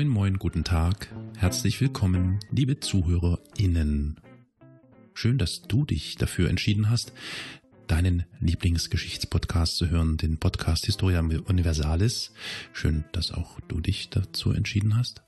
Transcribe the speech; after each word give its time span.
Moin, 0.00 0.08
moin, 0.08 0.38
guten 0.38 0.64
Tag. 0.64 1.12
Herzlich 1.36 1.78
willkommen, 1.78 2.40
liebe 2.50 2.80
ZuhörerInnen. 2.80 4.18
Schön, 5.12 5.36
dass 5.36 5.60
du 5.60 5.84
dich 5.84 6.16
dafür 6.16 6.48
entschieden 6.48 6.88
hast, 6.88 7.12
deinen 7.86 8.24
Lieblingsgeschichtspodcast 8.40 9.76
zu 9.76 9.90
hören, 9.90 10.16
den 10.16 10.38
Podcast 10.38 10.86
Historia 10.86 11.20
Universalis. 11.20 12.32
Schön, 12.72 13.04
dass 13.12 13.30
auch 13.30 13.60
du 13.68 13.82
dich 13.82 14.08
dazu 14.08 14.52
entschieden 14.52 14.96
hast. 14.96 15.22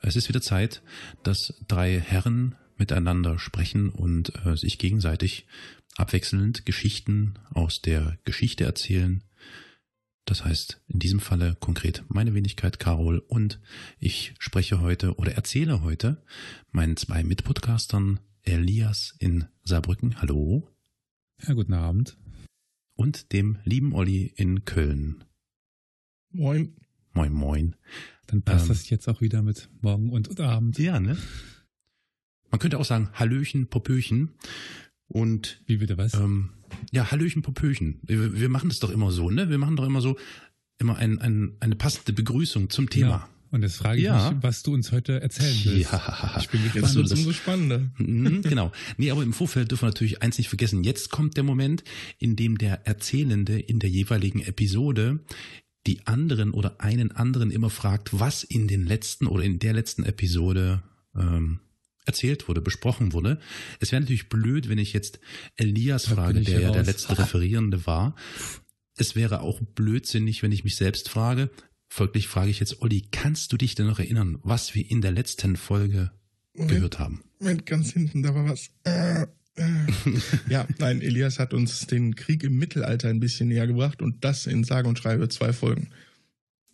Es 0.00 0.16
ist 0.16 0.30
wieder 0.30 0.40
Zeit, 0.40 0.80
dass 1.22 1.52
drei 1.68 2.00
Herren 2.00 2.54
miteinander 2.78 3.38
sprechen 3.38 3.90
und 3.90 4.32
äh, 4.46 4.56
sich 4.56 4.78
gegenseitig 4.78 5.46
abwechselnd 5.98 6.64
Geschichten 6.64 7.34
aus 7.52 7.82
der 7.82 8.16
Geschichte 8.24 8.64
erzählen. 8.64 9.22
Das 10.26 10.44
heißt, 10.44 10.82
in 10.88 10.98
diesem 10.98 11.20
Falle 11.20 11.56
konkret 11.60 12.04
meine 12.08 12.34
Wenigkeit 12.34 12.80
Carol 12.80 13.20
und 13.20 13.60
ich 14.00 14.34
spreche 14.40 14.80
heute 14.80 15.14
oder 15.14 15.32
erzähle 15.32 15.82
heute 15.82 16.22
meinen 16.72 16.96
zwei 16.96 17.22
Mitpodcastern 17.22 18.18
Elias 18.42 19.14
in 19.20 19.46
Saarbrücken. 19.62 20.20
Hallo. 20.20 20.68
Ja, 21.46 21.54
guten 21.54 21.74
Abend. 21.74 22.18
Und 22.96 23.32
dem 23.32 23.58
lieben 23.64 23.92
Olli 23.92 24.32
in 24.36 24.64
Köln. 24.64 25.24
Moin. 26.30 26.74
Moin, 27.12 27.32
moin. 27.32 27.76
Dann 28.26 28.42
passt 28.42 28.64
ähm, 28.64 28.68
das 28.70 28.90
jetzt 28.90 29.08
auch 29.08 29.20
wieder 29.20 29.42
mit 29.42 29.68
morgen 29.80 30.10
und, 30.10 30.26
und 30.26 30.40
Abend. 30.40 30.76
Ja, 30.78 30.98
ne? 30.98 31.16
Man 32.50 32.58
könnte 32.58 32.78
auch 32.78 32.84
sagen 32.84 33.10
Hallöchen, 33.12 33.68
Popöchen. 33.68 34.34
Und 35.06 35.62
wie 35.66 35.76
bitte 35.76 35.96
was? 35.96 36.14
Ähm, 36.14 36.50
ja, 36.92 37.10
Hallöchen, 37.10 37.42
Popöchen. 37.42 38.00
Wir, 38.02 38.38
wir, 38.38 38.48
machen 38.48 38.68
das 38.68 38.78
doch 38.78 38.90
immer 38.90 39.10
so, 39.10 39.30
ne? 39.30 39.50
Wir 39.50 39.58
machen 39.58 39.76
doch 39.76 39.86
immer 39.86 40.00
so 40.00 40.16
immer 40.78 40.96
ein, 40.96 41.18
ein, 41.20 41.56
eine 41.60 41.76
passende 41.76 42.12
Begrüßung 42.12 42.70
zum 42.70 42.90
Thema. 42.90 43.08
Ja. 43.08 43.28
Und 43.50 43.62
jetzt 43.62 43.76
frage 43.76 43.98
ich 43.98 44.04
ja. 44.04 44.30
mich, 44.30 44.42
was 44.42 44.62
du 44.62 44.74
uns 44.74 44.92
heute 44.92 45.20
erzählen 45.20 45.56
willst. 45.64 45.92
Ja, 45.92 46.36
ich 46.38 46.48
bin 46.48 46.62
gespannt. 46.64 46.94
Wird 46.94 47.12
umso 47.12 47.32
spannender. 47.32 47.90
Mhm, 47.96 48.42
genau. 48.42 48.72
Nee, 48.96 49.10
aber 49.10 49.22
im 49.22 49.32
Vorfeld 49.32 49.70
dürfen 49.70 49.82
wir 49.82 49.88
natürlich 49.88 50.22
eins 50.22 50.36
nicht 50.36 50.48
vergessen. 50.48 50.84
Jetzt 50.84 51.10
kommt 51.10 51.36
der 51.36 51.44
Moment, 51.44 51.84
in 52.18 52.36
dem 52.36 52.58
der 52.58 52.86
Erzählende 52.86 53.58
in 53.58 53.78
der 53.78 53.88
jeweiligen 53.88 54.40
Episode 54.40 55.20
die 55.86 56.06
anderen 56.06 56.50
oder 56.50 56.80
einen 56.80 57.12
anderen 57.12 57.50
immer 57.50 57.70
fragt, 57.70 58.18
was 58.18 58.42
in 58.42 58.66
den 58.66 58.84
letzten 58.84 59.26
oder 59.26 59.44
in 59.44 59.60
der 59.60 59.72
letzten 59.72 60.02
Episode 60.02 60.82
ähm, 61.14 61.60
erzählt 62.06 62.48
wurde, 62.48 62.60
besprochen 62.60 63.12
wurde. 63.12 63.38
Es 63.80 63.92
wäre 63.92 64.00
natürlich 64.00 64.28
blöd, 64.28 64.68
wenn 64.68 64.78
ich 64.78 64.92
jetzt 64.92 65.20
Elias 65.56 66.06
frage, 66.06 66.40
der 66.40 66.60
ja 66.60 66.70
der 66.70 66.84
letzte 66.84 67.18
Referierende 67.18 67.86
war. 67.86 68.14
Es 68.96 69.14
wäre 69.14 69.40
auch 69.40 69.60
blödsinnig, 69.60 70.42
wenn 70.42 70.52
ich 70.52 70.64
mich 70.64 70.76
selbst 70.76 71.10
frage. 71.10 71.50
Folglich 71.88 72.28
frage 72.28 72.50
ich 72.50 72.60
jetzt, 72.60 72.80
Olli, 72.82 73.08
kannst 73.10 73.52
du 73.52 73.56
dich 73.56 73.74
denn 73.74 73.86
noch 73.86 73.98
erinnern, 73.98 74.38
was 74.42 74.74
wir 74.74 74.90
in 74.90 75.00
der 75.02 75.12
letzten 75.12 75.56
Folge 75.56 76.10
Moment, 76.54 76.70
gehört 76.70 76.98
haben? 76.98 77.22
Moment, 77.38 77.66
ganz 77.66 77.92
hinten, 77.92 78.22
da 78.22 78.34
war 78.34 78.48
was. 78.48 78.70
Äh, 78.84 79.22
äh. 79.56 79.86
ja, 80.48 80.66
nein, 80.78 81.02
Elias 81.02 81.38
hat 81.38 81.54
uns 81.54 81.86
den 81.86 82.16
Krieg 82.16 82.42
im 82.42 82.56
Mittelalter 82.56 83.08
ein 83.08 83.20
bisschen 83.20 83.48
näher 83.48 83.66
gebracht 83.66 84.02
und 84.02 84.24
das 84.24 84.46
in 84.46 84.64
sage 84.64 84.88
und 84.88 84.98
schreibe 84.98 85.28
zwei 85.28 85.52
Folgen. 85.52 85.90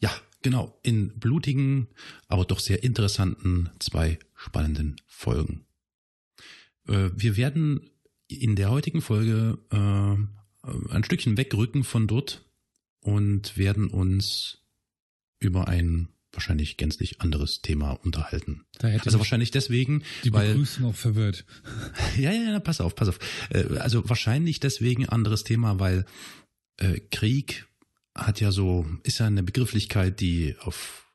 Ja, 0.01 0.13
genau, 0.43 0.79
in 0.83 1.19
blutigen, 1.19 1.89
aber 2.29 2.45
doch 2.45 2.61
sehr 2.61 2.83
interessanten 2.83 3.71
zwei 3.79 4.19
spannenden 4.43 4.97
Folgen. 5.07 5.67
Äh, 6.89 7.11
wir 7.15 7.37
werden 7.37 7.91
in 8.29 8.57
der 8.57 8.71
heutigen 8.71 9.01
Folge 9.01 9.59
äh, 9.71 10.93
ein 10.93 11.05
Stückchen 11.05 11.37
wegrücken 11.37 11.85
von 11.85 12.07
dort 12.07 12.45
und 13.01 13.57
werden 13.57 13.89
uns 13.89 14.59
über 15.39 15.69
ein 15.69 16.09
wahrscheinlich 16.33 16.77
gänzlich 16.77 17.21
anderes 17.21 17.61
Thema 17.61 17.93
unterhalten. 17.93 18.65
also 19.05 19.19
wahrscheinlich 19.19 19.51
deswegen, 19.51 20.03
die 20.25 20.33
weil 20.33 20.53
Begrüßung 20.53 20.87
auch 20.87 20.95
verwirrt. 20.95 21.45
ja, 22.17 22.33
ja, 22.33 22.53
ja, 22.53 22.61
pass 22.61 22.81
auf, 22.81 22.95
pass 22.95 23.09
auf. 23.09 23.19
Äh, 23.51 23.77
also 23.79 24.09
wahrscheinlich 24.09 24.61
deswegen 24.61 25.09
anderes 25.09 25.45
Thema, 25.45 25.79
weil 25.79 26.05
Krieg 27.11 27.67
hat 28.15 28.41
ja 28.41 28.51
so 28.51 28.87
ist 29.05 29.19
ja 29.19 29.27
eine 29.27 29.43
Begrifflichkeit, 29.43 30.21
die 30.21 30.57
auf 30.61 31.12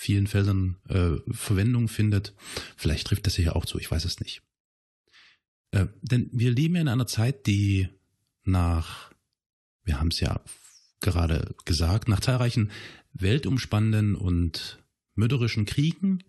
vielen 0.00 0.26
Feldern 0.26 0.76
äh, 0.88 1.18
Verwendung 1.30 1.86
findet. 1.86 2.34
Vielleicht 2.74 3.06
trifft 3.06 3.26
das 3.26 3.36
hier 3.36 3.54
auch 3.54 3.66
zu, 3.66 3.78
ich 3.78 3.90
weiß 3.90 4.06
es 4.06 4.18
nicht. 4.18 4.40
Äh, 5.72 5.88
denn 6.00 6.30
wir 6.32 6.52
leben 6.52 6.74
ja 6.74 6.80
in 6.80 6.88
einer 6.88 7.06
Zeit, 7.06 7.46
die 7.46 7.86
nach, 8.42 9.12
wir 9.84 10.00
haben 10.00 10.08
es 10.08 10.20
ja 10.20 10.40
gerade 11.00 11.54
gesagt, 11.66 12.08
nach 12.08 12.20
zahlreichen 12.20 12.70
weltumspannenden 13.12 14.14
und 14.14 14.82
mörderischen 15.16 15.66
Kriegen 15.66 16.24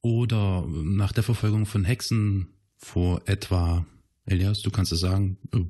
oder 0.00 0.64
nach 0.64 1.10
der 1.10 1.24
Verfolgung 1.24 1.66
von 1.66 1.82
Hexen 1.82 2.46
vor 2.76 3.22
etwa, 3.26 3.84
Elias, 4.24 4.62
du 4.62 4.70
kannst 4.70 4.92
es 4.92 5.00
sagen, 5.00 5.38
äh, 5.52 5.64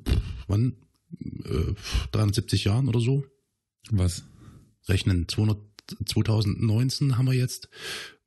wann? 0.45 0.75
Äh, 1.19 1.73
370 2.11 2.65
Jahren 2.65 2.87
oder 2.87 2.99
so? 2.99 3.25
Was? 3.89 4.25
Rechnen 4.87 5.27
200 5.27 5.74
2019 6.05 7.17
haben 7.17 7.25
wir 7.25 7.33
jetzt. 7.33 7.69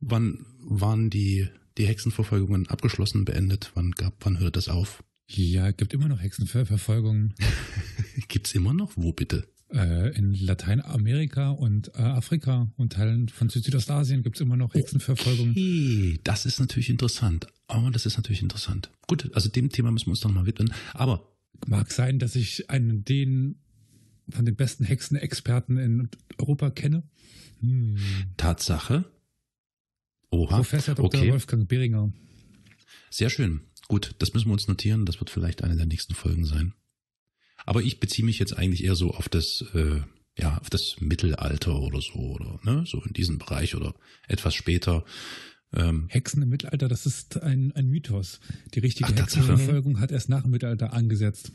Wann 0.01 0.47
waren 0.61 1.11
die, 1.11 1.49
die 1.77 1.87
Hexenverfolgungen 1.87 2.69
abgeschlossen, 2.69 3.25
beendet? 3.25 3.73
Wann 3.75 3.93
gab, 3.93 4.15
wann 4.21 4.39
hört 4.39 4.57
das 4.57 4.69
auf? 4.69 5.03
Ja, 5.27 5.71
gibt 5.73 5.93
immer 5.93 6.09
noch 6.09 6.23
Hexenverfolgungen. 6.23 7.35
Gibt's 8.29 8.55
immer 8.55 8.73
noch? 8.73 8.93
Wo 8.97 9.13
bitte? 9.13 9.47
Äh, 9.71 10.17
in 10.17 10.33
Lateinamerika 10.33 11.51
und 11.51 11.89
äh, 11.95 12.01
Afrika 12.01 12.73
und 12.79 12.95
Teilen 12.95 13.29
von 13.29 13.51
Südostasien 13.51 14.23
gibt's 14.23 14.41
immer 14.41 14.57
noch 14.57 14.73
Hexenverfolgungen. 14.73 15.51
Okay, 15.51 16.21
das 16.25 16.47
ist 16.47 16.59
natürlich 16.59 16.89
interessant. 16.89 17.49
Oh, 17.69 17.91
das 17.93 18.07
ist 18.07 18.17
natürlich 18.17 18.41
interessant. 18.41 18.91
Gut, 19.07 19.31
also 19.35 19.51
dem 19.51 19.69
Thema 19.69 19.91
müssen 19.91 20.07
wir 20.07 20.13
uns 20.13 20.21
dann 20.21 20.33
mal 20.33 20.47
widmen. 20.47 20.73
Aber 20.95 21.37
mag 21.67 21.93
sein, 21.93 22.19
dass 22.19 22.35
ich 22.35 22.71
einen 22.71 23.05
den 23.05 23.61
von 24.31 24.45
den 24.45 24.57
besten 24.57 24.85
Hexenexperten 24.85 25.79
in 25.79 26.09
Europa 26.39 26.71
kenne. 26.71 27.03
Hm. 27.61 27.97
Tatsache. 28.37 29.05
Oha. 30.31 30.57
Professor 30.57 30.95
Dr. 30.95 31.21
Okay. 31.21 31.33
Wolfgang 31.33 31.69
Beringer. 31.69 32.13
Sehr 33.11 33.31
schön. 33.31 33.61
Gut, 33.89 34.15
das 34.19 34.35
müssen 34.35 34.49
wir 34.49 34.53
uns 34.53 34.69
notieren. 34.69 35.07
Das 35.07 35.21
wird 35.21 35.31
vielleicht 35.31 35.65
eine 35.65 35.77
der 35.77 35.87
nächsten 35.87 36.15
Folgen 36.15 36.45
sein. 36.45 36.75
Aber 37.65 37.83
ich 37.83 38.01
beziehe 38.01 38.25
mich 38.25 38.39
jetzt 38.39 38.57
eigentlich 38.57 38.85
eher 38.85 38.95
so 38.95 39.13
auf 39.13 39.29
das, 39.29 39.65
äh, 39.75 40.03
ja, 40.39 40.59
auf 40.59 40.71
das 40.71 41.01
Mittelalter 41.01 41.81
oder 41.81 42.01
so, 42.01 42.19
oder 42.19 42.61
ne, 42.63 42.85
so 42.87 43.03
in 43.03 43.13
diesem 43.13 43.39
Bereich 43.39 43.75
oder 43.75 43.95
etwas 44.29 44.55
später. 44.55 45.05
Ähm, 45.73 46.07
Hexen 46.09 46.43
im 46.43 46.49
Mittelalter, 46.51 46.89
das 46.89 47.07
ist 47.07 47.43
ein, 47.43 47.73
ein 47.73 47.89
Mythos. 47.89 48.41
Die 48.75 48.81
richtige 48.81 49.15
Hexenverfolgung 49.15 50.01
hat 50.01 50.13
erst 50.13 50.29
nach 50.29 50.43
dem 50.43 50.51
Mittelalter 50.51 50.93
angesetzt. 50.93 51.53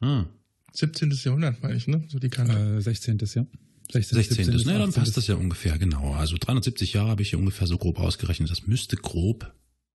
Hm. 0.00 0.26
17. 0.72 1.10
Jahrhundert, 1.24 1.62
meine 1.62 1.76
ich, 1.76 1.86
ne? 1.86 2.04
So 2.08 2.18
die 2.18 2.28
Kante. 2.28 2.76
Äh, 2.78 2.80
16. 2.80 3.18
ja. 3.18 3.46
16. 3.92 4.16
16. 4.16 4.44
17. 4.44 4.72
Ne, 4.72 4.78
dann 4.78 4.92
passt 4.92 5.16
das 5.16 5.26
ja 5.26 5.34
ungefähr, 5.34 5.78
genau. 5.78 6.14
Also 6.14 6.36
370 6.38 6.92
Jahre 6.92 7.10
habe 7.10 7.22
ich 7.22 7.30
hier 7.30 7.38
ungefähr 7.38 7.66
so 7.66 7.76
grob 7.78 7.98
ausgerechnet. 7.98 8.50
Das 8.50 8.66
müsste 8.66 8.96
grob 8.96 9.52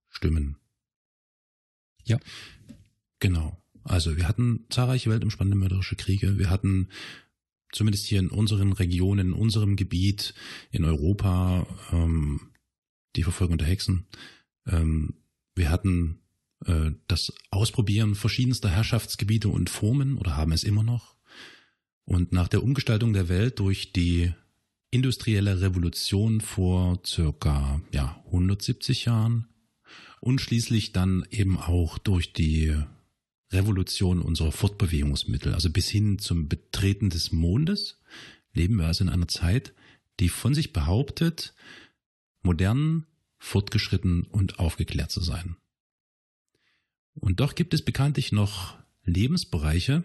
stimmen. 0.08 0.56
Ja. 2.04 2.18
Genau. 3.20 3.56
Also 3.84 4.16
wir 4.16 4.28
hatten 4.28 4.66
zahlreiche 4.68 5.10
weltumspannende 5.10 5.56
mörderische 5.56 5.96
Kriege. 5.96 6.38
Wir 6.38 6.50
hatten 6.50 6.88
zumindest 7.72 8.06
hier 8.06 8.18
in 8.18 8.30
unseren 8.30 8.72
Regionen, 8.72 9.28
in 9.28 9.32
unserem 9.32 9.76
Gebiet, 9.76 10.34
in 10.70 10.84
Europa, 10.84 11.66
ähm, 11.92 12.50
die 13.16 13.22
Verfolgung 13.22 13.58
der 13.58 13.68
Hexen. 13.68 14.06
Ähm, 14.66 15.14
wir 15.54 15.70
hatten 15.70 16.18
äh, 16.64 16.92
das 17.08 17.32
Ausprobieren 17.50 18.14
verschiedenster 18.14 18.70
Herrschaftsgebiete 18.70 19.48
und 19.48 19.70
Formen 19.70 20.18
oder 20.18 20.36
haben 20.36 20.52
es 20.52 20.64
immer 20.64 20.82
noch. 20.82 21.16
Und 22.04 22.32
nach 22.32 22.48
der 22.48 22.62
Umgestaltung 22.62 23.12
der 23.12 23.28
Welt 23.28 23.58
durch 23.58 23.92
die 23.92 24.32
industrielle 24.90 25.60
Revolution 25.60 26.40
vor 26.40 27.00
circa 27.04 27.80
ja, 27.92 28.22
170 28.26 29.04
Jahren 29.04 29.48
und 30.20 30.40
schließlich 30.40 30.92
dann 30.92 31.26
eben 31.30 31.58
auch 31.58 31.98
durch 31.98 32.32
die 32.32 32.74
Revolution 33.52 34.20
unserer 34.20 34.52
Fortbewegungsmittel, 34.52 35.54
also 35.54 35.70
bis 35.70 35.88
hin 35.88 36.18
zum 36.18 36.48
Betreten 36.48 37.10
des 37.10 37.32
Mondes, 37.32 38.00
leben 38.52 38.76
wir 38.76 38.86
also 38.86 39.04
in 39.04 39.10
einer 39.10 39.28
Zeit, 39.28 39.74
die 40.18 40.28
von 40.28 40.54
sich 40.54 40.72
behauptet, 40.72 41.54
modern, 42.42 43.06
fortgeschritten 43.38 44.22
und 44.24 44.58
aufgeklärt 44.58 45.10
zu 45.10 45.20
sein. 45.20 45.56
Und 47.16 47.40
doch 47.40 47.54
gibt 47.54 47.74
es 47.74 47.82
bekanntlich 47.82 48.32
noch 48.32 48.76
Lebensbereiche, 49.04 50.04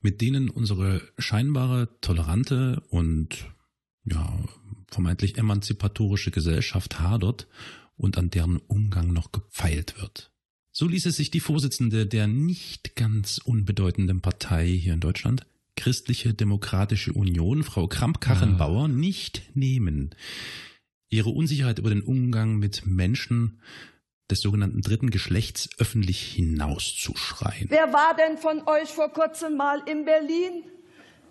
mit 0.00 0.20
denen 0.20 0.48
unsere 0.50 1.02
scheinbare 1.18 1.88
tolerante 2.00 2.82
und 2.90 3.46
ja, 4.04 4.38
vermeintlich 4.86 5.36
emanzipatorische 5.36 6.30
Gesellschaft 6.30 7.00
hadert 7.00 7.46
und 7.96 8.16
an 8.16 8.30
deren 8.30 8.56
Umgang 8.56 9.12
noch 9.12 9.32
gepfeilt 9.32 10.00
wird. 10.00 10.30
So 10.70 10.86
ließ 10.86 11.06
es 11.06 11.16
sich 11.16 11.30
die 11.30 11.40
Vorsitzende 11.40 12.06
der 12.06 12.28
nicht 12.28 12.94
ganz 12.94 13.38
unbedeutenden 13.38 14.20
Partei 14.20 14.68
hier 14.68 14.94
in 14.94 15.00
Deutschland, 15.00 15.44
Christliche 15.76 16.34
Demokratische 16.34 17.12
Union, 17.12 17.62
Frau 17.62 17.88
Kramp-Karrenbauer, 17.88 18.84
ah. 18.84 18.88
nicht 18.88 19.42
nehmen, 19.54 20.14
ihre 21.08 21.30
Unsicherheit 21.30 21.78
über 21.78 21.90
den 21.90 22.02
Umgang 22.02 22.58
mit 22.58 22.86
Menschen 22.86 23.60
des 24.30 24.40
sogenannten 24.40 24.82
dritten 24.82 25.10
Geschlechts 25.10 25.70
öffentlich 25.78 26.20
hinauszuschreien. 26.32 27.66
Wer 27.70 27.92
war 27.92 28.14
denn 28.14 28.38
von 28.38 28.66
euch 28.66 28.90
vor 28.90 29.12
kurzem 29.12 29.56
mal 29.56 29.82
in 29.86 30.04
Berlin? 30.04 30.64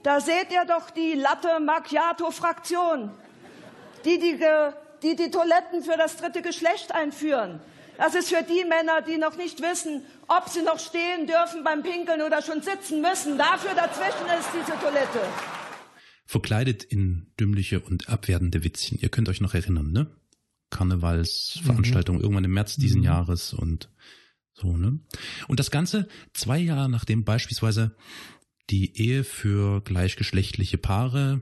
Da 0.04 0.22
seht 0.22 0.52
ihr 0.52 0.66
doch 0.66 0.90
die 0.90 1.14
Latte 1.14 1.60
Macchiato-Fraktion, 1.60 3.12
die 4.06 4.20
die, 4.20 4.40
die 5.04 5.16
die 5.16 5.32
Toiletten 5.32 5.84
für 5.84 5.98
das 5.98 6.18
dritte 6.18 6.42
Geschlecht 6.42 6.94
einführen. 6.94 7.60
Das 7.98 8.14
ist 8.14 8.30
für 8.30 8.44
die 8.44 8.64
Männer, 8.64 9.02
die 9.02 9.18
noch 9.18 9.38
nicht 9.38 9.62
wissen, 9.62 10.04
ob 10.28 10.50
sie 10.50 10.62
noch 10.62 10.80
stehen 10.80 11.26
dürfen 11.26 11.64
beim 11.64 11.82
Pinkeln 11.82 12.22
oder 12.22 12.42
schon 12.42 12.62
sitzen 12.62 13.02
müssen. 13.02 13.38
Dafür 13.38 13.74
dazwischen 13.74 14.28
ist 14.40 14.50
diese 14.54 14.80
Toilette. 14.80 15.22
Verkleidet 16.26 16.84
in 16.84 17.28
dümmliche 17.40 17.80
und 17.80 18.10
abwertende 18.10 18.64
Witzchen. 18.64 19.00
Ihr 19.02 19.10
könnt 19.10 19.30
euch 19.30 19.42
noch 19.42 19.54
erinnern, 19.56 19.92
ne? 19.92 20.08
Karnevalsveranstaltung 20.70 22.18
mhm. 22.18 22.22
irgendwann 22.22 22.44
im 22.44 22.54
März 22.54 22.76
diesen 22.76 23.00
mhm. 23.00 23.06
Jahres 23.06 23.54
und 23.54 23.90
so, 24.54 24.76
ne? 24.76 25.00
Und 25.48 25.60
das 25.60 25.72
Ganze 25.72 26.08
zwei 26.34 26.58
Jahre 26.58 26.90
nachdem 26.90 27.24
beispielsweise 27.24 27.96
die 28.70 28.98
Ehe 29.00 29.24
für 29.24 29.82
gleichgeschlechtliche 29.82 30.78
Paare 30.78 31.42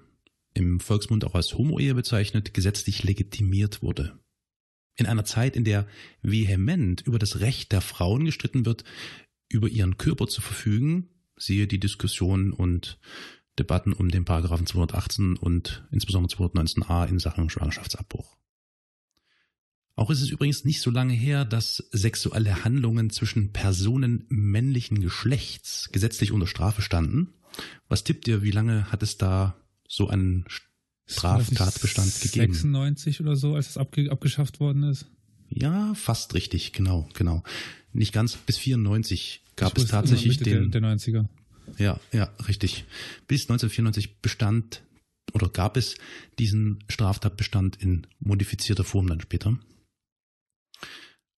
im 0.53 0.79
Volksmund 0.79 1.25
auch 1.25 1.35
als 1.35 1.53
Homo-Ehe 1.57 1.95
bezeichnet, 1.95 2.53
gesetzlich 2.53 3.03
legitimiert 3.03 3.81
wurde. 3.81 4.19
In 4.97 5.05
einer 5.05 5.25
Zeit, 5.25 5.55
in 5.55 5.65
der 5.65 5.87
vehement 6.21 7.01
über 7.01 7.19
das 7.19 7.39
Recht 7.41 7.71
der 7.71 7.81
Frauen 7.81 8.25
gestritten 8.25 8.65
wird, 8.65 8.83
über 9.49 9.67
ihren 9.67 9.97
Körper 9.97 10.27
zu 10.27 10.41
verfügen, 10.41 11.09
siehe 11.35 11.67
die 11.67 11.79
Diskussion 11.79 12.53
und 12.53 12.99
Debatten 13.59 13.93
um 13.93 14.09
den 14.09 14.25
Paragraphen 14.25 14.65
218 14.65 15.37
und 15.37 15.85
insbesondere 15.91 16.35
219a 16.35 17.07
in 17.07 17.19
Sachen 17.19 17.49
Schwangerschaftsabbruch. 17.49 18.37
Auch 19.95 20.09
ist 20.09 20.21
es 20.21 20.29
übrigens 20.29 20.65
nicht 20.65 20.81
so 20.81 20.91
lange 20.91 21.13
her, 21.13 21.45
dass 21.45 21.77
sexuelle 21.91 22.65
Handlungen 22.65 23.09
zwischen 23.09 23.53
Personen 23.53 24.25
männlichen 24.27 24.99
Geschlechts 24.99 25.89
gesetzlich 25.91 26.31
unter 26.31 26.47
Strafe 26.47 26.81
standen. 26.81 27.33
Was 27.87 28.03
tippt 28.03 28.27
ihr, 28.27 28.41
wie 28.41 28.51
lange 28.51 28.91
hat 28.91 29.03
es 29.03 29.17
da 29.17 29.55
so 29.87 30.09
einen 30.09 30.45
Straftatbestand 31.05 32.21
gegeben? 32.21 32.53
96 32.53 33.21
oder 33.21 33.35
so, 33.35 33.55
als 33.55 33.69
es 33.69 33.77
abge 33.77 34.11
abgeschafft 34.11 34.59
worden 34.59 34.83
ist? 34.83 35.05
Ja, 35.49 35.93
fast 35.93 36.33
richtig, 36.33 36.73
genau, 36.73 37.07
genau. 37.13 37.43
Nicht 37.93 38.11
ganz, 38.11 38.35
bis 38.35 38.57
94 38.57 39.43
gab 39.55 39.77
es 39.77 39.85
tatsächlich 39.85 40.37
den... 40.37 40.71
Der, 40.71 40.81
der 40.81 40.97
90er. 40.97 41.25
Ja, 41.77 41.99
ja, 42.11 42.25
richtig. 42.47 42.83
Bis 43.27 43.43
1994 43.43 44.21
bestand 44.21 44.81
oder 45.33 45.49
gab 45.49 45.77
es 45.77 45.95
diesen 46.37 46.83
Straftatbestand 46.89 47.81
in 47.81 48.07
modifizierter 48.19 48.83
Form 48.83 49.07
dann 49.07 49.21
später. 49.21 49.57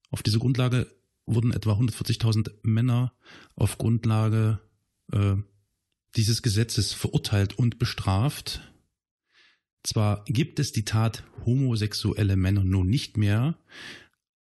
Auf 0.10 0.24
diese 0.24 0.40
Grundlage 0.40 0.88
wurden 1.26 1.52
etwa 1.52 1.74
140.000 1.74 2.52
Männer 2.64 3.14
auf 3.56 3.78
Grundlage 3.78 4.60
äh, 5.12 5.36
dieses 6.16 6.42
Gesetzes 6.42 6.94
verurteilt 6.94 7.58
und 7.58 7.80
bestraft. 7.80 8.62
Zwar 9.84 10.24
gibt 10.26 10.60
es 10.60 10.72
die 10.72 10.86
Tat 10.86 11.24
homosexuelle 11.46 12.36
Männer 12.36 12.64
nun 12.64 12.88
nicht 12.88 13.18
mehr, 13.18 13.58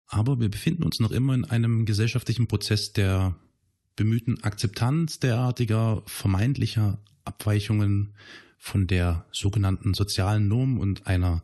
aber 0.08 0.40
wir 0.40 0.50
befinden 0.50 0.84
uns 0.84 1.00
noch 1.00 1.12
immer 1.12 1.34
in 1.34 1.46
einem 1.46 1.86
gesellschaftlichen 1.86 2.48
Prozess 2.48 2.94
der 2.94 3.36
bemühten 3.96 4.44
Akzeptanz 4.44 5.20
derartiger 5.20 6.04
vermeintlicher 6.06 7.00
Abweichungen 7.24 8.14
von 8.58 8.88
der 8.88 9.26
sogenannten 9.32 9.94
sozialen 9.94 10.48
Norm 10.48 10.80
und 10.80 11.08
einer 11.08 11.44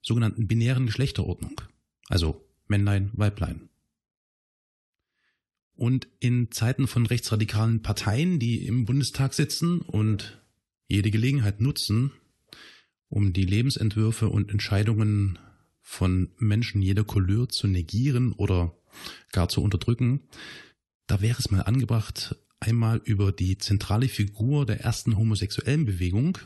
sogenannten 0.00 0.46
binären 0.46 0.86
Geschlechterordnung. 0.86 1.60
Also 2.08 2.44
Männlein, 2.72 3.10
Weiblein. 3.12 3.68
Und 5.74 6.08
in 6.20 6.50
Zeiten 6.50 6.86
von 6.86 7.04
rechtsradikalen 7.04 7.82
Parteien, 7.82 8.38
die 8.38 8.66
im 8.66 8.86
Bundestag 8.86 9.34
sitzen 9.34 9.80
und 9.80 10.40
jede 10.88 11.10
Gelegenheit 11.10 11.60
nutzen, 11.60 12.12
um 13.10 13.34
die 13.34 13.44
Lebensentwürfe 13.44 14.30
und 14.30 14.50
Entscheidungen 14.50 15.38
von 15.82 16.30
Menschen 16.38 16.80
jeder 16.80 17.04
Couleur 17.04 17.50
zu 17.50 17.66
negieren 17.66 18.32
oder 18.32 18.74
gar 19.32 19.50
zu 19.50 19.62
unterdrücken, 19.62 20.20
da 21.06 21.20
wäre 21.20 21.38
es 21.38 21.50
mal 21.50 21.60
angebracht, 21.60 22.36
einmal 22.58 23.02
über 23.04 23.32
die 23.32 23.58
zentrale 23.58 24.08
Figur 24.08 24.64
der 24.64 24.80
ersten 24.80 25.18
homosexuellen 25.18 25.84
Bewegung, 25.84 26.38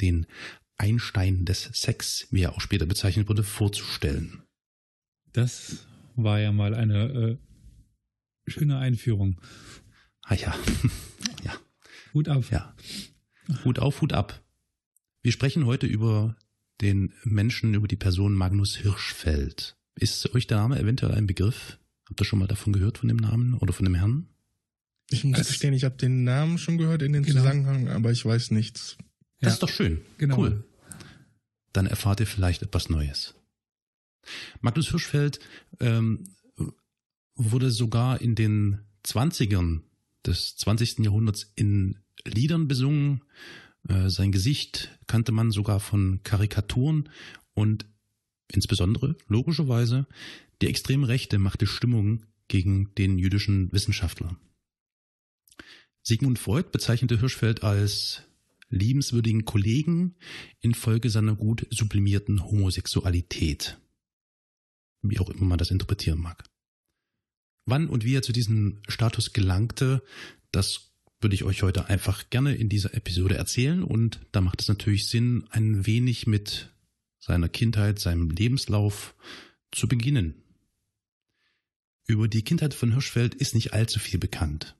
den 0.00 0.26
Einstein 0.78 1.44
des 1.44 1.64
Sex, 1.74 2.28
wie 2.30 2.42
er 2.42 2.54
auch 2.54 2.62
später 2.62 2.86
bezeichnet 2.86 3.28
wurde, 3.28 3.42
vorzustellen. 3.42 4.43
Das 5.34 5.84
war 6.14 6.38
ja 6.38 6.52
mal 6.52 6.74
eine 6.74 7.38
äh, 8.46 8.50
schöne 8.50 8.78
Einführung. 8.78 9.40
Ah 10.22 10.36
ja. 10.36 10.54
ja. 11.44 11.52
Hut 12.14 12.28
ab. 12.28 12.44
Ja. 12.50 12.74
Hut 13.64 13.80
auf, 13.80 14.00
Hut 14.00 14.12
ab. 14.12 14.42
Wir 15.22 15.32
sprechen 15.32 15.66
heute 15.66 15.86
über 15.86 16.36
den 16.80 17.12
Menschen, 17.24 17.74
über 17.74 17.88
die 17.88 17.96
Person 17.96 18.34
Magnus 18.34 18.76
Hirschfeld. 18.76 19.76
Ist 19.96 20.32
euch 20.34 20.46
der 20.46 20.58
Name 20.58 20.78
eventuell 20.78 21.12
ein 21.12 21.26
Begriff? 21.26 21.78
Habt 22.08 22.20
ihr 22.20 22.24
schon 22.24 22.38
mal 22.38 22.46
davon 22.46 22.72
gehört, 22.72 22.98
von 22.98 23.08
dem 23.08 23.16
Namen 23.16 23.54
oder 23.54 23.72
von 23.72 23.84
dem 23.84 23.96
Herrn? 23.96 24.28
Ich 25.10 25.24
muss 25.24 25.48
gestehen, 25.48 25.74
ich 25.74 25.82
habe 25.82 25.96
den 25.96 26.22
Namen 26.22 26.58
schon 26.58 26.78
gehört 26.78 27.02
in 27.02 27.12
den 27.12 27.24
genau. 27.24 27.40
Zusammenhang, 27.40 27.88
aber 27.88 28.12
ich 28.12 28.24
weiß 28.24 28.52
nichts. 28.52 28.96
Das 29.40 29.48
ja. 29.48 29.54
ist 29.54 29.62
doch 29.64 29.68
schön. 29.68 30.00
Genau. 30.18 30.38
Cool. 30.38 30.64
Dann 31.72 31.86
erfahrt 31.86 32.20
ihr 32.20 32.26
vielleicht 32.28 32.62
etwas 32.62 32.88
Neues. 32.88 33.34
Magnus 34.60 34.90
Hirschfeld 34.90 35.40
ähm, 35.80 36.24
wurde 37.34 37.70
sogar 37.70 38.20
in 38.20 38.34
den 38.34 38.80
20ern 39.04 39.80
des 40.24 40.56
20. 40.56 41.00
Jahrhunderts 41.00 41.52
in 41.56 41.98
Liedern 42.24 42.68
besungen. 42.68 43.22
Äh, 43.88 44.08
sein 44.08 44.32
Gesicht 44.32 44.98
kannte 45.06 45.32
man 45.32 45.50
sogar 45.50 45.80
von 45.80 46.20
Karikaturen 46.22 47.08
und 47.54 47.86
insbesondere, 48.52 49.16
logischerweise, 49.26 50.06
die 50.62 50.68
extreme 50.68 51.08
Rechte 51.08 51.38
machte 51.38 51.66
Stimmung 51.66 52.24
gegen 52.48 52.94
den 52.96 53.18
jüdischen 53.18 53.72
Wissenschaftler. 53.72 54.36
Sigmund 56.02 56.38
Freud 56.38 56.68
bezeichnete 56.70 57.18
Hirschfeld 57.18 57.62
als 57.62 58.22
liebenswürdigen 58.68 59.44
Kollegen 59.44 60.16
infolge 60.60 61.08
seiner 61.10 61.34
gut 61.34 61.66
sublimierten 61.70 62.44
Homosexualität 62.44 63.78
wie 65.10 65.18
auch 65.18 65.30
immer 65.30 65.44
man 65.44 65.58
das 65.58 65.70
interpretieren 65.70 66.20
mag. 66.20 66.44
Wann 67.66 67.88
und 67.88 68.04
wie 68.04 68.14
er 68.14 68.22
zu 68.22 68.32
diesem 68.32 68.80
Status 68.88 69.32
gelangte, 69.32 70.02
das 70.52 70.92
würde 71.20 71.34
ich 71.34 71.44
euch 71.44 71.62
heute 71.62 71.88
einfach 71.88 72.28
gerne 72.28 72.54
in 72.54 72.68
dieser 72.68 72.94
Episode 72.94 73.36
erzählen 73.36 73.82
und 73.82 74.20
da 74.32 74.40
macht 74.40 74.60
es 74.60 74.68
natürlich 74.68 75.08
Sinn, 75.08 75.46
ein 75.50 75.86
wenig 75.86 76.26
mit 76.26 76.70
seiner 77.18 77.48
Kindheit, 77.48 77.98
seinem 77.98 78.30
Lebenslauf 78.30 79.14
zu 79.72 79.88
beginnen. 79.88 80.34
Über 82.06 82.28
die 82.28 82.42
Kindheit 82.42 82.74
von 82.74 82.92
Hirschfeld 82.92 83.34
ist 83.34 83.54
nicht 83.54 83.72
allzu 83.72 83.98
viel 83.98 84.18
bekannt. 84.18 84.76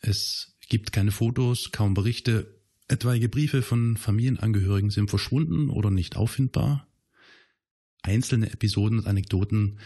Es 0.00 0.56
gibt 0.68 0.92
keine 0.92 1.12
Fotos, 1.12 1.72
kaum 1.72 1.92
Berichte, 1.92 2.58
etwaige 2.88 3.28
Briefe 3.28 3.60
von 3.60 3.98
Familienangehörigen 3.98 4.90
sind 4.90 5.10
verschwunden 5.10 5.68
oder 5.68 5.90
nicht 5.90 6.16
auffindbar 6.16 6.88
einzelne 8.04 8.52
Episoden 8.52 9.00
und 9.00 9.06
Anekdoten 9.06 9.80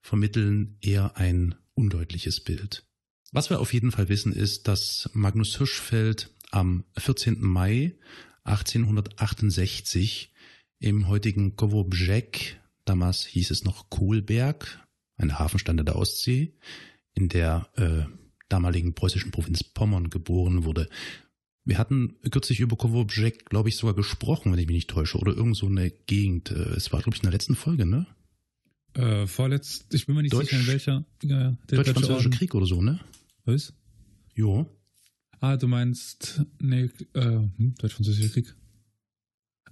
vermitteln 0.00 0.76
eher 0.80 1.16
ein 1.16 1.54
undeutliches 1.74 2.40
Bild. 2.40 2.84
Was 3.32 3.50
wir 3.50 3.60
auf 3.60 3.72
jeden 3.72 3.90
Fall 3.90 4.08
wissen 4.08 4.32
ist, 4.32 4.68
dass 4.68 5.10
Magnus 5.14 5.56
Hirschfeld 5.56 6.30
am 6.50 6.84
14. 6.98 7.40
Mai 7.40 7.96
1868 8.44 10.32
im 10.80 11.08
heutigen 11.08 11.56
Kowobrzeg, 11.56 12.60
damals 12.84 13.24
hieß 13.24 13.50
es 13.50 13.64
noch 13.64 13.88
Kohlberg, 13.88 14.86
eine 15.16 15.38
Hafenstande 15.38 15.84
der 15.84 15.96
Ostsee, 15.96 16.54
in 17.14 17.28
der 17.28 17.68
äh, 17.76 18.04
damaligen 18.48 18.94
preußischen 18.94 19.30
Provinz 19.30 19.64
Pommern 19.64 20.10
geboren 20.10 20.64
wurde. 20.64 20.88
Wir 21.64 21.78
hatten 21.78 22.16
kürzlich 22.30 22.60
über 22.60 22.76
Kowobrzeg, 22.76 23.46
glaube 23.46 23.68
ich, 23.68 23.76
sogar 23.76 23.94
gesprochen, 23.94 24.52
wenn 24.52 24.58
ich 24.58 24.66
mich 24.66 24.74
nicht 24.74 24.90
täusche, 24.90 25.18
oder 25.18 25.32
irgend 25.36 25.56
so 25.56 25.66
eine 25.66 25.90
Gegend. 25.90 26.50
Äh, 26.50 26.74
es 26.74 26.92
war, 26.92 27.00
glaube 27.00 27.16
ich, 27.16 27.22
in 27.22 27.26
der 27.26 27.32
letzten 27.32 27.54
Folge, 27.54 27.86
ne? 27.86 28.06
Äh, 28.94 29.26
vorletzt, 29.26 29.94
ich 29.94 30.06
bin 30.06 30.16
mir 30.16 30.22
nicht 30.22 30.34
Deutsch, 30.34 30.50
sicher, 30.50 30.60
in 30.60 30.66
welcher. 30.66 31.04
Ja, 31.22 31.56
der 31.70 31.78
Deutsch-Französische 31.78 32.30
Krieg 32.30 32.54
oder 32.54 32.66
so, 32.66 32.82
ne? 32.82 33.00
Was? 33.44 33.72
Jo. 34.34 34.66
Ah, 35.40 35.56
du 35.56 35.66
meinst, 35.66 36.44
nee, 36.60 36.90
äh, 37.14 37.20
hm, 37.20 37.74
Deutsch-Französischer 37.78 38.32
Krieg. 38.32 38.54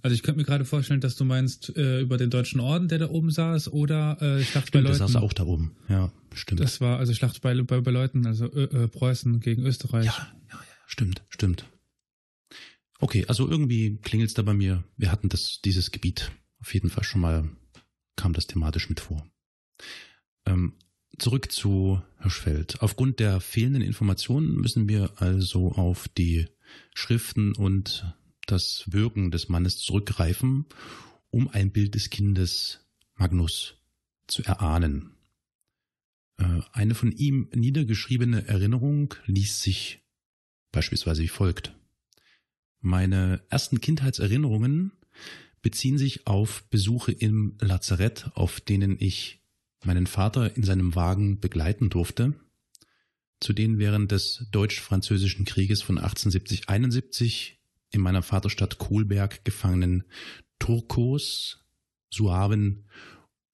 Also 0.01 0.15
ich 0.15 0.23
könnte 0.23 0.39
mir 0.39 0.45
gerade 0.45 0.65
vorstellen, 0.65 1.01
dass 1.01 1.15
du 1.15 1.25
meinst 1.25 1.75
äh, 1.77 2.01
über 2.01 2.17
den 2.17 2.31
Deutschen 2.31 2.59
Orden, 2.59 2.87
der 2.87 2.97
da 2.97 3.09
oben 3.09 3.29
saß, 3.29 3.71
oder 3.71 4.19
äh, 4.21 4.43
Schlacht 4.43 4.69
stimmt, 4.69 4.85
bei 4.85 4.89
Leuten. 4.89 4.99
Der 4.99 5.07
saß 5.07 5.15
auch 5.17 5.33
da 5.33 5.43
oben, 5.43 5.75
ja, 5.89 6.11
stimmt. 6.33 6.61
Das 6.61 6.81
war 6.81 6.97
also 6.97 7.13
Schlacht 7.13 7.41
bei, 7.41 7.53
bei, 7.61 7.81
bei 7.81 7.91
Leuten, 7.91 8.25
also 8.25 8.51
äh, 8.51 8.63
äh 8.63 8.87
Preußen 8.87 9.39
gegen 9.39 9.63
Österreich. 9.63 10.05
Ja, 10.05 10.33
ja, 10.49 10.55
ja, 10.55 10.59
stimmt, 10.87 11.21
stimmt. 11.29 11.65
Okay, 13.01 13.25
also 13.27 13.49
irgendwie 13.49 13.97
klingelt 13.97 14.29
es 14.29 14.35
da 14.35 14.43
bei 14.43 14.53
mir. 14.53 14.83
Wir 14.95 15.11
hatten 15.11 15.27
das, 15.27 15.59
dieses 15.65 15.89
Gebiet 15.89 16.31
auf 16.59 16.71
jeden 16.75 16.91
Fall 16.91 17.03
schon 17.03 17.21
mal, 17.21 17.49
kam 18.15 18.31
das 18.33 18.45
thematisch 18.45 18.89
mit 18.89 18.99
vor. 18.99 19.27
Ähm, 20.45 20.73
zurück 21.17 21.51
zu 21.51 21.99
Hirschfeld. 22.19 22.83
Aufgrund 22.83 23.19
der 23.19 23.41
fehlenden 23.41 23.81
Informationen 23.81 24.53
müssen 24.55 24.87
wir 24.87 25.19
also 25.19 25.71
auf 25.71 26.09
die 26.09 26.45
Schriften 26.93 27.55
und 27.55 28.05
das 28.45 28.83
Wirken 28.85 29.31
des 29.31 29.49
Mannes 29.49 29.79
zurückgreifen, 29.79 30.65
um 31.31 31.47
ein 31.47 31.71
Bild 31.71 31.95
des 31.95 32.11
Kindes 32.11 32.85
Magnus 33.15 33.77
zu 34.27 34.43
erahnen. 34.43 35.15
Äh, 36.37 36.61
eine 36.71 36.93
von 36.93 37.11
ihm 37.11 37.49
niedergeschriebene 37.51 38.47
Erinnerung 38.47 39.15
liest 39.25 39.61
sich 39.61 40.01
beispielsweise 40.71 41.23
wie 41.23 41.27
folgt. 41.27 41.75
Meine 42.81 43.41
ersten 43.49 43.79
Kindheitserinnerungen 43.79 44.91
beziehen 45.61 45.99
sich 45.99 46.25
auf 46.25 46.63
Besuche 46.69 47.11
im 47.11 47.55
Lazarett, 47.59 48.31
auf 48.33 48.59
denen 48.59 48.97
ich 48.99 49.39
meinen 49.83 50.07
Vater 50.07 50.55
in 50.57 50.63
seinem 50.63 50.95
Wagen 50.95 51.39
begleiten 51.39 51.89
durfte, 51.89 52.33
zu 53.39 53.53
den 53.53 53.77
während 53.77 54.11
des 54.11 54.47
Deutsch-Französischen 54.51 55.45
Krieges 55.45 55.81
von 55.83 55.99
1870-71 55.99 57.53
in 57.91 58.01
meiner 58.01 58.23
Vaterstadt 58.23 58.79
Kohlberg 58.79 59.45
gefangenen 59.45 60.03
Turkos, 60.59 61.59
Suaven 62.09 62.85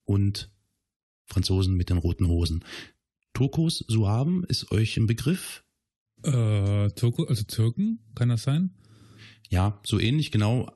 und 0.04 0.50
Franzosen 1.26 1.74
mit 1.74 1.90
den 1.90 1.98
roten 1.98 2.28
Hosen. 2.28 2.64
Turkos, 3.34 3.84
Suaven 3.88 4.44
ist 4.44 4.70
euch 4.72 4.96
ein 4.96 5.06
Begriff? 5.06 5.64
Äh, 6.22 6.90
Turko, 6.90 7.24
also 7.24 7.44
Türken, 7.44 8.00
kann 8.14 8.30
das 8.30 8.42
sein? 8.42 8.74
Ja, 9.48 9.80
so 9.82 9.98
ähnlich, 9.98 10.30
genau. 10.30 10.70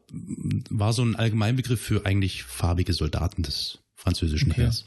War 0.70 0.92
so 0.92 1.02
ein 1.02 1.16
Allgemeinbegriff 1.16 1.80
für 1.80 2.06
eigentlich 2.06 2.44
farbige 2.44 2.92
Soldaten 2.92 3.42
des 3.42 3.80
französischen 3.94 4.50
okay. 4.50 4.62
Heers. 4.62 4.86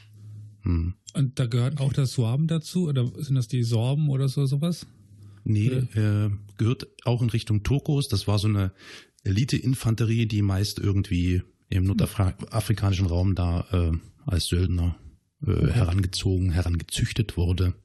Hm. 0.62 0.96
Und 1.14 1.40
da 1.40 1.46
gehört 1.46 1.80
auch 1.80 1.94
das 1.94 2.12
Suaben 2.12 2.48
dazu? 2.48 2.88
Oder 2.88 3.08
sind 3.22 3.36
das 3.36 3.48
die 3.48 3.64
Sorben 3.64 4.10
oder 4.10 4.28
so 4.28 4.46
sowas? 4.46 4.88
Nee, 5.44 5.68
äh, 5.68 6.32
gehört 6.58 6.88
auch 7.06 7.22
in 7.22 7.30
Richtung 7.30 7.64
Turkos. 7.64 8.08
Das 8.08 8.28
war 8.28 8.40
so 8.40 8.48
eine 8.48 8.72
Elite-Infanterie, 9.24 10.26
die 10.26 10.42
meist 10.42 10.80
irgendwie 10.80 11.44
im 11.70 11.84
nordafrikanischen 11.84 13.06
Raum 13.06 13.36
da 13.36 13.66
äh, 13.72 13.92
als 14.26 14.48
Söldner 14.48 14.96
äh, 15.46 15.52
okay. 15.52 15.74
herangezogen, 15.74 16.52
herangezüchtet 16.52 17.38
wurde, 17.38 17.76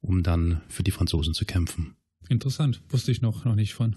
um 0.00 0.22
dann 0.22 0.62
für 0.68 0.82
die 0.82 0.90
Franzosen 0.90 1.34
zu 1.34 1.44
kämpfen. 1.44 1.94
Interessant, 2.28 2.82
wusste 2.88 3.12
ich 3.12 3.22
noch, 3.22 3.44
noch 3.44 3.54
nicht 3.54 3.74
von. 3.74 3.96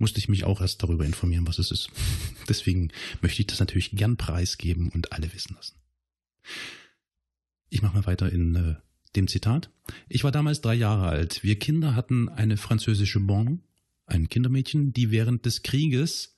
Musste 0.00 0.18
ich 0.18 0.28
mich 0.28 0.44
auch 0.44 0.60
erst 0.60 0.82
darüber 0.82 1.04
informieren, 1.04 1.46
was 1.46 1.58
es 1.58 1.70
ist. 1.70 1.90
Deswegen 2.48 2.90
möchte 3.20 3.42
ich 3.42 3.46
das 3.46 3.60
natürlich 3.60 3.92
gern 3.92 4.16
preisgeben 4.16 4.88
und 4.88 5.12
alle 5.12 5.32
wissen 5.32 5.54
lassen. 5.54 5.76
Ich 7.68 7.82
mache 7.82 7.98
mal 7.98 8.06
weiter 8.06 8.32
in 8.32 8.56
äh, 8.56 8.74
dem 9.14 9.28
Zitat. 9.28 9.70
Ich 10.08 10.24
war 10.24 10.32
damals 10.32 10.62
drei 10.62 10.74
Jahre 10.74 11.08
alt. 11.08 11.44
Wir 11.44 11.58
Kinder 11.58 11.94
hatten 11.94 12.28
eine 12.28 12.56
französische 12.56 13.20
Bon, 13.20 13.60
ein 14.06 14.28
Kindermädchen, 14.28 14.92
die 14.92 15.10
während 15.10 15.44
des 15.46 15.62
Krieges, 15.62 16.36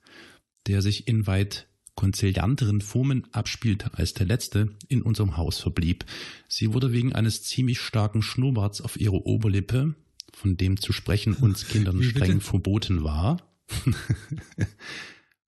der 0.66 0.83
sich 0.83 1.09
in 1.09 1.26
weit 1.26 1.69
konzilianteren 1.95 2.81
Formen 2.81 3.28
abspielte 3.33 3.95
als 3.95 4.14
der 4.14 4.26
letzte, 4.26 4.71
in 4.88 5.02
unserem 5.02 5.37
Haus 5.37 5.59
verblieb. 5.59 6.04
Sie 6.49 6.73
wurde 6.73 6.92
wegen 6.92 7.12
eines 7.12 7.45
ziemlich 7.45 7.81
starken 7.81 8.23
Schnurrbarts 8.23 8.81
auf 8.81 8.99
ihre 8.99 9.25
Oberlippe, 9.25 9.95
von 10.33 10.57
dem 10.57 10.81
zu 10.81 10.92
sprechen 10.92 11.35
uns 11.35 11.69
Kindern 11.69 12.02
streng 12.02 12.40
verboten 12.40 13.04
war, 13.04 13.51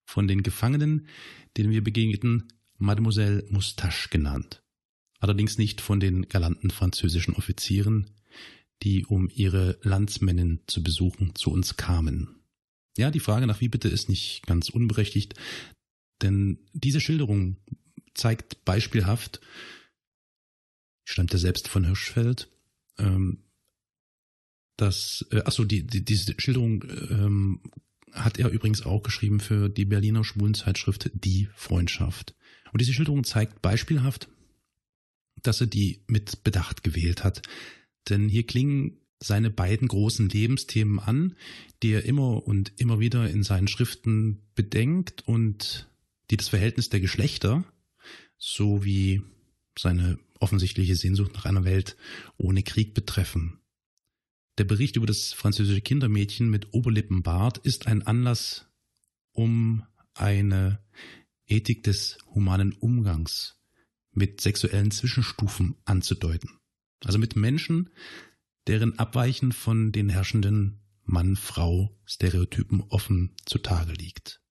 von 0.05 0.27
den 0.27 0.43
Gefangenen, 0.43 1.07
denen 1.57 1.71
wir 1.71 1.83
begegneten, 1.83 2.47
Mademoiselle 2.77 3.45
Moustache 3.49 4.09
genannt. 4.09 4.61
Allerdings 5.19 5.57
nicht 5.57 5.81
von 5.81 5.99
den 5.99 6.27
galanten 6.27 6.69
französischen 6.69 7.35
Offizieren, 7.35 8.11
die 8.83 9.05
um 9.05 9.29
ihre 9.33 9.79
Landsmännin 9.81 10.61
zu 10.67 10.83
besuchen 10.83 11.35
zu 11.35 11.51
uns 11.51 11.77
kamen. 11.77 12.43
Ja, 12.97 13.11
die 13.11 13.19
Frage 13.19 13.47
nach 13.47 13.61
wie 13.61 13.69
bitte 13.69 13.87
ist 13.87 14.09
nicht 14.09 14.45
ganz 14.45 14.69
unberechtigt, 14.69 15.33
denn 16.21 16.59
diese 16.73 17.01
Schilderung 17.01 17.57
zeigt 18.13 18.63
beispielhaft, 18.65 19.41
stammt 21.03 21.33
ja 21.33 21.39
selbst 21.39 21.67
von 21.67 21.85
Hirschfeld, 21.85 22.49
ähm, 22.97 23.43
dass, 24.77 25.25
äh, 25.31 25.41
achso, 25.45 25.63
die, 25.63 25.85
die, 25.85 26.03
diese 26.03 26.35
Schilderung 26.37 26.83
ähm, 27.09 27.61
hat 28.15 28.39
er 28.39 28.49
übrigens 28.49 28.85
auch 28.85 29.03
geschrieben 29.03 29.39
für 29.39 29.69
die 29.69 29.85
Berliner 29.85 30.23
Schwulenzeitschrift 30.23 31.11
Die 31.13 31.49
Freundschaft. 31.55 32.35
Und 32.71 32.81
diese 32.81 32.93
Schilderung 32.93 33.23
zeigt 33.23 33.61
beispielhaft, 33.61 34.27
dass 35.41 35.61
er 35.61 35.67
die 35.67 36.01
mit 36.07 36.43
Bedacht 36.43 36.83
gewählt 36.83 37.23
hat. 37.23 37.41
Denn 38.09 38.29
hier 38.29 38.45
klingen 38.45 38.97
seine 39.19 39.49
beiden 39.49 39.87
großen 39.87 40.29
Lebensthemen 40.29 40.99
an, 40.99 41.35
die 41.83 41.91
er 41.91 42.05
immer 42.05 42.45
und 42.45 42.73
immer 42.77 42.99
wieder 42.99 43.29
in 43.29 43.43
seinen 43.43 43.67
Schriften 43.67 44.41
bedenkt 44.55 45.27
und 45.27 45.89
die 46.29 46.37
das 46.37 46.49
Verhältnis 46.49 46.89
der 46.89 46.99
Geschlechter 46.99 47.63
sowie 48.37 49.21
seine 49.77 50.19
offensichtliche 50.39 50.95
Sehnsucht 50.95 51.33
nach 51.33 51.45
einer 51.45 51.65
Welt 51.65 51.95
ohne 52.37 52.63
Krieg 52.63 52.93
betreffen. 52.93 53.59
Der 54.57 54.63
Bericht 54.63 54.95
über 54.95 55.05
das 55.05 55.33
französische 55.33 55.81
Kindermädchen 55.81 56.49
mit 56.49 56.73
Oberlippenbart 56.73 57.57
ist 57.59 57.87
ein 57.87 58.03
Anlass, 58.03 58.67
um 59.33 59.83
eine 60.13 60.79
Ethik 61.45 61.83
des 61.83 62.17
humanen 62.33 62.73
Umgangs 62.73 63.59
mit 64.11 64.39
sexuellen 64.39 64.91
Zwischenstufen 64.91 65.75
anzudeuten. 65.83 66.49
Also 67.03 67.19
mit 67.19 67.35
Menschen, 67.35 67.89
deren 68.67 68.97
Abweichen 68.97 69.51
von 69.51 69.91
den 69.91 70.09
herrschenden 70.09 70.79
Mann-Frau-Stereotypen 71.03 72.81
offen 72.89 73.35
zutage 73.45 73.91
liegt. 73.91 74.41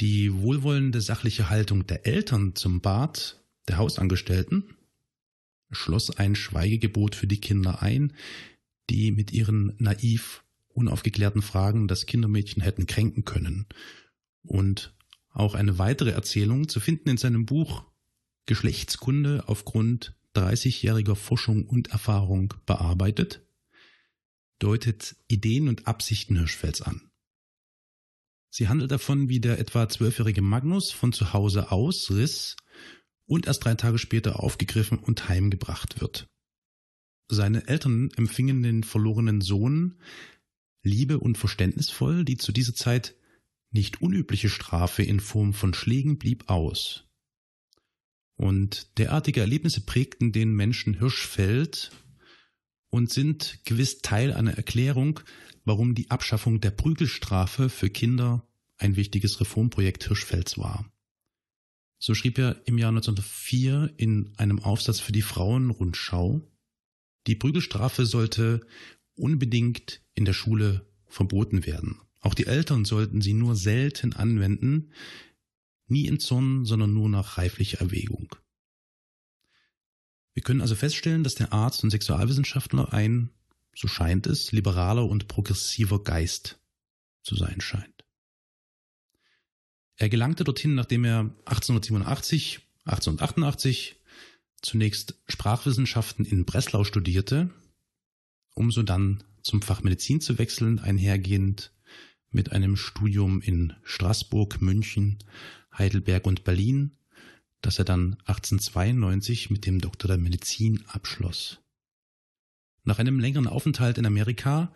Die 0.00 0.34
wohlwollende 0.34 1.00
sachliche 1.00 1.50
Haltung 1.50 1.86
der 1.86 2.06
Eltern 2.06 2.56
zum 2.56 2.80
Bad 2.80 3.44
der 3.68 3.76
Hausangestellten 3.76 4.76
schloss 5.70 6.10
ein 6.10 6.34
Schweigegebot 6.34 7.14
für 7.14 7.26
die 7.26 7.40
Kinder 7.40 7.82
ein, 7.82 8.12
die 8.88 9.12
mit 9.12 9.32
ihren 9.32 9.74
naiv 9.78 10.44
unaufgeklärten 10.68 11.42
Fragen 11.42 11.88
das 11.88 12.06
Kindermädchen 12.06 12.62
hätten 12.62 12.86
kränken 12.86 13.24
können. 13.24 13.66
Und 14.42 14.94
auch 15.32 15.54
eine 15.54 15.78
weitere 15.78 16.10
Erzählung 16.10 16.68
zu 16.68 16.80
finden 16.80 17.10
in 17.10 17.16
seinem 17.16 17.46
Buch 17.46 17.84
Geschlechtskunde 18.46 19.44
aufgrund 19.46 20.14
30-jähriger 20.34 21.14
Forschung 21.14 21.66
und 21.66 21.88
Erfahrung 21.88 22.54
bearbeitet, 22.66 23.42
deutet 24.58 25.16
Ideen 25.28 25.68
und 25.68 25.86
Absichten 25.86 26.36
Hirschfelds 26.36 26.82
an. 26.82 27.10
Sie 28.50 28.68
handelt 28.68 28.90
davon, 28.90 29.28
wie 29.28 29.40
der 29.40 29.58
etwa 29.58 29.88
zwölfjährige 29.88 30.42
Magnus 30.42 30.90
von 30.90 31.12
zu 31.12 31.32
Hause 31.32 31.70
ausriss 31.70 32.56
und 33.30 33.46
erst 33.46 33.64
drei 33.64 33.74
Tage 33.76 33.98
später 33.98 34.40
aufgegriffen 34.42 34.98
und 34.98 35.28
heimgebracht 35.28 36.00
wird. 36.00 36.26
Seine 37.30 37.68
Eltern 37.68 38.10
empfingen 38.16 38.62
den 38.64 38.82
verlorenen 38.82 39.40
Sohn 39.40 40.00
liebe 40.82 41.20
und 41.20 41.38
verständnisvoll, 41.38 42.24
die 42.24 42.38
zu 42.38 42.50
dieser 42.50 42.74
Zeit 42.74 43.14
nicht 43.70 44.02
unübliche 44.02 44.48
Strafe 44.48 45.04
in 45.04 45.20
Form 45.20 45.54
von 45.54 45.74
Schlägen 45.74 46.18
blieb 46.18 46.50
aus. 46.50 47.04
Und 48.34 48.98
derartige 48.98 49.40
Erlebnisse 49.40 49.82
prägten 49.82 50.32
den 50.32 50.52
Menschen 50.52 50.98
Hirschfeld 50.98 51.92
und 52.88 53.12
sind 53.12 53.60
gewiss 53.64 53.98
Teil 54.02 54.32
einer 54.32 54.54
Erklärung, 54.54 55.20
warum 55.64 55.94
die 55.94 56.10
Abschaffung 56.10 56.60
der 56.60 56.72
Prügelstrafe 56.72 57.68
für 57.68 57.90
Kinder 57.90 58.44
ein 58.76 58.96
wichtiges 58.96 59.40
Reformprojekt 59.40 60.08
Hirschfelds 60.08 60.58
war. 60.58 60.89
So 62.00 62.14
schrieb 62.14 62.38
er 62.38 62.66
im 62.66 62.78
Jahr 62.78 62.88
1904 62.88 63.94
in 63.96 64.32
einem 64.36 64.58
Aufsatz 64.58 64.98
für 64.98 65.12
die 65.12 65.22
Frauenrundschau, 65.22 66.40
die 67.26 67.36
Prügelstrafe 67.36 68.06
sollte 68.06 68.66
unbedingt 69.14 70.02
in 70.14 70.24
der 70.24 70.32
Schule 70.32 70.90
verboten 71.06 71.66
werden. 71.66 72.00
Auch 72.20 72.34
die 72.34 72.46
Eltern 72.46 72.84
sollten 72.84 73.20
sie 73.20 73.34
nur 73.34 73.54
selten 73.54 74.14
anwenden, 74.14 74.92
nie 75.86 76.06
in 76.06 76.18
Zorn, 76.18 76.64
sondern 76.64 76.92
nur 76.92 77.08
nach 77.08 77.38
reiflicher 77.38 77.80
Erwägung. 77.80 78.34
Wir 80.32 80.42
können 80.42 80.60
also 80.60 80.74
feststellen, 80.74 81.22
dass 81.22 81.34
der 81.34 81.52
Arzt 81.52 81.84
und 81.84 81.90
Sexualwissenschaftler 81.90 82.92
ein 82.92 83.30
so 83.74 83.88
scheint 83.88 84.26
es, 84.26 84.52
liberaler 84.52 85.06
und 85.06 85.28
progressiver 85.28 86.02
Geist 86.02 86.60
zu 87.22 87.36
sein 87.36 87.60
scheint. 87.60 87.99
Er 90.00 90.08
gelangte 90.08 90.44
dorthin, 90.44 90.74
nachdem 90.74 91.04
er 91.04 91.30
1887, 91.44 92.60
1888 92.86 93.96
zunächst 94.62 95.20
Sprachwissenschaften 95.28 96.24
in 96.24 96.46
Breslau 96.46 96.84
studierte, 96.84 97.50
um 98.54 98.70
so 98.70 98.82
dann 98.82 99.22
zum 99.42 99.60
Fach 99.60 99.82
Medizin 99.82 100.22
zu 100.22 100.38
wechseln, 100.38 100.78
einhergehend 100.78 101.74
mit 102.30 102.50
einem 102.50 102.76
Studium 102.76 103.42
in 103.42 103.74
Straßburg, 103.82 104.62
München, 104.62 105.18
Heidelberg 105.76 106.26
und 106.26 106.44
Berlin, 106.44 106.96
das 107.60 107.78
er 107.78 107.84
dann 107.84 108.14
1892 108.24 109.50
mit 109.50 109.66
dem 109.66 109.82
Doktor 109.82 110.08
der 110.08 110.16
Medizin 110.16 110.82
abschloss. 110.86 111.58
Nach 112.84 112.98
einem 112.98 113.20
längeren 113.20 113.46
Aufenthalt 113.46 113.98
in 113.98 114.06
Amerika 114.06 114.72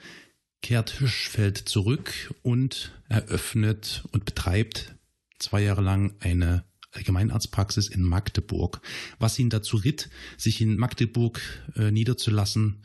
kehrt 0.60 0.90
Hirschfeld 0.90 1.56
zurück 1.56 2.34
und 2.42 2.92
eröffnet 3.08 4.04
und 4.12 4.26
betreibt 4.26 4.94
zwei 5.38 5.62
Jahre 5.62 5.82
lang 5.82 6.16
eine 6.20 6.64
Allgemeinarztpraxis 6.92 7.88
in 7.88 8.02
Magdeburg, 8.02 8.80
was 9.18 9.38
ihn 9.38 9.50
dazu 9.50 9.76
ritt, 9.76 10.10
sich 10.36 10.60
in 10.60 10.76
Magdeburg 10.76 11.40
äh, 11.76 11.90
niederzulassen. 11.90 12.84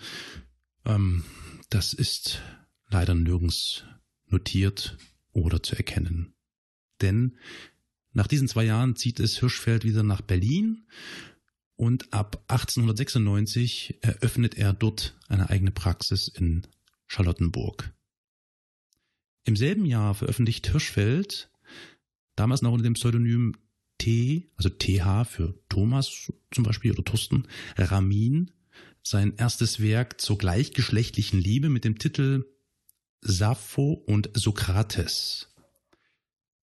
Ähm, 0.85 1.23
das 1.69 1.93
ist 1.93 2.41
leider 2.87 3.13
nirgends 3.13 3.83
notiert 4.25 4.97
oder 5.31 5.61
zu 5.61 5.75
erkennen. 5.75 6.33
Denn 7.01 7.37
nach 8.11 8.27
diesen 8.27 8.47
zwei 8.47 8.65
Jahren 8.65 8.95
zieht 8.95 9.19
es 9.19 9.39
Hirschfeld 9.39 9.83
wieder 9.83 10.03
nach 10.03 10.21
Berlin 10.21 10.87
und 11.75 12.11
ab 12.11 12.43
1896 12.47 13.99
eröffnet 14.01 14.55
er 14.55 14.73
dort 14.73 15.17
eine 15.27 15.49
eigene 15.49 15.71
Praxis 15.71 16.27
in 16.27 16.67
Charlottenburg. 17.07 17.93
Im 19.45 19.55
selben 19.55 19.85
Jahr 19.85 20.13
veröffentlicht 20.15 20.67
Hirschfeld, 20.67 21.49
damals 22.39 22.61
noch 22.61 22.71
unter 22.71 22.83
dem 22.83 22.93
Pseudonym 22.93 23.55
T, 23.97 24.49
also 24.55 24.69
TH 24.69 25.25
für 25.25 25.59
Thomas 25.67 26.31
zum 26.51 26.63
Beispiel 26.63 26.91
oder 26.91 27.03
Thorsten, 27.03 27.47
Ramin, 27.75 28.51
sein 29.03 29.33
erstes 29.37 29.81
Werk 29.81 30.21
zur 30.21 30.37
gleichgeschlechtlichen 30.37 31.39
Liebe 31.39 31.69
mit 31.69 31.83
dem 31.83 31.99
Titel 31.99 32.45
Sappho 33.21 33.93
und 33.93 34.29
Sokrates. 34.33 35.53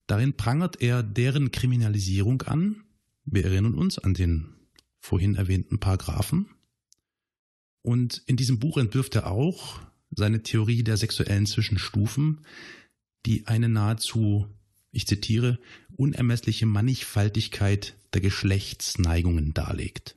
Darin 0.06 0.36
prangert 0.36 0.80
er 0.80 1.02
deren 1.02 1.50
Kriminalisierung 1.50 2.42
an. 2.42 2.84
Wir 3.24 3.44
erinnern 3.44 3.74
uns 3.74 3.98
an 3.98 4.14
den 4.14 4.54
vorhin 4.98 5.34
erwähnten 5.34 5.78
Paragraphen. 5.78 6.46
Und 7.82 8.22
in 8.26 8.36
diesem 8.36 8.58
Buch 8.58 8.78
entwirft 8.78 9.14
er 9.14 9.30
auch 9.30 9.80
seine 10.10 10.42
Theorie 10.42 10.82
der 10.82 10.96
sexuellen 10.96 11.46
Zwischenstufen, 11.46 12.46
die 13.26 13.46
eine 13.46 13.68
nahezu, 13.68 14.55
ich 14.96 15.06
zitiere, 15.06 15.58
unermessliche 15.96 16.66
Mannigfaltigkeit 16.66 17.94
der 18.14 18.22
Geschlechtsneigungen 18.22 19.52
darlegt. 19.52 20.16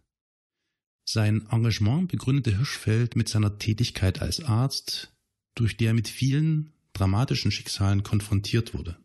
Sein 1.06 1.48
Engagement 1.50 2.08
begründete 2.08 2.56
Hirschfeld 2.56 3.16
mit 3.16 3.28
seiner 3.28 3.60
Tätigkeit 3.60 4.22
als 4.22 4.42
Arzt, 4.42 5.14
durch 5.56 5.76
die 5.76 5.86
er 5.86 5.94
mit 5.94 6.08
vielen 6.08 6.72
dramatischen 6.94 7.52
Schicksalen 7.52 8.04
konfrontiert 8.04 8.74
wurde, 8.74 8.98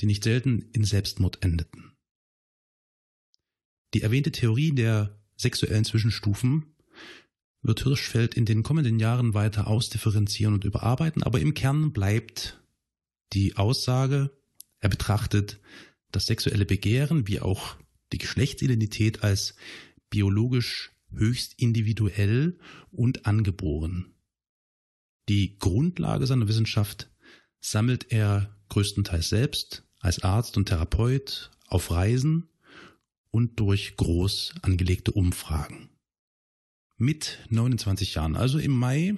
die 0.00 0.06
nicht 0.06 0.22
selten 0.22 0.68
in 0.72 0.84
Selbstmord 0.84 1.42
endeten. 1.42 1.92
Die 3.92 4.02
erwähnte 4.02 4.30
Theorie 4.30 4.72
der 4.72 5.18
sexuellen 5.36 5.84
Zwischenstufen 5.84 6.76
wird 7.62 7.82
Hirschfeld 7.82 8.34
in 8.34 8.44
den 8.44 8.62
kommenden 8.62 9.00
Jahren 9.00 9.34
weiter 9.34 9.66
ausdifferenzieren 9.66 10.54
und 10.54 10.64
überarbeiten, 10.64 11.22
aber 11.22 11.40
im 11.40 11.54
Kern 11.54 11.92
bleibt 11.92 12.62
die 13.32 13.56
Aussage, 13.56 14.30
er 14.80 14.88
betrachtet 14.88 15.60
das 16.10 16.26
sexuelle 16.26 16.66
Begehren 16.66 17.28
wie 17.28 17.40
auch 17.40 17.76
die 18.12 18.18
Geschlechtsidentität 18.18 19.22
als 19.22 19.54
biologisch 20.10 20.90
höchst 21.12 21.54
individuell 21.56 22.58
und 22.90 23.26
angeboren. 23.26 24.14
Die 25.28 25.58
Grundlage 25.58 26.26
seiner 26.26 26.48
Wissenschaft 26.48 27.10
sammelt 27.60 28.10
er 28.10 28.56
größtenteils 28.68 29.28
selbst 29.28 29.84
als 30.00 30.22
Arzt 30.22 30.56
und 30.56 30.66
Therapeut 30.66 31.50
auf 31.66 31.90
Reisen 31.90 32.48
und 33.30 33.60
durch 33.60 33.96
groß 33.96 34.54
angelegte 34.62 35.12
Umfragen. 35.12 35.90
Mit 36.96 37.38
29 37.48 38.14
Jahren, 38.14 38.36
also 38.36 38.58
im 38.58 38.72
Mai 38.72 39.14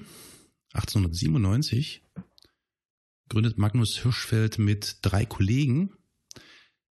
1897, 0.74 2.02
gründet 3.28 3.58
Magnus 3.58 3.98
Hirschfeld 3.98 4.58
mit 4.58 4.98
drei 5.02 5.24
Kollegen 5.24 5.96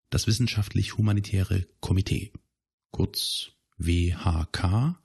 das 0.09 0.27
Wissenschaftlich-Humanitäre 0.27 1.67
Komitee, 1.79 2.31
kurz 2.91 3.53
WHK, 3.77 4.99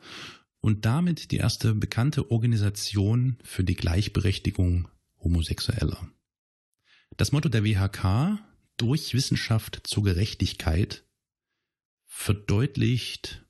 und 0.61 0.85
damit 0.85 1.31
die 1.31 1.37
erste 1.37 1.75
bekannte 1.75 2.31
Organisation 2.31 3.39
für 3.45 3.63
die 3.63 3.77
Gleichberechtigung 3.77 4.89
Homosexueller. 5.23 6.11
Das 7.17 7.33
Motto 7.33 7.49
der 7.49 7.65
WHK, 7.65 8.41
durch 8.77 9.15
Wissenschaft 9.15 9.81
zur 9.85 10.03
Gerechtigkeit, 10.03 11.05
verdeutlicht 12.05 13.47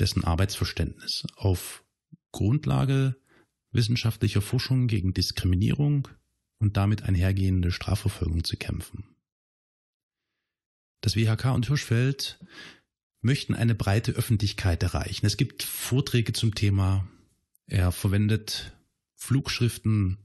dessen 0.00 0.24
Arbeitsverständnis 0.24 1.26
auf 1.36 1.84
Grundlage 2.32 3.16
wissenschaftlicher 3.72 4.40
Forschung 4.40 4.86
gegen 4.86 5.12
Diskriminierung 5.12 6.08
und 6.58 6.76
damit 6.76 7.02
einhergehende 7.02 7.70
Strafverfolgung 7.70 8.44
zu 8.44 8.56
kämpfen. 8.56 9.04
Das 11.00 11.16
WHK 11.16 11.54
und 11.54 11.66
Hirschfeld 11.66 12.38
möchten 13.20 13.54
eine 13.54 13.74
breite 13.74 14.12
Öffentlichkeit 14.12 14.82
erreichen. 14.82 15.26
Es 15.26 15.36
gibt 15.36 15.62
Vorträge 15.62 16.32
zum 16.32 16.54
Thema. 16.54 17.08
Er 17.66 17.92
verwendet 17.92 18.76
Flugschriften. 19.14 20.18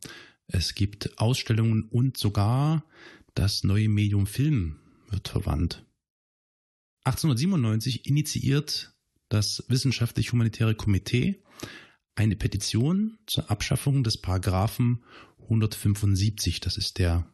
Es 0.47 0.75
gibt 0.75 1.19
Ausstellungen 1.19 1.83
und 1.83 2.17
sogar 2.17 2.83
das 3.35 3.63
neue 3.63 3.89
Medium 3.89 4.27
Film 4.27 4.79
wird 5.09 5.27
verwandt. 5.27 5.85
1897 7.05 8.05
initiiert 8.05 8.93
das 9.29 9.63
Wissenschaftlich-Humanitäre 9.67 10.75
Komitee 10.75 11.43
eine 12.15 12.35
Petition 12.35 13.17
zur 13.25 13.49
Abschaffung 13.49 14.03
des 14.03 14.21
Paragraphen 14.21 15.03
175. 15.43 16.59
Das 16.59 16.77
ist 16.77 16.99
der 16.99 17.25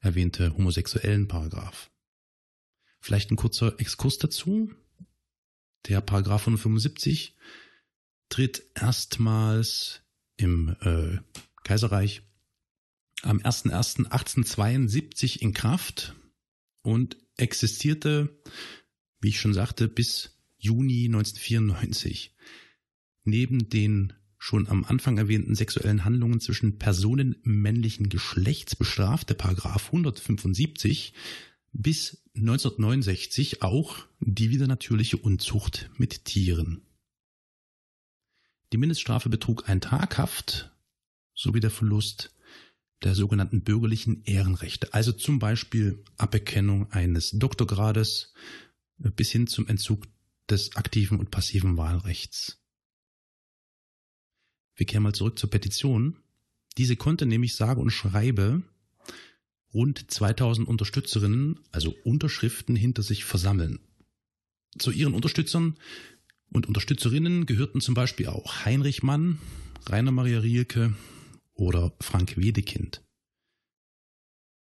erwähnte 0.00 0.56
homosexuellen 0.56 1.28
Paragraph. 1.28 1.90
Vielleicht 3.00 3.30
ein 3.30 3.36
kurzer 3.36 3.78
Exkurs 3.78 4.18
dazu. 4.18 4.72
Der 5.86 6.00
Paragraph 6.00 6.42
175 6.42 7.36
tritt 8.28 8.64
erstmals 8.74 10.02
im 10.36 10.74
äh, 10.80 11.18
Kaiserreich 11.64 12.22
am 13.22 13.38
01.01.1872 13.38 15.40
in 15.40 15.54
Kraft 15.54 16.14
und 16.82 17.16
existierte 17.36 18.36
wie 19.20 19.28
ich 19.28 19.40
schon 19.40 19.54
sagte, 19.54 19.88
bis 19.88 20.38
Juni 20.56 21.06
1994. 21.06 22.34
Neben 23.24 23.68
den 23.68 24.12
schon 24.38 24.68
am 24.68 24.84
Anfang 24.84 25.18
erwähnten 25.18 25.54
sexuellen 25.54 26.04
Handlungen 26.04 26.40
zwischen 26.40 26.78
Personen 26.78 27.36
männlichen 27.42 28.08
Geschlechts 28.08 28.76
bestrafte 28.76 29.34
Paragraph 29.34 29.86
175 29.86 31.12
bis 31.72 32.22
1969 32.34 33.62
auch 33.62 34.06
die 34.20 34.50
widernatürliche 34.50 35.16
Unzucht 35.16 35.90
mit 35.98 36.24
Tieren. 36.24 36.82
Die 38.72 38.78
Mindeststrafe 38.78 39.28
betrug 39.28 39.68
ein 39.68 39.80
Tag 39.80 40.18
Haft 40.18 40.70
sowie 41.34 41.60
der 41.60 41.70
Verlust 41.70 42.34
der 43.02 43.14
sogenannten 43.14 43.62
bürgerlichen 43.62 44.24
Ehrenrechte, 44.24 44.92
also 44.92 45.12
zum 45.12 45.38
Beispiel 45.38 46.04
Aberkennung 46.16 46.90
eines 46.90 47.30
Doktorgrades, 47.30 48.34
bis 48.98 49.30
hin 49.30 49.46
zum 49.46 49.68
Entzug 49.68 50.06
des 50.50 50.74
aktiven 50.76 51.20
und 51.20 51.30
passiven 51.30 51.76
Wahlrechts. 51.76 52.57
Wir 54.78 54.86
kehren 54.86 55.02
mal 55.02 55.12
zurück 55.12 55.38
zur 55.38 55.50
Petition. 55.50 56.16
Diese 56.78 56.96
konnte 56.96 57.26
nämlich 57.26 57.56
sage 57.56 57.80
und 57.80 57.90
schreibe 57.90 58.62
rund 59.74 60.10
2000 60.10 60.66
Unterstützerinnen, 60.66 61.58
also 61.72 61.94
Unterschriften 62.04 62.76
hinter 62.76 63.02
sich 63.02 63.24
versammeln. 63.24 63.80
Zu 64.78 64.92
ihren 64.92 65.14
Unterstützern 65.14 65.76
und 66.50 66.66
Unterstützerinnen 66.68 67.44
gehörten 67.44 67.80
zum 67.80 67.94
Beispiel 67.94 68.28
auch 68.28 68.64
Heinrich 68.64 69.02
Mann, 69.02 69.38
Rainer 69.86 70.12
Maria 70.12 70.38
Rielke 70.38 70.94
oder 71.54 71.92
Frank 72.00 72.36
Wedekind. 72.36 73.02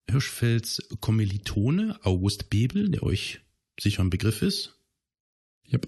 Hirschfelds 0.08 0.88
Kommilitone 1.00 2.00
August 2.04 2.52
Bebel, 2.52 2.90
der 2.92 3.02
euch 3.02 3.42
sicher 3.80 4.04
ein 4.04 4.12
Begriff 4.12 4.44
ist? 4.44 4.80
Yep. 5.72 5.88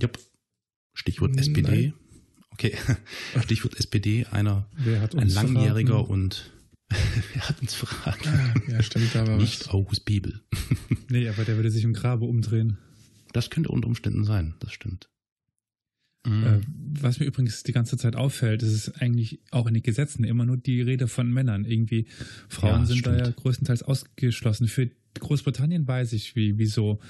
Yep. 0.00 0.18
Stichwort 0.94 1.36
SPD. 1.38 1.92
Okay. 2.52 2.76
Stichwort 3.42 3.78
SPD, 3.78 4.26
einer, 4.30 4.66
ein 5.16 5.28
langjähriger 5.28 5.94
verraten? 6.04 6.12
und 6.12 6.50
wer 7.34 7.48
hat 7.48 7.60
uns 7.62 7.74
verraten? 7.74 8.28
Ah, 8.28 8.54
ja, 8.70 8.82
stimmt, 8.82 9.16
aber 9.16 9.36
Nicht 9.36 9.60
was. 9.60 9.68
August 9.70 10.04
Bibel. 10.04 10.40
nee, 11.08 11.28
aber 11.28 11.44
der 11.44 11.56
würde 11.56 11.70
sich 11.70 11.84
im 11.84 11.94
Grabe 11.94 12.26
umdrehen. 12.26 12.76
Das 13.32 13.48
könnte 13.50 13.70
unter 13.70 13.88
Umständen 13.88 14.24
sein, 14.24 14.54
das 14.60 14.72
stimmt. 14.72 15.08
Mhm. 16.26 16.44
Äh, 16.44 16.60
was 17.00 17.18
mir 17.18 17.26
übrigens 17.26 17.62
die 17.62 17.72
ganze 17.72 17.96
Zeit 17.96 18.14
auffällt, 18.14 18.62
ist 18.62 18.72
es 18.72 18.94
eigentlich 18.94 19.40
auch 19.50 19.66
in 19.66 19.74
den 19.74 19.82
Gesetzen 19.82 20.22
immer 20.24 20.44
nur 20.44 20.56
die 20.58 20.82
Rede 20.82 21.08
von 21.08 21.32
Männern. 21.32 21.64
Irgendwie 21.64 22.06
Frauen 22.48 22.80
Ja, 22.82 22.86
sind 22.86 23.06
da 23.06 23.14
stimmt. 23.14 23.26
ja 23.26 23.32
größtenteils 23.32 23.82
ausgeschlossen. 23.82 24.68
Für 24.68 24.90
Großbritannien 25.18 25.88
weiß 25.88 26.12
ich, 26.12 26.36
wie, 26.36 26.58
wieso. 26.58 27.00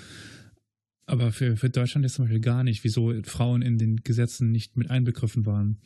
Aber 1.07 1.33
für, 1.33 1.57
für 1.57 1.71
Deutschland 1.71 2.07
ist 2.07 2.15
zum 2.15 2.27
Beispiel 2.27 2.41
gar 2.41 2.65
nicht, 2.65 2.85
wieso 2.85 3.13
Frauen 3.25 3.63
in 3.63 3.79
den 3.79 3.97
Gesetzen 3.97 4.53
nicht 4.53 4.77
mit 4.77 4.91
einbegriffen 4.91 5.47
waren. 5.47 5.79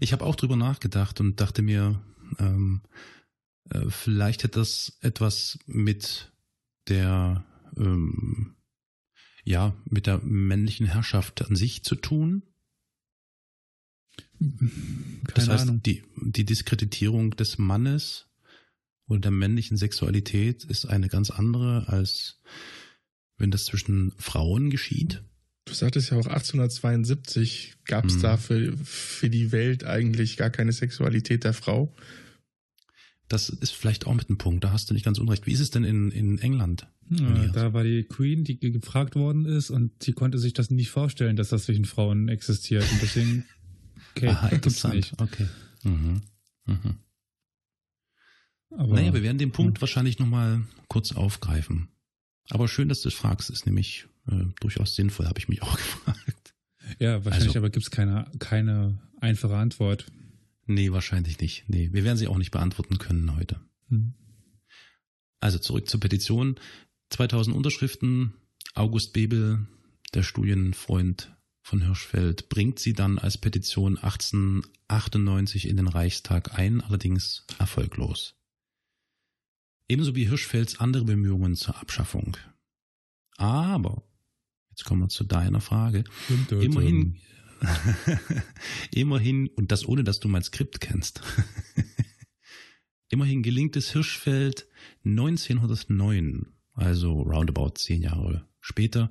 Ich 0.00 0.12
habe 0.12 0.24
auch 0.24 0.36
drüber 0.36 0.56
nachgedacht 0.56 1.20
und 1.20 1.40
dachte 1.40 1.62
mir, 1.62 2.00
ähm, 2.38 2.82
äh, 3.70 3.88
vielleicht 3.88 4.44
hätte 4.44 4.60
das 4.60 4.96
etwas 5.00 5.58
mit 5.66 6.32
der, 6.88 7.44
ähm, 7.76 8.54
ja, 9.44 9.74
mit 9.84 10.06
der 10.06 10.18
männlichen 10.18 10.86
Herrschaft 10.86 11.42
an 11.42 11.56
sich 11.56 11.82
zu 11.82 11.94
tun. 11.94 12.42
Keine 14.38 14.70
Das 15.34 15.48
heißt, 15.48 15.62
Ahnung. 15.64 15.82
die, 15.82 16.04
die 16.16 16.44
Diskreditierung 16.44 17.32
des 17.32 17.58
Mannes 17.58 18.28
oder 19.08 19.20
der 19.20 19.30
männlichen 19.30 19.76
Sexualität 19.76 20.64
ist 20.64 20.86
eine 20.86 21.08
ganz 21.08 21.30
andere, 21.30 21.88
als 21.88 22.40
wenn 23.38 23.50
das 23.50 23.64
zwischen 23.64 24.12
Frauen 24.18 24.68
geschieht. 24.70 25.22
Du 25.64 25.74
sagtest 25.74 26.10
ja 26.10 26.16
auch 26.18 26.26
1872 26.26 27.74
gab 27.84 28.06
es 28.06 28.16
Mhm. 28.16 28.20
da 28.22 28.36
für, 28.36 28.76
für 28.84 29.30
die 29.30 29.52
Welt 29.52 29.84
eigentlich 29.84 30.36
gar 30.36 30.50
keine 30.50 30.72
Sexualität 30.72 31.44
der 31.44 31.52
Frau. 31.52 31.94
Das 33.28 33.50
ist 33.50 33.72
vielleicht 33.72 34.06
auch 34.06 34.14
mit 34.14 34.28
einem 34.30 34.38
Punkt, 34.38 34.64
da 34.64 34.72
hast 34.72 34.88
du 34.88 34.94
nicht 34.94 35.04
ganz 35.04 35.18
unrecht. 35.18 35.46
Wie 35.46 35.52
ist 35.52 35.60
es 35.60 35.70
denn 35.70 35.84
in, 35.84 36.10
in 36.10 36.38
England? 36.38 36.86
Ja, 37.10 37.46
da 37.48 37.72
war 37.74 37.84
die 37.84 38.04
Queen, 38.04 38.44
die 38.44 38.58
ge- 38.58 38.70
gefragt 38.70 39.14
worden 39.16 39.44
ist 39.44 39.70
und 39.70 40.02
sie 40.02 40.12
konnte 40.12 40.38
sich 40.38 40.52
das 40.54 40.70
nicht 40.70 40.90
vorstellen, 40.90 41.36
dass 41.36 41.50
das 41.50 41.64
zwischen 41.64 41.84
Frauen 41.84 42.28
existiert. 42.28 42.90
Und 42.90 43.02
deswegen, 43.02 43.44
okay, 44.16 44.28
Aha, 44.28 44.48
gibt's 44.48 44.66
interessant. 44.84 44.94
nicht. 44.94 45.12
Okay. 45.20 45.46
Mhm. 45.84 46.22
Mhm. 46.66 46.96
Aber, 48.70 48.94
Naja, 48.94 49.12
wir 49.14 49.22
werden 49.22 49.38
den 49.38 49.52
Punkt 49.52 49.80
wahrscheinlich 49.80 50.18
nochmal 50.18 50.62
kurz 50.88 51.12
aufgreifen. 51.12 51.88
Aber 52.50 52.68
schön, 52.68 52.88
dass 52.88 53.02
du 53.02 53.08
es 53.08 53.14
fragst, 53.14 53.50
ist 53.50 53.66
nämlich 53.66 54.06
äh, 54.30 54.44
durchaus 54.60 54.94
sinnvoll, 54.94 55.26
habe 55.26 55.38
ich 55.38 55.48
mich 55.48 55.62
auch 55.62 55.76
gefragt. 55.76 56.54
ja, 56.98 57.24
wahrscheinlich 57.24 57.48
also- 57.50 57.58
aber 57.58 57.70
gibt's 57.70 57.90
keine, 57.90 58.30
keine 58.38 58.98
einfache 59.20 59.56
Antwort. 59.56 60.06
Nee, 60.66 60.92
wahrscheinlich 60.92 61.40
nicht. 61.40 61.64
Nee, 61.68 61.90
wir 61.92 62.04
werden 62.04 62.18
sie 62.18 62.28
auch 62.28 62.36
nicht 62.36 62.50
beantworten 62.50 62.98
können 62.98 63.34
heute. 63.36 63.58
Hm. 63.88 64.12
Also 65.40 65.58
zurück 65.58 65.88
zur 65.88 66.00
Petition. 66.00 66.58
2000 67.10 67.56
Unterschriften. 67.56 68.34
August 68.74 69.14
Bebel, 69.14 69.66
der 70.12 70.22
Studienfreund 70.22 71.34
von 71.62 71.82
Hirschfeld, 71.82 72.48
bringt 72.50 72.78
sie 72.78 72.92
dann 72.92 73.18
als 73.18 73.38
Petition 73.38 73.96
1898 73.96 75.68
in 75.68 75.76
den 75.78 75.88
Reichstag 75.88 76.58
ein, 76.58 76.80
allerdings 76.82 77.46
erfolglos. 77.58 78.34
Ebenso 79.88 80.14
wie 80.14 80.28
Hirschfelds 80.28 80.80
andere 80.80 81.04
Bemühungen 81.04 81.56
zur 81.56 81.78
Abschaffung. 81.78 82.36
Aber, 83.36 84.02
jetzt 84.70 84.84
kommen 84.84 85.02
wir 85.02 85.08
zu 85.08 85.24
deiner 85.24 85.60
Frage. 85.60 86.04
Immerhin, 86.50 87.16
immerhin, 88.90 89.48
und 89.48 89.72
das 89.72 89.86
ohne, 89.86 90.04
dass 90.04 90.20
du 90.20 90.28
mein 90.28 90.42
Skript 90.42 90.80
kennst. 90.80 91.22
immerhin 93.08 93.42
gelingt 93.42 93.76
es 93.76 93.92
Hirschfeld 93.92 94.66
1909, 95.04 96.46
also 96.74 97.22
roundabout 97.22 97.76
zehn 97.76 98.02
Jahre 98.02 98.46
später, 98.60 99.10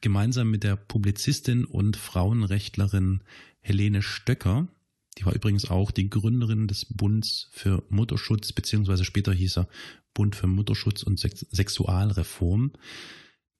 gemeinsam 0.00 0.50
mit 0.50 0.64
der 0.64 0.76
Publizistin 0.76 1.66
und 1.66 1.98
Frauenrechtlerin 1.98 3.22
Helene 3.60 4.00
Stöcker, 4.00 4.68
die 5.18 5.26
war 5.26 5.34
übrigens 5.34 5.68
auch 5.68 5.90
die 5.90 6.08
Gründerin 6.08 6.68
des 6.68 6.86
Bunds 6.86 7.48
für 7.52 7.82
Mutterschutz, 7.88 8.52
beziehungsweise 8.52 9.04
später 9.04 9.32
hieß 9.32 9.58
er 9.58 9.68
Bund 10.14 10.36
für 10.36 10.46
Mutterschutz 10.46 11.02
und 11.02 11.18
Sex 11.18 11.46
Sexualreform, 11.50 12.72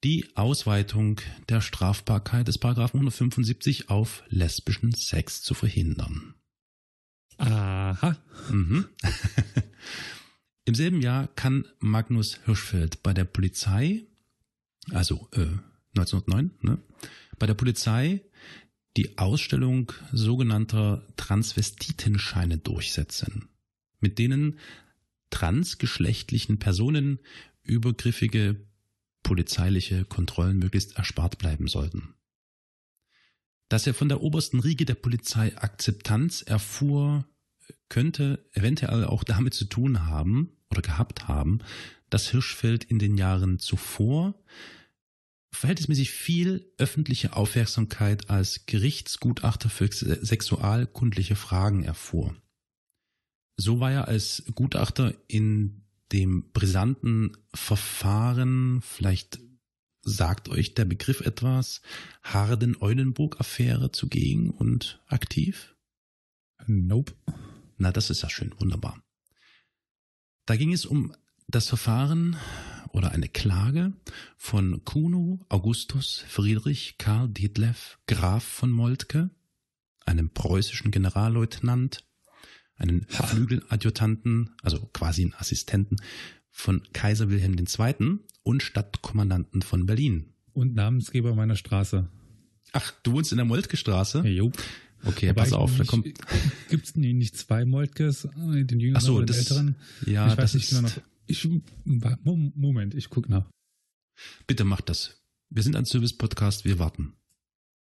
die 0.03 0.35
Ausweitung 0.35 1.21
der 1.49 1.61
Strafbarkeit 1.61 2.49
des 2.49 2.59
Paragraphen 2.59 2.99
175 2.99 3.91
auf 3.91 4.23
lesbischen 4.29 4.93
Sex 4.93 5.43
zu 5.43 5.55
verhindern. 5.55 6.35
Aha. 7.37 8.17
Mhm. 8.51 8.87
Im 10.65 10.75
selben 10.75 11.01
Jahr 11.01 11.29
kann 11.29 11.67
Magnus 11.79 12.39
Hirschfeld 12.45 13.03
bei 13.03 13.13
der 13.13 13.25
Polizei, 13.25 14.07
also 14.91 15.29
äh, 15.33 15.47
1909, 15.97 16.51
ne, 16.61 16.79
bei 17.39 17.47
der 17.47 17.55
Polizei 17.55 18.23
die 18.97 19.19
Ausstellung 19.19 19.93
sogenannter 20.13 21.07
Transvestitenscheine 21.17 22.59
durchsetzen, 22.59 23.49
mit 24.01 24.19
denen 24.19 24.59
transgeschlechtlichen 25.31 26.59
Personen 26.59 27.21
übergriffige 27.63 28.67
polizeiliche 29.23 30.05
Kontrollen 30.05 30.59
möglichst 30.59 30.97
erspart 30.97 31.39
bleiben 31.39 31.69
sollten. 31.69 32.15
Dass 33.69 33.87
er 33.87 33.95
von 33.95 34.09
der 34.09 34.23
obersten 34.23 34.59
Riege 34.59 34.85
der 34.85 34.97
Polizei 34.97 35.57
Akzeptanz 35.57 36.43
erfuhr, 36.43 37.25
könnte 37.89 38.45
eventuell 38.53 39.05
auch 39.05 39.23
damit 39.23 39.55
zu 39.55 39.67
tun 39.67 40.07
haben 40.07 40.57
oder 40.71 40.83
gehabt 40.83 41.29
haben, 41.29 41.61
dass 42.09 42.31
Hirschfeld 42.31 42.83
in 42.85 42.99
den 42.99 43.17
Jahren 43.17 43.61
zuvor 43.61 44.35
verhältnismäßig 45.53 46.11
viel 46.11 46.73
öffentliche 46.79 47.35
Aufmerksamkeit 47.35 48.31
als 48.31 48.67
Gerichtsgutachter 48.67 49.69
für 49.69 49.91
se- 49.93 50.25
sexualkundliche 50.25 51.37
Fragen 51.37 51.83
erfuhr. 51.83 52.37
So 53.57 53.81
war 53.81 53.93
er 53.93 54.09
als 54.09 54.45
Gutachter 54.55 55.15
in 55.29 55.85
dem 56.13 56.51
brisanten 56.53 57.37
Verfahren, 57.55 58.81
vielleicht 58.83 59.39
sagt 60.03 60.49
euch 60.49 60.75
der 60.75 60.87
Begriff 60.87 61.21
etwas, 61.21 61.83
Harden-Eulenburg-Affäre 62.23 63.93
zugegen 63.93 64.51
und 64.51 65.03
aktiv? 65.07 65.77
Nope. 66.67 67.15
Na, 67.77 67.93
das 67.93 68.11
ist 68.11 68.23
ja 68.23 68.31
schön, 68.31 68.55
wunderbar. 68.59 69.03
Da 70.47 70.57
ging 70.57 70.73
es 70.73 70.87
um 70.87 71.15
das 71.49 71.69
Verfahren 71.69 72.37
oder 72.93 73.13
eine 73.13 73.29
Klage 73.29 73.93
von 74.37 74.85
Kuno 74.85 75.45
Augustus 75.49 76.25
Friedrich 76.29 76.97
Karl 76.99 77.29
Detlef 77.29 77.99
Graf 78.07 78.45
von 78.45 78.71
Moltke, 78.71 79.31
einem 80.07 80.31
preußischen 80.31 80.91
Generalleutnant, 80.91 82.05
einen 82.77 83.07
Flügeladjutanten, 83.09 84.51
also 84.63 84.79
quasi 84.93 85.23
einen 85.23 85.35
Assistenten 85.35 85.97
von 86.51 86.83
Kaiser 86.93 87.31
Wilhelm 87.31 87.57
II. 87.59 88.19
und 88.43 88.63
Stadtkommandanten 88.63 89.63
von 89.63 89.87
Berlin. 89.87 90.33
Und 90.53 90.75
Namensgeber 90.75 91.35
meiner 91.35 91.57
Straße. 91.57 92.09
Ach, 92.73 92.93
du 93.03 93.13
wohnst 93.13 93.33
in 93.33 93.37
der 93.37 93.45
Moltke-Straße? 93.45 94.27
Jo. 94.27 94.51
Okay, 95.05 95.31
Wobei 95.31 95.43
pass 95.43 95.53
auf, 95.53 95.77
da 95.79 95.85
kommt. 95.85 96.09
Gibt's 96.69 96.95
nie- 96.95 97.15
nicht 97.15 97.37
zwei 97.37 97.65
Moltkes, 97.65 98.27
äh, 98.27 98.65
den 98.65 98.81
jüngeren 98.81 98.97
Ach 98.97 99.01
so, 99.01 99.15
und 99.17 99.21
den 99.23 99.27
das- 99.29 99.39
älteren? 99.39 99.77
Ja, 100.07 100.27
ich 100.27 100.33
weiß 100.33 100.37
das 100.37 100.55
nicht 100.55 100.65
ist. 100.65 100.71
genau 100.71 100.83
noch. 100.89 101.01
Ich, 101.31 101.49
Mom- 101.85 102.53
Moment, 102.57 102.95
ich 102.95 103.09
guck 103.09 103.29
nach. 103.29 103.49
Bitte 104.49 104.65
macht 104.65 104.89
das. 104.89 105.23
Wir 105.49 105.63
sind 105.63 105.77
ein 105.77 105.85
Service-Podcast, 105.85 106.65
wir 106.65 106.79
warten. 106.79 107.13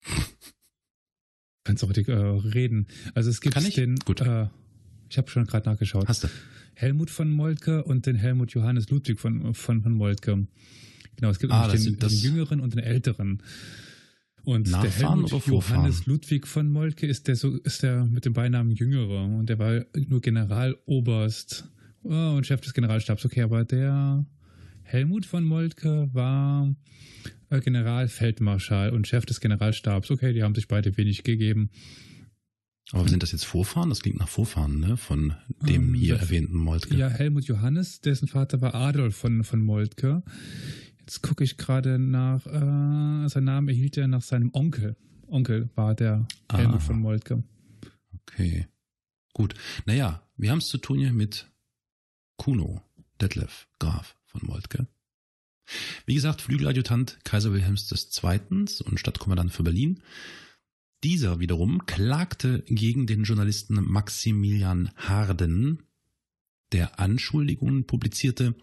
Kannst 1.63 1.83
auch 1.83 1.89
äh, 1.91 2.11
reden. 2.11 2.87
Also 3.13 3.29
es 3.29 3.41
gibt 3.41 3.55
Kann 3.55 3.65
ich? 3.65 3.75
den, 3.75 3.95
Gut. 3.95 4.21
Äh, 4.21 4.47
ich 5.09 5.17
habe 5.17 5.29
schon 5.29 5.45
gerade 5.45 5.69
nachgeschaut. 5.69 6.07
Hast 6.07 6.23
du? 6.23 6.27
Helmut 6.73 7.09
von 7.09 7.29
Moltke 7.31 7.83
und 7.83 8.05
den 8.05 8.15
Helmut 8.15 8.51
Johannes 8.53 8.89
Ludwig 8.89 9.19
von, 9.19 9.53
von, 9.53 9.81
von 9.83 9.91
Moltke. 9.93 10.47
Genau, 11.15 11.29
es 11.29 11.39
gibt 11.39 11.51
Ah, 11.53 11.67
den, 11.67 11.79
sind 11.79 12.01
den 12.01 12.09
jüngeren 12.09 12.59
und 12.61 12.73
den 12.73 12.79
älteren. 12.79 13.43
Und 14.43 14.67
der 14.67 14.77
Nachfahren 14.83 15.13
Helmut 15.15 15.33
oder 15.33 15.41
Vorfahren? 15.41 15.77
Johannes 15.81 16.05
Ludwig 16.07 16.47
von 16.47 16.71
Moltke 16.71 17.05
ist 17.05 17.27
der 17.27 17.35
so 17.35 17.55
ist 17.57 17.83
der 17.83 18.05
mit 18.05 18.25
dem 18.25 18.33
Beinamen 18.33 18.71
Jüngere 18.71 19.23
und 19.25 19.47
der 19.47 19.59
war 19.59 19.85
nur 20.07 20.21
Generaloberst 20.21 21.67
oh, 22.03 22.33
und 22.35 22.45
Chef 22.45 22.61
des 22.61 22.73
Generalstabs. 22.73 23.25
Okay, 23.25 23.41
aber 23.41 23.63
der 23.65 24.25
Helmut 24.83 25.25
von 25.25 25.43
Moltke 25.43 26.09
war 26.13 26.73
äh, 27.49 27.59
Generalfeldmarschall 27.59 28.91
und 28.91 29.07
Chef 29.07 29.25
des 29.25 29.39
Generalstabs. 29.39 30.11
Okay, 30.11 30.33
die 30.33 30.43
haben 30.43 30.55
sich 30.55 30.67
beide 30.67 30.95
wenig 30.97 31.23
gegeben. 31.23 31.69
Aber 32.93 33.07
sind 33.07 33.23
das 33.23 33.31
jetzt 33.31 33.45
Vorfahren? 33.45 33.89
Das 33.89 34.01
klingt 34.01 34.19
nach 34.19 34.27
Vorfahren, 34.27 34.79
ne? 34.79 34.97
Von 34.97 35.33
dem 35.61 35.89
Ähm, 35.89 35.93
hier 35.93 36.17
erwähnten 36.17 36.57
Moltke. 36.57 36.95
Ja, 36.97 37.07
Helmut 37.07 37.45
Johannes, 37.45 38.01
dessen 38.01 38.27
Vater 38.27 38.59
war 38.59 38.75
Adolf 38.75 39.15
von, 39.15 39.43
von 39.45 39.61
Moltke. 39.61 40.23
Jetzt 40.99 41.21
gucke 41.21 41.43
ich 41.43 41.57
gerade 41.57 41.99
nach, 41.99 42.45
äh, 42.47 43.29
sein 43.29 43.43
Name 43.45 43.71
erhielt 43.71 43.97
er 43.97 44.07
nach 44.07 44.21
seinem 44.21 44.49
Onkel. 44.53 44.97
Onkel 45.27 45.69
war 45.75 45.95
der 45.95 46.27
Ah. 46.49 46.57
Helmut 46.57 46.81
von 46.81 46.99
Moltke. 46.99 47.43
Okay. 48.27 48.67
Gut. 49.33 49.53
Naja, 49.85 50.27
wir 50.35 50.51
haben 50.51 50.57
es 50.57 50.67
zu 50.67 50.77
tun 50.77 50.99
hier 50.99 51.13
mit 51.13 51.49
Kuno, 52.41 52.81
Detlef, 53.21 53.67
Graf 53.77 54.17
von 54.25 54.41
Moltke. 54.43 54.87
Wie 56.07 56.15
gesagt, 56.15 56.41
Flügeladjutant 56.41 57.19
Kaiser 57.23 57.53
Wilhelms 57.53 57.87
II. 57.91 58.65
und 58.83 58.99
Stadtkommandant 58.99 59.53
für 59.53 59.61
Berlin. 59.61 60.01
Dieser 61.03 61.39
wiederum 61.39 61.85
klagte 61.85 62.63
gegen 62.65 63.05
den 63.05 63.25
Journalisten 63.25 63.75
Maximilian 63.75 64.89
Harden, 64.95 65.83
der 66.71 66.99
Anschuldigungen 66.99 67.85
publizierte, 67.85 68.55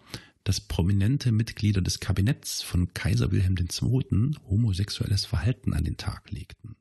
dass 0.43 0.59
prominente 0.59 1.31
Mitglieder 1.31 1.79
des 1.79 2.01
Kabinetts 2.01 2.61
von 2.61 2.93
Kaiser 2.93 3.31
Wilhelm 3.31 3.55
II. 3.55 4.35
homosexuelles 4.49 5.23
Verhalten 5.23 5.73
an 5.73 5.85
den 5.85 5.95
Tag 5.95 6.29
legten. 6.31 6.75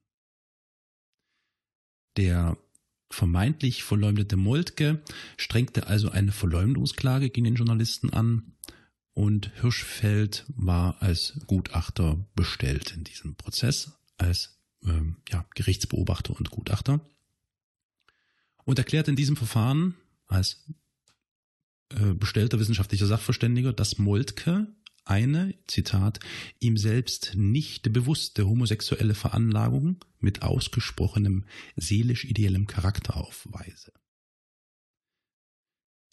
Der 2.17 2.59
vermeintlich 3.11 3.85
verleumdete 3.85 4.37
Moltke 4.37 5.03
strengte 5.37 5.87
also 5.87 6.11
eine 6.11 6.33
Verleumdungsklage 6.33 7.31
gegen 7.31 7.45
den 7.45 7.55
Journalisten 7.55 8.11
an 8.11 8.53
und 9.15 9.51
Hirschfeld 9.61 10.45
war 10.49 11.03
als 11.03 11.41
Gutachter 11.47 12.25
bestellt 12.35 12.95
in 12.97 13.05
diesem 13.05 13.35
Prozess, 13.35 13.99
als 14.17 14.61
ähm, 14.85 15.17
ja, 15.29 15.45
Gerichtsbeobachter 15.55 16.37
und 16.37 16.51
Gutachter 16.51 17.01
und 18.65 18.79
erklärt 18.79 19.09
in 19.09 19.17
diesem 19.17 19.37
Verfahren 19.37 19.95
als 20.27 20.65
äh, 21.91 22.13
bestellter 22.13 22.61
wissenschaftlicher 22.61 23.07
Sachverständiger, 23.07 23.73
dass 23.73 23.99
Moltke 23.99 24.67
eine, 25.09 25.55
Zitat, 25.67 26.21
ihm 26.61 26.77
selbst 26.77 27.33
nicht 27.35 27.93
bewusste 27.93 28.47
homosexuelle 28.47 29.15
Veranlagung 29.15 30.05
mit 30.19 30.43
ausgesprochenem 30.43 31.45
seelisch-ideellem 31.77 32.67
Charakter 32.67 33.17
aufweise. 33.17 33.93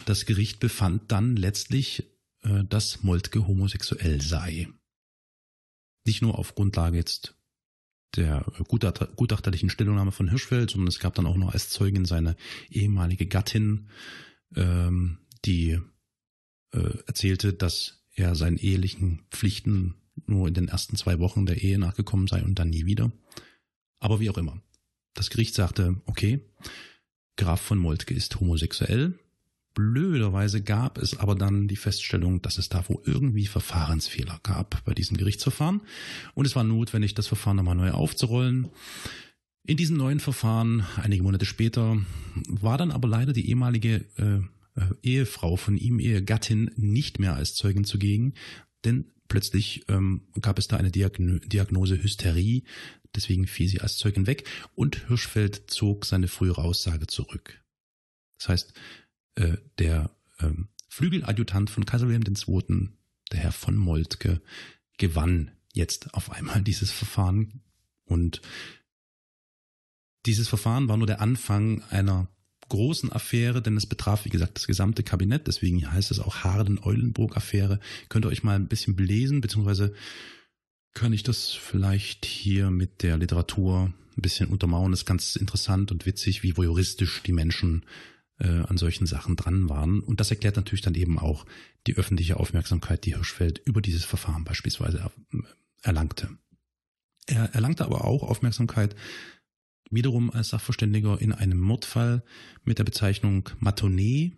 Das 0.05 0.25
Gericht 0.25 0.59
befand 0.59 1.11
dann 1.11 1.35
letztlich, 1.35 2.03
äh, 2.43 2.63
dass 2.65 3.03
Moltke 3.03 3.47
homosexuell 3.47 4.21
sei. 4.21 4.67
Nicht 6.05 6.21
nur 6.21 6.37
auf 6.37 6.55
Grundlage 6.55 6.97
jetzt 6.97 7.35
der 8.15 8.45
gutachterlichen 9.15 9.69
Stellungnahme 9.69 10.11
von 10.11 10.29
Hirschfeld, 10.29 10.69
sondern 10.69 10.87
es 10.87 10.99
gab 10.99 11.15
dann 11.15 11.25
auch 11.25 11.35
noch 11.35 11.53
als 11.53 11.69
Zeugin 11.69 12.05
seine 12.05 12.37
ehemalige 12.69 13.25
Gattin, 13.25 13.89
ähm, 14.55 15.17
die 15.43 15.79
äh, 16.71 16.97
erzählte, 17.07 17.53
dass 17.53 18.04
er 18.15 18.35
seinen 18.35 18.57
ehelichen 18.57 19.21
Pflichten 19.29 19.95
nur 20.25 20.47
in 20.47 20.53
den 20.53 20.67
ersten 20.67 20.95
zwei 20.95 21.19
Wochen 21.19 21.45
der 21.45 21.61
Ehe 21.61 21.77
nachgekommen 21.77 22.27
sei 22.27 22.43
und 22.43 22.57
dann 22.57 22.69
nie 22.69 22.85
wieder. 22.85 23.11
Aber 23.99 24.19
wie 24.19 24.29
auch 24.29 24.37
immer. 24.37 24.61
Das 25.13 25.29
Gericht 25.29 25.55
sagte, 25.55 26.01
okay, 26.05 26.39
Graf 27.37 27.61
von 27.61 27.77
Moltke 27.77 28.13
ist 28.13 28.39
homosexuell. 28.39 29.19
Blöderweise 29.73 30.61
gab 30.61 30.97
es 30.97 31.17
aber 31.17 31.35
dann 31.35 31.67
die 31.67 31.75
Feststellung, 31.75 32.41
dass 32.41 32.57
es 32.57 32.69
da 32.69 32.87
wohl 32.87 33.01
irgendwie 33.03 33.45
Verfahrensfehler 33.45 34.39
gab 34.41 34.83
bei 34.85 34.93
diesem 34.93 35.17
Gerichtsverfahren. 35.17 35.81
Und 36.33 36.45
es 36.45 36.55
war 36.55 36.63
notwendig, 36.63 37.13
das 37.13 37.27
Verfahren 37.27 37.57
nochmal 37.57 37.75
neu 37.75 37.91
aufzurollen. 37.91 38.69
In 39.67 39.75
diesem 39.75 39.97
neuen 39.97 40.21
Verfahren, 40.21 40.85
einige 40.95 41.23
Monate 41.23 41.45
später, 41.45 41.97
war 42.47 42.77
dann 42.77 42.91
aber 42.91 43.09
leider 43.09 43.33
die 43.33 43.49
ehemalige 43.49 44.05
äh, 44.17 44.39
Ehefrau 45.03 45.55
von 45.55 45.77
ihm, 45.77 45.99
Ehegattin, 45.99 46.71
nicht 46.75 47.19
mehr 47.19 47.35
als 47.35 47.55
Zeugin 47.55 47.85
zugegen, 47.85 48.33
denn 48.83 49.05
plötzlich 49.27 49.85
ähm, 49.87 50.27
gab 50.41 50.59
es 50.59 50.67
da 50.67 50.77
eine 50.77 50.91
Diagn 50.91 51.41
Diagnose 51.45 52.01
Hysterie, 52.01 52.63
deswegen 53.15 53.47
fiel 53.47 53.67
sie 53.67 53.81
als 53.81 53.97
Zeugin 53.97 54.27
weg 54.27 54.47
und 54.75 55.07
Hirschfeld 55.07 55.63
zog 55.67 56.05
seine 56.05 56.27
frühere 56.27 56.63
Aussage 56.63 57.07
zurück. 57.07 57.63
Das 58.37 58.49
heißt, 58.49 58.73
äh, 59.35 59.57
der 59.77 60.15
ähm, 60.39 60.67
Flügeladjutant 60.89 61.69
von 61.69 61.85
Kaiser 61.85 62.07
Wilhelm 62.07 62.23
II., 62.25 62.89
der 63.31 63.39
Herr 63.39 63.51
von 63.51 63.75
Moltke, 63.75 64.41
gewann 64.97 65.51
jetzt 65.73 66.13
auf 66.13 66.31
einmal 66.31 66.61
dieses 66.61 66.91
Verfahren 66.91 67.61
und 68.05 68.41
dieses 70.25 70.47
Verfahren 70.47 70.87
war 70.87 70.97
nur 70.97 71.07
der 71.07 71.21
Anfang 71.21 71.83
einer 71.83 72.27
großen 72.69 73.11
Affäre, 73.11 73.61
denn 73.61 73.77
es 73.77 73.85
betraf, 73.85 74.25
wie 74.25 74.29
gesagt, 74.29 74.57
das 74.57 74.67
gesamte 74.67 75.03
Kabinett, 75.03 75.47
deswegen 75.47 75.91
heißt 75.91 76.11
es 76.11 76.19
auch 76.19 76.37
Harden-Eulenburg-Affäre. 76.43 77.79
Könnt 78.09 78.25
ihr 78.25 78.29
euch 78.29 78.43
mal 78.43 78.55
ein 78.55 78.67
bisschen 78.67 78.95
belesen, 78.95 79.41
beziehungsweise 79.41 79.93
kann 80.93 81.13
ich 81.13 81.23
das 81.23 81.51
vielleicht 81.51 82.25
hier 82.25 82.71
mit 82.71 83.03
der 83.03 83.17
Literatur 83.17 83.93
ein 84.17 84.21
bisschen 84.21 84.49
untermauern. 84.49 84.91
Das 84.91 85.01
ist 85.01 85.05
ganz 85.05 85.35
interessant 85.35 85.91
und 85.91 86.05
witzig, 86.05 86.41
wie 86.41 86.55
voyeuristisch 86.55 87.21
die 87.23 87.33
Menschen 87.33 87.83
äh, 88.39 88.47
an 88.47 88.77
solchen 88.77 89.05
Sachen 89.05 89.35
dran 89.35 89.69
waren. 89.69 89.99
Und 89.99 90.19
das 90.19 90.31
erklärt 90.31 90.55
natürlich 90.55 90.81
dann 90.81 90.95
eben 90.95 91.19
auch 91.19 91.45
die 91.87 91.97
öffentliche 91.97 92.37
Aufmerksamkeit, 92.37 93.05
die 93.05 93.15
Hirschfeld 93.15 93.61
über 93.65 93.81
dieses 93.81 94.05
Verfahren 94.05 94.43
beispielsweise 94.43 94.99
er, 94.99 95.11
erlangte. 95.81 96.29
Er 97.27 97.53
erlangte 97.53 97.85
aber 97.85 98.05
auch 98.05 98.23
Aufmerksamkeit 98.23 98.95
wiederum 99.89 100.31
als 100.31 100.49
Sachverständiger 100.49 101.21
in 101.21 101.31
einem 101.31 101.59
Mordfall 101.59 102.23
mit 102.63 102.79
der 102.79 102.83
Bezeichnung 102.83 103.49
Matonet. 103.59 104.33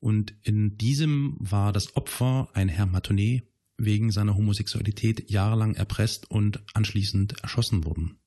Und 0.00 0.34
in 0.42 0.76
diesem 0.76 1.36
war 1.38 1.72
das 1.72 1.96
Opfer 1.96 2.48
ein 2.52 2.68
Herr 2.68 2.86
Matonet 2.86 3.44
wegen 3.76 4.12
seiner 4.12 4.36
Homosexualität 4.36 5.30
jahrelang 5.30 5.74
erpresst 5.74 6.30
und 6.30 6.62
anschließend 6.74 7.40
erschossen 7.42 7.84
worden. 7.84 8.18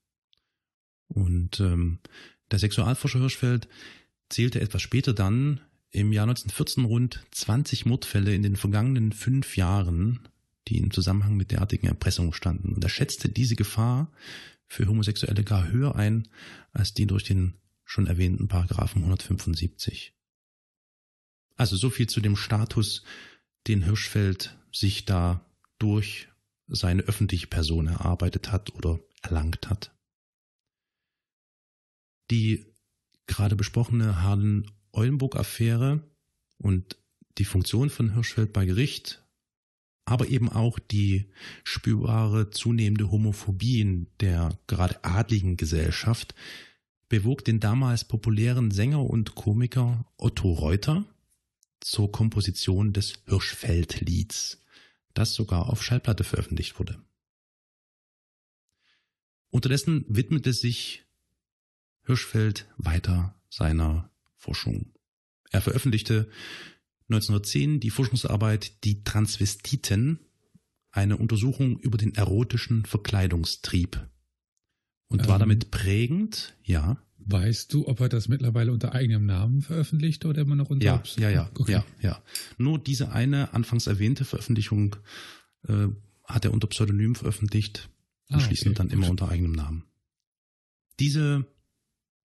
Und 1.07 1.59
ähm, 1.59 1.99
der 2.51 2.59
Sexualforscher 2.59 3.19
Hirschfeld 3.19 3.67
zählte 4.29 4.59
etwas 4.61 4.81
später 4.81 5.13
dann 5.13 5.61
im 5.91 6.11
Jahr 6.11 6.23
1914 6.23 6.85
rund 6.85 7.23
20 7.31 7.85
Mordfälle 7.85 8.33
in 8.33 8.43
den 8.43 8.55
vergangenen 8.55 9.13
fünf 9.13 9.55
Jahren, 9.55 10.27
die 10.67 10.77
im 10.77 10.91
Zusammenhang 10.91 11.37
mit 11.37 11.51
derartigen 11.51 11.87
Erpressungen 11.87 12.33
standen. 12.33 12.73
Und 12.73 12.83
er 12.83 12.89
schätzte 12.89 13.29
diese 13.29 13.55
Gefahr 13.55 14.11
für 14.67 14.87
Homosexuelle 14.87 15.43
gar 15.43 15.69
höher 15.69 15.95
ein 15.95 16.27
als 16.71 16.93
die 16.93 17.07
durch 17.07 17.23
den 17.23 17.55
schon 17.85 18.07
erwähnten 18.07 18.47
Paragraphen 18.47 19.01
175. 19.01 20.13
Also 21.55 21.75
so 21.75 21.89
viel 21.89 22.07
zu 22.07 22.21
dem 22.21 22.35
Status, 22.35 23.03
den 23.67 23.83
Hirschfeld 23.83 24.57
sich 24.71 25.05
da 25.05 25.43
durch 25.79 26.27
seine 26.67 27.03
öffentliche 27.03 27.47
Person 27.47 27.87
erarbeitet 27.87 28.51
hat 28.51 28.75
oder 28.75 28.99
erlangt 29.21 29.69
hat. 29.69 29.95
Die 32.29 32.65
gerade 33.25 33.55
besprochene 33.55 34.21
Harden-Eulenburg-Affäre 34.21 36.03
und 36.57 36.97
die 37.37 37.45
Funktion 37.45 37.89
von 37.89 38.13
Hirschfeld 38.13 38.51
bei 38.53 38.65
Gericht 38.65 39.23
aber 40.07 40.29
eben 40.29 40.47
auch 40.47 40.79
die 40.79 41.25
spürbare 41.65 42.49
zunehmende 42.49 43.11
Homophobie 43.11 43.81
in 43.81 44.07
der 44.21 44.57
gerade 44.65 45.03
adligen 45.03 45.57
Gesellschaft 45.57 46.33
bewog 47.09 47.43
den 47.43 47.59
damals 47.59 48.05
populären 48.05 48.71
Sänger 48.71 49.03
und 49.03 49.35
Komiker 49.35 50.05
Otto 50.15 50.53
Reuter 50.53 51.03
zur 51.81 52.09
Komposition 52.09 52.93
des 52.93 53.15
Hirschfeld-Lieds, 53.25 54.61
das 55.13 55.33
sogar 55.33 55.69
auf 55.69 55.83
Schallplatte 55.83 56.23
veröffentlicht 56.23 56.79
wurde. 56.79 57.03
Unterdessen 59.49 60.05
widmete 60.07 60.53
sich 60.53 61.03
Hirschfeld 62.05 62.65
weiter 62.77 63.35
seiner 63.49 64.09
Forschung. 64.37 64.93
Er 65.51 65.61
veröffentlichte 65.61 66.29
1910 67.09 67.79
die 67.79 67.89
Forschungsarbeit 67.89 68.83
Die 68.83 69.03
Transvestiten, 69.03 70.19
eine 70.91 71.17
Untersuchung 71.17 71.79
über 71.79 71.97
den 71.97 72.13
erotischen 72.15 72.85
Verkleidungstrieb. 72.85 74.07
Und 75.07 75.21
ähm, 75.21 75.27
war 75.27 75.39
damit 75.39 75.71
prägend, 75.71 76.55
ja. 76.63 76.97
Weißt 77.19 77.73
du, 77.73 77.87
ob 77.87 77.99
er 77.99 78.09
das 78.09 78.29
mittlerweile 78.29 78.71
unter 78.71 78.93
eigenem 78.93 79.25
Namen 79.25 79.61
veröffentlicht 79.61 80.25
oder 80.25 80.41
immer 80.41 80.55
noch 80.55 80.69
unter 80.69 80.85
Ja, 80.85 81.03
ja, 81.17 81.29
ja, 81.29 81.51
okay. 81.55 81.71
ja, 81.73 81.85
ja. 82.01 82.21
Nur 82.57 82.79
diese 82.79 83.11
eine 83.11 83.53
anfangs 83.53 83.87
erwähnte 83.87 84.23
Veröffentlichung 84.23 84.95
äh, 85.67 85.87
hat 86.23 86.45
er 86.45 86.53
unter 86.53 86.67
Pseudonym 86.67 87.15
veröffentlicht, 87.15 87.89
anschließend 88.29 88.79
ah, 88.79 88.83
okay. 88.83 88.89
dann 88.89 88.97
immer 88.97 89.09
unter 89.09 89.29
eigenem 89.29 89.53
Namen. 89.53 89.83
Diese 90.99 91.45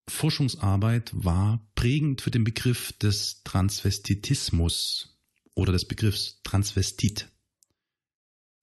Forschungsarbeit 0.08 1.10
war 1.14 1.66
prägend 1.74 2.20
für 2.20 2.30
den 2.30 2.44
Begriff 2.44 2.92
des 2.92 3.42
Transvestitismus 3.44 5.18
oder 5.54 5.72
des 5.72 5.86
Begriffs 5.86 6.40
Transvestit. 6.44 7.28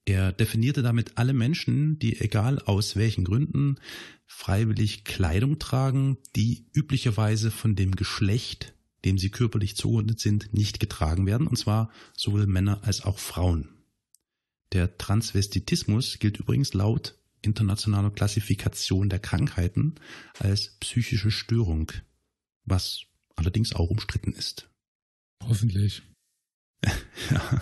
Er 0.05 0.31
definierte 0.31 0.81
damit 0.81 1.17
alle 1.17 1.33
Menschen, 1.33 1.99
die 1.99 2.19
egal 2.19 2.59
aus 2.59 2.95
welchen 2.95 3.23
Gründen 3.23 3.79
freiwillig 4.25 5.03
Kleidung 5.03 5.59
tragen, 5.59 6.17
die 6.35 6.65
üblicherweise 6.73 7.51
von 7.51 7.75
dem 7.75 7.95
Geschlecht, 7.95 8.73
dem 9.05 9.17
sie 9.17 9.29
körperlich 9.29 9.75
zugeordnet 9.75 10.19
sind, 10.19 10.53
nicht 10.53 10.79
getragen 10.79 11.25
werden, 11.25 11.47
und 11.47 11.57
zwar 11.57 11.91
sowohl 12.15 12.47
Männer 12.47 12.83
als 12.83 13.01
auch 13.01 13.19
Frauen. 13.19 13.69
Der 14.73 14.97
Transvestitismus 14.97 16.19
gilt 16.19 16.37
übrigens 16.37 16.73
laut 16.73 17.20
internationaler 17.41 18.11
Klassifikation 18.11 19.09
der 19.09 19.19
Krankheiten 19.19 19.95
als 20.39 20.77
psychische 20.79 21.31
Störung, 21.31 21.91
was 22.65 23.01
allerdings 23.35 23.73
auch 23.73 23.89
umstritten 23.89 24.33
ist. 24.33 24.69
Hoffentlich. 25.43 26.03
ja. 27.31 27.61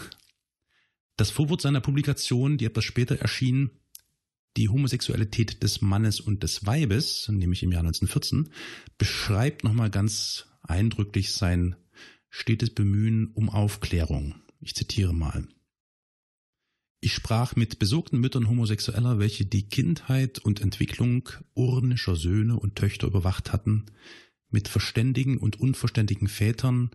Das 1.18 1.32
Vorwort 1.32 1.62
seiner 1.62 1.82
Publikation, 1.82 2.58
die 2.58 2.66
etwas 2.66 2.86
später 2.86 3.20
erschien, 3.20 3.72
die 4.58 4.70
Homosexualität 4.70 5.64
des 5.64 5.82
Mannes 5.82 6.20
und 6.20 6.44
des 6.44 6.66
Weibes, 6.66 7.30
nämlich 7.30 7.64
im 7.64 7.72
Jahr 7.72 7.82
1914, 7.82 8.50
beschreibt 8.98 9.64
nochmal 9.64 9.90
ganz 9.90 10.48
eindrücklich 10.64 11.34
sein 11.34 11.76
stetes 12.30 12.74
Bemühen 12.74 13.32
um 13.34 13.50
Aufklärung. 13.50 14.36
Ich 14.62 14.76
zitiere 14.76 15.14
mal. 15.14 15.48
Ich 17.02 17.14
sprach 17.14 17.56
mit 17.56 17.80
besorgten 17.80 18.20
Müttern 18.20 18.50
Homosexueller, 18.50 19.20
welche 19.20 19.46
die 19.46 19.64
Kindheit 19.64 20.40
und 20.40 20.60
Entwicklung 20.60 21.30
urnischer 21.54 22.18
Söhne 22.18 22.60
und 22.60 22.76
Töchter 22.76 23.08
überwacht 23.08 23.54
hatten, 23.54 23.86
mit 24.50 24.68
verständigen 24.68 25.38
und 25.38 25.60
unverständigen 25.60 26.28
Vätern, 26.28 26.92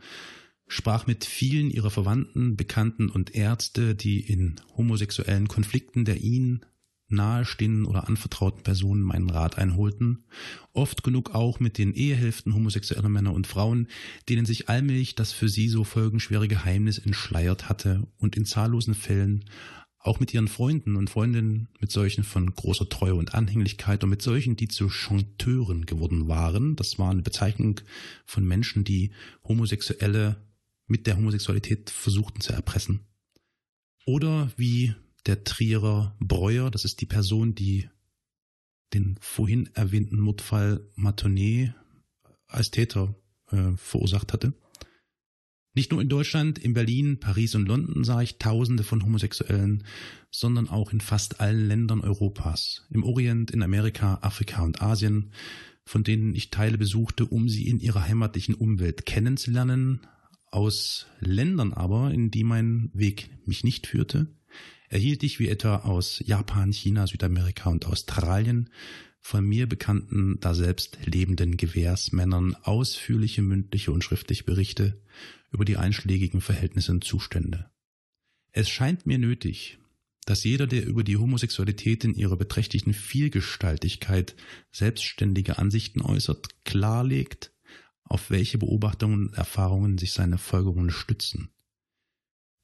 sprach 0.67 1.07
mit 1.07 1.25
vielen 1.25 1.71
ihrer 1.71 1.91
Verwandten, 1.91 2.57
Bekannten 2.57 3.09
und 3.09 3.35
Ärzte, 3.35 3.95
die 3.95 4.21
in 4.21 4.61
homosexuellen 4.77 5.49
Konflikten 5.49 6.05
der 6.05 6.21
ihnen 6.21 6.67
nahestehenden 7.09 7.87
oder 7.87 8.09
anvertrauten 8.09 8.63
Personen 8.63 9.03
meinen 9.03 9.31
Rat 9.31 9.57
einholten, 9.57 10.25
oft 10.73 11.03
genug 11.03 11.35
auch 11.35 11.61
mit 11.61 11.79
den 11.79 11.95
Ehehälften 11.95 12.55
homosexueller 12.55 13.09
Männer 13.09 13.33
und 13.33 13.47
Frauen, 13.47 13.89
denen 14.29 14.47
sich 14.47 14.69
allmählich 14.69 15.15
das 15.15 15.33
für 15.33 15.49
sie 15.49 15.69
so 15.69 15.85
folgenschwere 15.85 16.49
Geheimnis 16.49 16.99
entschleiert 16.99 17.69
hatte 17.69 18.07
und 18.19 18.37
in 18.37 18.45
zahllosen 18.45 18.95
Fällen 18.95 19.45
auch 20.05 20.21
mit 20.21 20.35
ihren 20.35 20.49
Freunden 20.49 20.97
und 20.97 21.09
Freundinnen, 21.09 21.69
mit 21.81 21.91
solchen 21.91 22.25
von 22.25 22.55
großer 22.55 22.89
Treue 22.91 23.15
und 23.15 23.35
Anhänglichkeit 23.35 24.05
und 24.05 24.11
mit 24.11 24.21
solchen, 24.21 24.55
die 24.55 24.69
zu 24.69 24.91
Chanteuren 24.91 25.87
geworden 25.87 26.29
waren. 26.29 26.77
Das 26.77 26.99
war 26.99 27.11
eine 27.11 27.23
Bezeichnung 27.23 27.81
von 28.27 28.45
Menschen, 28.45 28.85
die 28.85 29.13
Homosexuelle 29.45 30.37
mit 30.87 31.07
der 31.07 31.17
Homosexualität 31.17 31.89
versuchten 31.89 32.43
zu 32.43 32.53
erpressen. 32.53 33.01
Oder 34.05 34.53
wie 34.59 34.95
der 35.25 35.43
Trierer 35.43 36.15
Breuer, 36.21 36.71
das 36.71 36.85
ist 36.85 37.01
die 37.01 37.07
Person, 37.07 37.55
die 37.55 37.89
den 38.93 39.17
vorhin 39.21 39.71
erwähnten 39.73 40.21
Mordfall 40.21 40.87
Matonet 40.97 41.73
als 42.47 42.71
Täter 42.71 43.15
äh, 43.51 43.73
verursacht 43.77 44.35
hatte. 44.35 44.53
Nicht 45.77 45.91
nur 45.91 46.01
in 46.01 46.09
Deutschland, 46.09 46.59
in 46.61 46.73
Berlin, 46.73 47.19
Paris 47.19 47.57
und 47.57 47.67
London 47.67 48.05
sah 48.05 48.23
ich 48.23 48.39
Tausende 48.39 48.85
von 48.85 49.05
Homosexuellen, 49.05 49.83
sondern 50.31 50.69
auch 50.69 50.93
in 50.93 51.01
fast 51.01 51.41
allen 51.41 51.67
Ländern 51.67 52.01
Europas, 52.01 52.87
im 52.91 53.03
Orient, 53.03 53.51
in 53.51 53.63
Amerika, 53.63 54.19
Afrika 54.23 54.63
und 54.63 54.81
Asien, 54.81 55.33
von 55.85 56.05
denen 56.05 56.33
ich 56.35 56.51
Teile 56.51 56.79
besuchte, 56.79 57.27
um 57.27 57.49
sie 57.49 57.67
in 57.67 57.81
ihrer 57.81 58.07
heimatlichen 58.07 58.55
Umwelt 58.55 59.05
kennenzulernen, 59.05 60.01
aus 60.53 61.07
Ländern 61.19 61.73
aber, 61.73 62.13
in 62.13 62.31
die 62.31 62.45
mein 62.45 62.91
Weg 62.95 63.29
mich 63.45 63.65
nicht 63.65 63.89
führte, 63.89 64.29
erhielt 64.89 65.25
ich 65.25 65.41
wie 65.41 65.49
etwa 65.49 65.79
aus 65.79 66.23
Japan, 66.25 66.73
China, 66.73 67.09
Südamerika 67.09 67.71
und 67.71 67.87
Australien 67.87 68.71
von 69.19 69.45
mir 69.45 69.67
bekannten, 69.69 70.39
da 70.41 70.55
selbst 70.55 70.99
lebenden 71.05 71.57
Gewährsmännern 71.57 72.55
ausführliche 72.63 73.43
mündliche 73.43 73.91
und 73.91 74.05
schriftliche 74.05 74.45
Berichte 74.45 75.03
über 75.55 75.65
die 75.65 75.79
einschlägigen 75.79 76.41
Verhältnisse 76.41 76.93
und 76.93 77.05
Zustände. 77.05 77.71
Es 78.53 78.69
scheint 78.69 79.07
mir 79.07 79.19
nötig, 79.19 79.79
dass 80.27 80.45
jeder, 80.45 80.67
der 80.67 80.87
über 80.87 81.05
die 81.05 81.17
Homosexualität 81.17 82.05
in 82.05 82.15
ihrer 82.15 82.37
beträchtlichen 82.37 82.93
Vielgestaltigkeit 82.93 84.35
selbstständige 84.73 85.59
Ansichten 85.59 86.03
äußert, 86.03 86.65
klarlegt, 86.65 87.53
auf 88.05 88.31
welche 88.31 88.59
Beobachtungen 88.59 89.29
und 89.29 89.35
Erfahrungen 89.35 89.99
sich 89.99 90.13
seine 90.13 90.39
Folgerungen 90.39 90.91
stützen. 90.91 91.51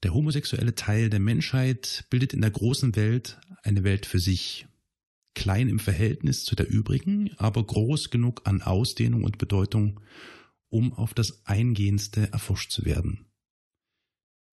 Der 0.03 0.13
homosexuelle 0.13 0.75
Teil 0.75 1.09
der 1.09 1.19
Menschheit 1.19 2.05
bildet 2.09 2.33
in 2.33 2.41
der 2.41 2.51
großen 2.51 2.95
Welt 2.95 3.39
eine 3.63 3.83
Welt 3.83 4.05
für 4.05 4.19
sich, 4.19 4.67
klein 5.35 5.69
im 5.69 5.79
Verhältnis 5.79 6.43
zu 6.43 6.55
der 6.55 6.69
übrigen, 6.69 7.31
aber 7.37 7.63
groß 7.63 8.09
genug 8.09 8.41
an 8.45 8.61
Ausdehnung 8.61 9.23
und 9.23 9.37
Bedeutung, 9.37 9.99
um 10.71 10.93
auf 10.93 11.13
das 11.13 11.45
Eingehendste 11.45 12.31
erforscht 12.31 12.71
zu 12.71 12.85
werden. 12.85 13.27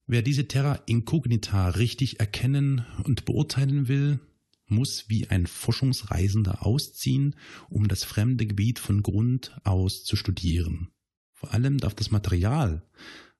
Wer 0.06 0.22
diese 0.22 0.48
Terra 0.48 0.74
Incognita 0.86 1.70
richtig 1.70 2.20
erkennen 2.20 2.84
und 3.04 3.24
beurteilen 3.24 3.88
will, 3.88 4.20
muss 4.66 5.08
wie 5.08 5.28
ein 5.28 5.46
Forschungsreisender 5.46 6.66
ausziehen, 6.66 7.36
um 7.70 7.88
das 7.88 8.04
fremde 8.04 8.46
Gebiet 8.46 8.78
von 8.78 9.02
Grund 9.02 9.58
aus 9.64 10.04
zu 10.04 10.16
studieren. 10.16 10.90
Vor 11.32 11.54
allem 11.54 11.78
darf 11.78 11.94
das 11.94 12.10
Material, 12.10 12.86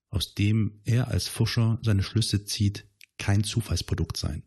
aus 0.08 0.34
dem 0.34 0.80
er 0.84 1.08
als 1.08 1.26
Forscher 1.26 1.78
seine 1.82 2.02
Schlüsse 2.02 2.44
zieht, 2.44 2.86
kein 3.18 3.44
Zufallsprodukt 3.44 4.16
sein. 4.16 4.44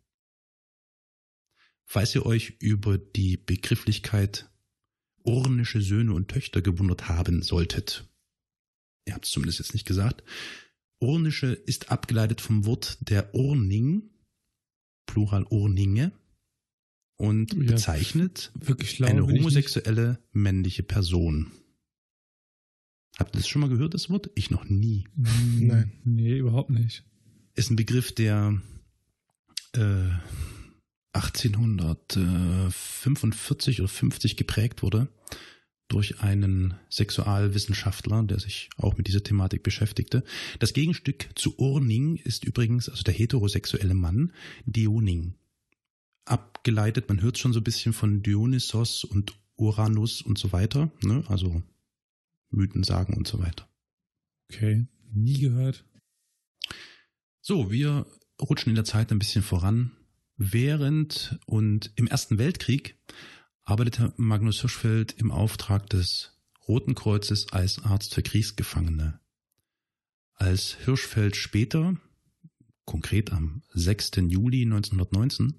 Falls 1.86 2.15
ihr 2.15 2.26
euch 2.26 2.56
über 2.60 2.98
die 2.98 3.36
Begrifflichkeit 3.36 4.50
urnische 5.24 5.82
Söhne 5.82 6.13
und 6.13 6.30
Töchter 6.30 6.62
gewundert 6.62 7.10
haben 7.10 7.41
solltet, 7.41 8.11
ihr 9.06 9.14
habt 9.14 9.26
es 9.26 9.32
zumindest 9.32 9.60
jetzt 9.60 9.74
nicht 9.74 9.88
gesagt, 9.88 10.24
urnische 11.00 11.54
ist 11.54 11.92
abgeleitet 11.92 12.42
vom 12.42 12.66
Wort 12.66 12.98
der 13.10 13.34
Urning, 13.34 14.10
Plural 15.06 15.46
Urninge, 15.50 16.12
und 17.18 17.54
ja, 17.54 17.60
bezeichnet 17.60 18.52
schlau, 18.84 19.08
eine 19.08 19.26
homosexuelle 19.28 20.20
männliche 20.32 20.82
Person. 20.82 21.52
Habt 23.18 23.36
ihr 23.36 23.40
das 23.40 23.48
schon 23.48 23.62
mal 23.62 23.70
gehört, 23.70 23.94
das 23.94 24.10
Wort? 24.10 24.32
Ich 24.34 24.50
noch 24.50 24.66
nie. 24.66 25.08
Nein. 25.16 25.92
Nee, 26.04 26.38
überhaupt 26.38 26.72
nicht. 26.72 27.06
Ist 27.54 27.70
ein 27.70 27.76
Begriff, 27.76 28.16
der 28.16 28.60
äh, 29.74 30.10
1845 31.14 33.82
oder 33.82 33.90
50 33.90 34.38
geprägt 34.38 34.82
wurde 34.82 35.10
durch 35.91 36.21
einen 36.21 36.75
Sexualwissenschaftler, 36.89 38.23
der 38.23 38.39
sich 38.39 38.69
auch 38.77 38.97
mit 38.97 39.08
dieser 39.08 39.23
Thematik 39.23 39.62
beschäftigte. 39.62 40.23
Das 40.60 40.73
Gegenstück 40.73 41.30
zu 41.36 41.58
Urning 41.58 42.15
ist 42.15 42.45
übrigens, 42.45 42.88
also 42.88 43.04
der 43.04 43.13
heterosexuelle 43.13 43.93
Mann, 43.93 44.32
Dioning. 44.65 45.36
Abgeleitet, 46.25 47.10
man 47.10 47.21
hört 47.21 47.38
schon 47.38 47.51
so 47.51 47.60
ein 47.60 47.63
bisschen 47.63 47.93
von 47.93 48.23
Dionysos 48.23 49.04
und 49.04 49.34
Uranus 49.58 50.21
und 50.21 50.38
so 50.38 50.54
weiter, 50.54 50.91
ne? 51.04 51.23
also 51.27 51.62
Mythen, 52.49 52.84
Sagen 52.84 53.15
und 53.15 53.27
so 53.27 53.39
weiter. 53.39 53.67
Okay, 54.49 54.88
nie 55.12 55.39
gehört. 55.39 55.86
So, 57.41 57.71
wir 57.71 58.06
rutschen 58.39 58.69
in 58.69 58.75
der 58.75 58.86
Zeit 58.86 59.12
ein 59.12 59.19
bisschen 59.19 59.43
voran. 59.43 59.91
Während 60.38 61.39
und 61.45 61.91
im 61.95 62.08
Ersten 62.08 62.38
Weltkrieg 62.38 62.95
arbeitete 63.71 64.12
Magnus 64.17 64.60
Hirschfeld 64.60 65.13
im 65.13 65.31
Auftrag 65.31 65.89
des 65.89 66.38
Roten 66.67 66.93
Kreuzes 66.93 67.53
als 67.53 67.79
Arzt 67.79 68.13
für 68.13 68.21
Kriegsgefangene. 68.21 69.21
Als 70.34 70.75
Hirschfeld 70.84 71.38
später, 71.38 71.95
konkret 72.84 73.31
am 73.31 73.63
6. 73.69 74.12
Juli 74.27 74.63
1919, 74.63 75.53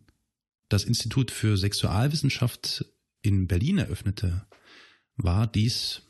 das 0.68 0.85
Institut 0.85 1.31
für 1.31 1.57
Sexualwissenschaft 1.57 2.85
in 3.22 3.46
Berlin 3.46 3.79
eröffnete, 3.79 4.46
war 5.16 5.46
dies 5.46 6.03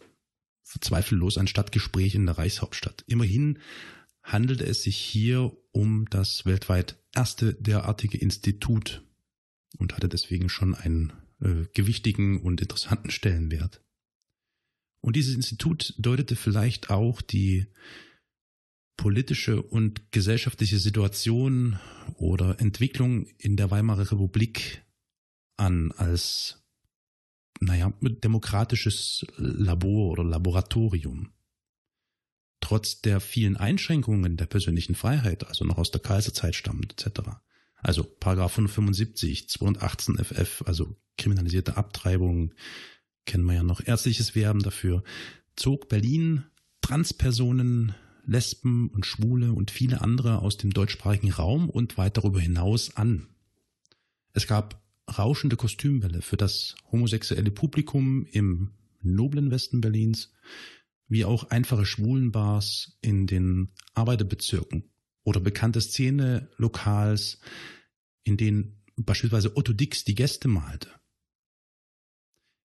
zweifellos 0.64 1.38
ein 1.38 1.46
Stadtgespräch 1.46 2.16
in 2.16 2.26
der 2.26 2.36
Reichshauptstadt. 2.36 3.04
Immerhin 3.06 3.60
handelte 4.24 4.66
es 4.66 4.82
sich 4.82 4.96
hier 4.96 5.56
um 5.70 6.06
das 6.10 6.46
weltweit 6.46 6.98
erste 7.14 7.54
derartige 7.54 8.18
Institut 8.18 9.04
und 9.78 9.94
hatte 9.94 10.08
deswegen 10.08 10.48
schon 10.48 10.74
einen 10.74 11.12
äh, 11.42 11.66
gewichtigen 11.74 12.40
und 12.40 12.60
interessanten 12.60 13.10
Stellenwert. 13.10 13.82
Und 15.00 15.16
dieses 15.16 15.34
Institut 15.34 15.94
deutete 15.98 16.36
vielleicht 16.36 16.90
auch 16.90 17.20
die 17.20 17.66
politische 18.96 19.60
und 19.60 20.12
gesellschaftliche 20.12 20.78
Situation 20.78 21.78
oder 22.14 22.60
Entwicklung 22.60 23.26
in 23.38 23.56
der 23.56 23.70
Weimarer 23.70 24.12
Republik 24.12 24.84
an 25.56 25.90
als, 25.92 26.62
naja, 27.60 27.92
demokratisches 28.00 29.26
Labor 29.36 30.12
oder 30.12 30.24
Laboratorium. 30.24 31.32
Trotz 32.60 33.00
der 33.00 33.20
vielen 33.20 33.56
Einschränkungen 33.56 34.36
der 34.36 34.46
persönlichen 34.46 34.94
Freiheit, 34.94 35.48
also 35.48 35.64
noch 35.64 35.78
aus 35.78 35.90
der 35.90 36.00
Kaiserzeit 36.00 36.54
stammend 36.54 36.92
etc. 36.92 37.30
Also 37.82 38.04
Paragraph 38.04 38.52
175, 38.52 39.48
218 39.48 40.16
FF, 40.16 40.62
also 40.66 40.96
kriminalisierte 41.18 41.76
Abtreibung, 41.76 42.54
kennen 43.26 43.44
wir 43.44 43.54
ja 43.54 43.62
noch. 43.64 43.84
Ärztliches 43.84 44.34
Werben 44.34 44.62
dafür, 44.62 45.02
zog 45.56 45.88
Berlin 45.88 46.44
Transpersonen, 46.80 47.94
Lesben 48.24 48.88
und 48.90 49.04
Schwule 49.04 49.52
und 49.52 49.72
viele 49.72 50.00
andere 50.00 50.40
aus 50.40 50.56
dem 50.56 50.70
deutschsprachigen 50.70 51.32
Raum 51.32 51.68
und 51.68 51.98
weit 51.98 52.16
darüber 52.16 52.40
hinaus 52.40 52.96
an. 52.96 53.26
Es 54.32 54.46
gab 54.46 54.80
rauschende 55.18 55.56
Kostümbälle 55.56 56.22
für 56.22 56.36
das 56.36 56.76
homosexuelle 56.90 57.50
Publikum 57.50 58.26
im 58.30 58.70
noblen 59.00 59.50
Westen 59.50 59.80
Berlins, 59.80 60.32
wie 61.08 61.24
auch 61.24 61.50
einfache 61.50 61.84
Schwulenbars 61.84 62.96
in 63.00 63.26
den 63.26 63.72
Arbeiterbezirken 63.94 64.91
oder 65.24 65.40
bekannte 65.40 65.80
Szene 65.80 66.48
Lokals, 66.56 67.38
in 68.24 68.36
denen 68.36 68.82
beispielsweise 68.96 69.56
Otto 69.56 69.72
Dix 69.72 70.04
die 70.04 70.14
Gäste 70.14 70.48
malte. 70.48 70.88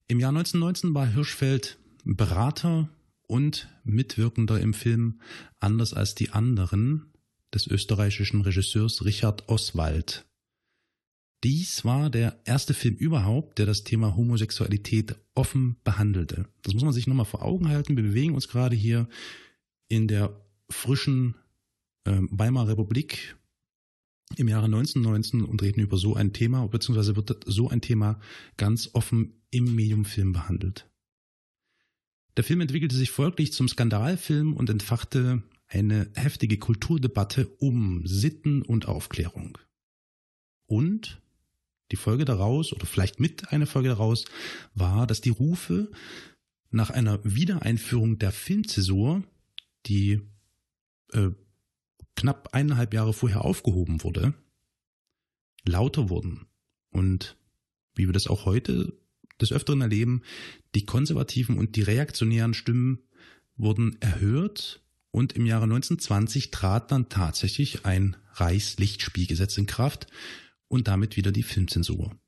Im 0.08 0.20
Jahr 0.20 0.30
1919 0.30 0.94
war 0.94 1.08
Hirschfeld 1.08 1.78
Berater 2.04 2.90
und 3.28 3.68
Mitwirkender 3.84 4.60
im 4.60 4.74
Film 4.74 5.20
Anders 5.60 5.94
als 5.94 6.16
die 6.16 6.30
anderen 6.30 7.12
des 7.54 7.68
österreichischen 7.68 8.42
Regisseurs 8.42 9.04
Richard 9.04 9.50
Oswald. 9.50 10.26
Dies 11.44 11.86
war 11.86 12.10
der 12.10 12.40
erste 12.46 12.74
Film 12.74 12.96
überhaupt, 12.96 13.60
der 13.60 13.66
das 13.66 13.84
Thema 13.84 14.16
Homosexualität 14.16 15.16
offen 15.36 15.78
behandelte. 15.84 16.48
Das 16.64 16.74
muss 16.74 16.84
man 16.84 16.94
sich 16.94 17.06
nochmal 17.06 17.26
vor 17.26 17.44
Augen 17.44 17.70
halten. 17.70 17.96
Wir 17.96 18.04
bewegen 18.04 18.34
uns 18.34 18.48
gerade 18.48 18.76
hier 18.76 19.08
in 19.88 20.08
der 20.08 20.42
frischen 20.70 21.36
Weimarer 22.30 22.70
Republik 22.70 23.36
im 24.36 24.48
Jahre 24.48 24.66
1919 24.66 25.44
und 25.44 25.62
reden 25.62 25.80
über 25.80 25.98
so 25.98 26.16
ein 26.16 26.34
Thema, 26.34 26.68
beziehungsweise 26.68 27.16
wird 27.16 27.44
so 27.46 27.70
ein 27.70 27.82
Thema 27.82 28.20
ganz 28.58 28.90
offen 28.94 29.42
im 29.50 29.74
Mediumfilm 29.76 30.34
behandelt. 30.34 30.90
Der 32.36 32.44
Film 32.44 32.62
entwickelte 32.62 32.96
sich 32.96 33.10
folglich 33.10 33.54
zum 33.54 33.68
Skandalfilm 33.68 34.54
und 34.54 34.70
entfachte 34.70 35.42
eine 35.68 36.10
heftige 36.16 36.58
Kulturdebatte 36.58 37.48
um 37.60 38.06
Sitten 38.06 38.62
und 38.62 38.88
Aufklärung. 38.88 39.58
Und 40.68 41.22
die 41.92 41.96
Folge 41.96 42.26
daraus, 42.26 42.74
oder 42.74 42.86
vielleicht 42.86 43.20
mit 43.20 43.52
einer 43.52 43.66
Folge 43.66 43.90
daraus, 43.90 44.26
war, 44.76 45.08
dass 45.08 45.22
die 45.22 45.30
Rufe 45.30 45.90
nach 46.70 46.90
einer 46.90 47.20
Wiedereinführung 47.24 48.20
der 48.20 48.32
Filmzäsur, 48.32 49.24
die 49.86 50.22
äh, 51.14 51.30
knapp 52.18 52.50
eineinhalb 52.54 52.94
Jahre 52.94 53.14
vorher 53.14 53.46
aufgehoben 53.46 54.04
wurde, 54.04 54.34
lauter 55.64 56.10
wurden. 56.10 56.48
Und 56.90 57.38
wie 57.96 58.08
wir 58.08 58.14
das 58.14 58.28
auch 58.28 58.46
heute 58.46 59.00
des 59.40 59.54
Öfteren 59.54 59.82
erleben, 59.82 60.24
die 60.76 60.86
konservativen 60.86 61.58
und 61.58 61.76
die 61.76 61.84
reaktionären 61.84 62.54
Stimmen 62.54 63.00
wurden 63.56 64.02
erhört 64.02 64.84
und 65.12 65.34
im 65.34 65.46
Jahre 65.46 65.64
1920 65.64 66.52
trat 66.52 66.92
dann 66.92 67.10
tatsächlich 67.10 67.86
ein 67.86 68.18
Reichslichtspielgesetz 68.34 69.58
in 69.58 69.68
Kraft 69.68 70.08
und 70.68 70.88
damit 70.88 71.18
wieder 71.18 71.32
die 71.32 71.44
Filmzensur. 71.44 72.20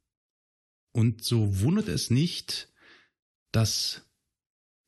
Und 0.92 1.24
so 1.24 1.62
wundert 1.62 1.88
es 1.88 2.10
nicht, 2.10 2.70
dass 3.52 4.04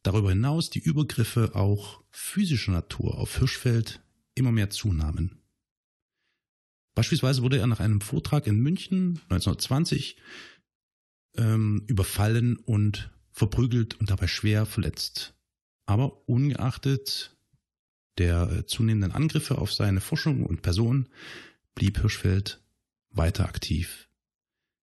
darüber 0.04 0.30
hinaus 0.30 0.70
die 0.70 0.80
Übergriffe 0.80 1.56
auch 1.56 2.04
physischer 2.10 2.72
Natur 2.72 3.18
auf 3.18 3.38
Hirschfeld 3.38 4.02
immer 4.36 4.52
mehr 4.52 4.70
zunahmen. 4.70 5.42
Beispielsweise 6.94 7.42
wurde 7.42 7.58
er 7.58 7.68
nach 7.68 7.80
einem 7.80 8.02
Vortrag 8.02 8.48
in 8.48 8.60
München 8.60 9.22
1920 9.30 10.18
ähm, 11.38 11.84
überfallen 11.88 12.58
und 12.58 13.12
verprügelt 13.32 14.00
und 14.00 14.10
dabei 14.10 14.28
schwer 14.28 14.66
verletzt. 14.66 15.34
Aber 15.86 16.28
ungeachtet 16.28 17.38
der 18.18 18.52
äh, 18.52 18.66
zunehmenden 18.66 19.14
Angriffe 19.14 19.58
auf 19.58 19.74
seine 19.74 20.02
Forschung 20.02 20.46
und 20.46 20.62
Person 20.62 21.08
blieb 21.76 22.00
Hirschfeld 22.02 22.62
weiter 23.10 23.48
aktiv. 23.48 24.10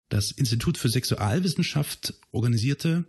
Das 0.09 0.31
Institut 0.31 0.79
für 0.79 0.89
Sexualwissenschaft 0.89 2.15
organisierte 2.31 3.05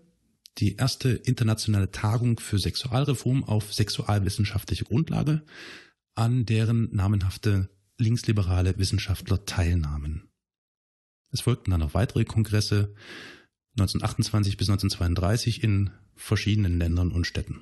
die 0.59 0.75
erste 0.75 1.09
internationale 1.09 1.91
Tagung 1.91 2.39
für 2.39 2.59
Sexualreform 2.59 3.43
auf 3.43 3.73
sexualwissenschaftlicher 3.73 4.85
Grundlage 4.85 5.41
an 6.15 6.45
deren 6.45 6.93
namenhafte 6.93 7.69
linksliberale 7.97 8.77
Wissenschaftler 8.77 9.45
teilnahmen. 9.45 10.29
Es 11.31 11.41
folgten 11.41 11.71
dann 11.71 11.79
noch 11.79 11.93
weitere 11.93 12.25
Kongresse 12.25 12.93
1928 13.77 14.57
bis 14.57 14.69
1932 14.69 15.63
in 15.63 15.89
verschiedenen 16.15 16.77
Ländern 16.77 17.11
und 17.11 17.25
Städten. 17.25 17.61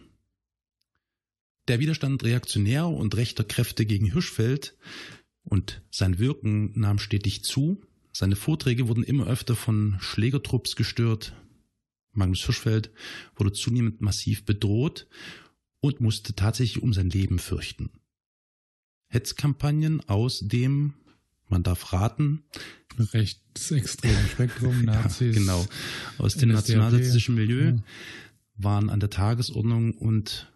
Der 1.68 1.80
Widerstand 1.80 2.24
reaktionärer 2.24 2.90
und 2.90 3.16
rechter 3.16 3.44
Kräfte 3.44 3.86
gegen 3.86 4.12
Hirschfeld 4.12 4.78
und 5.44 5.82
sein 5.90 6.20
Wirken 6.20 6.78
nahm 6.78 7.00
stetig 7.00 7.44
zu. 7.44 7.82
Seine 8.12 8.36
Vorträge 8.36 8.90
wurden 8.90 9.04
immer 9.04 9.28
öfter 9.28 9.56
von 9.56 9.96
Schlägertrupps 10.02 10.76
gestört. 10.76 11.34
Magnus 12.12 12.44
Hirschfeld 12.44 12.92
wurde 13.36 13.54
zunehmend 13.54 14.02
massiv 14.02 14.44
bedroht 14.44 15.08
und 15.80 16.02
musste 16.02 16.36
tatsächlich 16.36 16.84
um 16.84 16.94
sein 16.94 17.10
Leben 17.10 17.40
fürchten. 17.40 17.90
Hetzkampagnen 19.12 20.02
aus 20.08 20.40
dem, 20.40 20.94
man 21.50 21.64
darf 21.64 21.92
raten, 21.92 22.44
rechtsextremen 22.98 24.28
Spektrum, 24.32 24.86
Nazis. 24.86 25.36
Ja, 25.36 25.42
genau, 25.42 25.68
aus 26.18 26.36
dem 26.36 26.50
nationalsozialistischen 26.50 27.36
Milieu 27.36 27.74
ja. 27.74 27.84
waren 28.56 28.90
an 28.90 29.00
der 29.00 29.10
Tagesordnung 29.10 29.94
und 29.94 30.52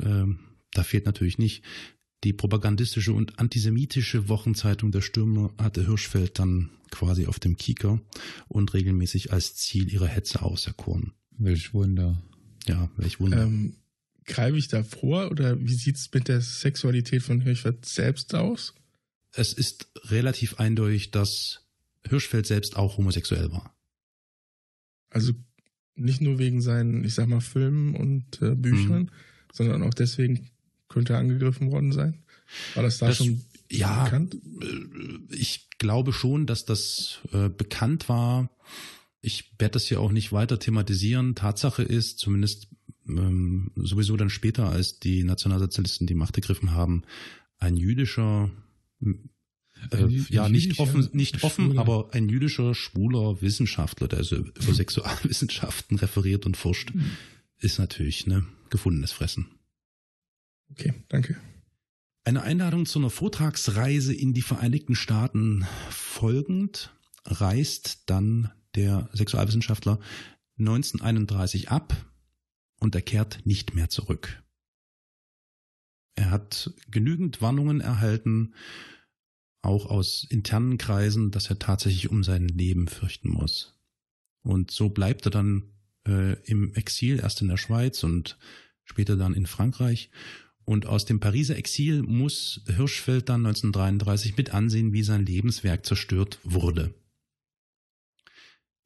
äh, 0.00 0.24
da 0.72 0.82
fehlt 0.82 1.06
natürlich 1.06 1.38
nicht 1.38 1.62
die 2.24 2.32
propagandistische 2.32 3.12
und 3.12 3.38
antisemitische 3.38 4.28
Wochenzeitung 4.28 4.90
Der 4.90 5.02
Stürmer 5.02 5.52
hatte 5.58 5.86
Hirschfeld 5.86 6.38
dann 6.38 6.70
quasi 6.90 7.26
auf 7.26 7.38
dem 7.38 7.56
Kieker 7.56 8.00
und 8.48 8.74
regelmäßig 8.74 9.32
als 9.32 9.54
Ziel 9.54 9.92
ihrer 9.92 10.06
Hetze 10.06 10.42
auserkoren. 10.42 11.12
Welch 11.36 11.74
Wunder. 11.74 12.20
Ja, 12.66 12.88
welch 12.96 13.20
Wunder. 13.20 13.42
Ähm, 13.42 13.76
greife 14.26 14.56
ich 14.56 14.68
da 14.68 14.82
vor 14.82 15.30
oder 15.30 15.60
wie 15.60 15.74
sieht 15.74 15.96
es 15.96 16.10
mit 16.12 16.28
der 16.28 16.40
Sexualität 16.40 17.22
von 17.22 17.40
Hirschfeld 17.40 17.84
selbst 17.86 18.34
aus? 18.34 18.74
Es 19.32 19.52
ist 19.52 19.88
relativ 20.04 20.60
eindeutig, 20.60 21.10
dass 21.10 21.66
Hirschfeld 22.06 22.46
selbst 22.46 22.76
auch 22.76 22.96
homosexuell 22.96 23.50
war. 23.50 23.74
Also 25.10 25.32
nicht 25.96 26.20
nur 26.20 26.38
wegen 26.38 26.60
seinen, 26.60 27.04
ich 27.04 27.14
sag 27.14 27.28
mal, 27.28 27.40
Filmen 27.40 27.94
und 27.94 28.42
äh, 28.42 28.54
Büchern, 28.54 29.02
mhm. 29.02 29.10
sondern 29.52 29.82
auch 29.82 29.94
deswegen 29.94 30.50
könnte 30.88 31.14
er 31.14 31.20
angegriffen 31.20 31.70
worden 31.70 31.92
sein. 31.92 32.22
War 32.74 32.82
das 32.82 32.98
da 32.98 33.08
das, 33.08 33.18
schon 33.18 33.42
ja, 33.70 34.04
bekannt? 34.04 34.34
Äh, 34.34 35.34
ich 35.34 35.68
glaube 35.78 36.12
schon, 36.12 36.46
dass 36.46 36.64
das 36.64 37.20
äh, 37.32 37.48
bekannt 37.48 38.08
war. 38.08 38.50
Ich 39.20 39.54
werde 39.58 39.72
das 39.72 39.86
hier 39.86 40.00
auch 40.00 40.12
nicht 40.12 40.32
weiter 40.32 40.58
thematisieren. 40.58 41.34
Tatsache 41.34 41.82
ist, 41.82 42.18
zumindest 42.18 42.68
ähm, 43.08 43.70
sowieso 43.76 44.16
dann 44.16 44.30
später, 44.30 44.68
als 44.70 44.98
die 44.98 45.24
Nationalsozialisten 45.24 46.06
die 46.06 46.14
Macht 46.14 46.36
ergriffen 46.36 46.72
haben, 46.72 47.02
ein 47.58 47.76
jüdischer 47.76 48.50
äh, 49.90 50.06
ja, 50.28 50.48
nicht 50.48 50.78
offen, 50.78 51.08
nicht 51.12 51.42
offen, 51.44 51.78
aber 51.78 52.10
ein 52.12 52.28
jüdischer 52.28 52.74
schwuler 52.74 53.40
Wissenschaftler, 53.42 54.08
der 54.08 54.20
also 54.20 54.36
über 54.36 54.74
Sexualwissenschaften 54.74 55.98
referiert 55.98 56.46
und 56.46 56.56
forscht, 56.56 56.94
mhm. 56.94 57.10
ist 57.58 57.78
natürlich 57.78 58.26
ne 58.26 58.44
gefundenes 58.70 59.12
Fressen. 59.12 59.46
Okay, 60.70 60.94
danke. 61.08 61.36
Eine 62.24 62.42
Einladung 62.42 62.86
zu 62.86 62.98
einer 62.98 63.10
Vortragsreise 63.10 64.14
in 64.14 64.32
die 64.32 64.42
Vereinigten 64.42 64.94
Staaten 64.94 65.66
folgend 65.90 66.90
reist 67.26 68.04
dann 68.06 68.50
der 68.74 69.10
Sexualwissenschaftler 69.12 70.00
1931 70.58 71.70
ab 71.70 71.94
und 72.84 72.94
er 72.94 73.02
kehrt 73.02 73.44
nicht 73.44 73.74
mehr 73.74 73.88
zurück. 73.88 74.42
Er 76.14 76.30
hat 76.30 76.72
genügend 76.90 77.42
Warnungen 77.42 77.80
erhalten, 77.80 78.54
auch 79.62 79.86
aus 79.86 80.24
internen 80.28 80.78
Kreisen, 80.78 81.30
dass 81.30 81.50
er 81.50 81.58
tatsächlich 81.58 82.10
um 82.10 82.22
sein 82.22 82.46
Leben 82.46 82.86
fürchten 82.86 83.30
muss. 83.30 83.74
Und 84.42 84.70
so 84.70 84.90
bleibt 84.90 85.26
er 85.26 85.30
dann 85.30 85.64
äh, 86.06 86.34
im 86.44 86.74
Exil, 86.74 87.18
erst 87.18 87.40
in 87.40 87.48
der 87.48 87.56
Schweiz 87.56 88.04
und 88.04 88.38
später 88.84 89.16
dann 89.16 89.34
in 89.34 89.46
Frankreich. 89.46 90.10
Und 90.64 90.86
aus 90.86 91.04
dem 91.04 91.20
Pariser 91.20 91.56
Exil 91.56 92.02
muss 92.02 92.62
Hirschfeld 92.66 93.28
dann 93.28 93.46
1933 93.46 94.36
mit 94.36 94.54
ansehen, 94.54 94.92
wie 94.92 95.02
sein 95.02 95.26
Lebenswerk 95.26 95.84
zerstört 95.84 96.38
wurde. 96.42 96.94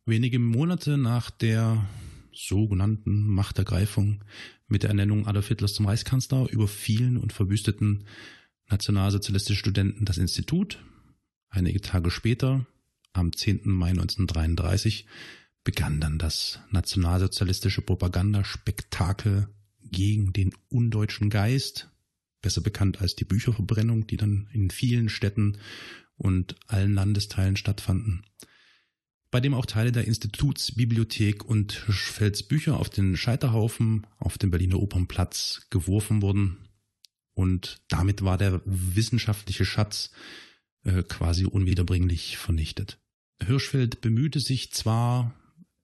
Wenige 0.06 0.38
Monate 0.38 0.96
nach 0.96 1.30
der 1.30 1.86
sogenannten 2.38 3.26
Machtergreifung 3.26 4.22
mit 4.68 4.84
der 4.84 4.90
Ernennung 4.90 5.26
Adolf 5.26 5.48
Hitlers 5.48 5.74
zum 5.74 5.86
Reichskanzler 5.86 6.48
überfielen 6.50 7.16
und 7.16 7.32
verwüsteten 7.32 8.04
nationalsozialistische 8.68 9.58
Studenten 9.58 10.04
das 10.04 10.18
Institut. 10.18 10.78
Einige 11.48 11.80
Tage 11.80 12.10
später, 12.10 12.66
am 13.12 13.32
10. 13.32 13.62
Mai 13.64 13.90
1933, 13.90 15.06
begann 15.64 16.00
dann 16.00 16.18
das 16.18 16.60
nationalsozialistische 16.70 17.82
Propagandaspektakel 17.82 19.48
gegen 19.82 20.32
den 20.32 20.52
undeutschen 20.68 21.30
Geist, 21.30 21.90
besser 22.40 22.60
bekannt 22.60 23.00
als 23.00 23.16
die 23.16 23.24
Bücherverbrennung, 23.24 24.06
die 24.06 24.16
dann 24.16 24.48
in 24.52 24.70
vielen 24.70 25.08
Städten 25.08 25.58
und 26.16 26.54
allen 26.68 26.94
Landesteilen 26.94 27.56
stattfanden 27.56 28.22
bei 29.30 29.40
dem 29.40 29.54
auch 29.54 29.66
Teile 29.66 29.92
der 29.92 30.06
Institutsbibliothek 30.06 31.44
und 31.44 31.84
Hirschfelds 31.86 32.42
Bücher 32.42 32.78
auf 32.78 32.88
den 32.88 33.16
Scheiterhaufen 33.16 34.06
auf 34.18 34.38
dem 34.38 34.50
Berliner 34.50 34.80
Opernplatz 34.80 35.66
geworfen 35.70 36.22
wurden 36.22 36.56
Und 37.34 37.80
damit 37.88 38.22
war 38.22 38.38
der 38.38 38.62
wissenschaftliche 38.64 39.64
Schatz 39.64 40.10
äh, 40.82 41.02
quasi 41.02 41.44
unwiederbringlich 41.44 42.36
vernichtet. 42.36 42.98
Hirschfeld 43.40 44.00
bemühte 44.00 44.40
sich 44.40 44.72
zwar 44.72 45.34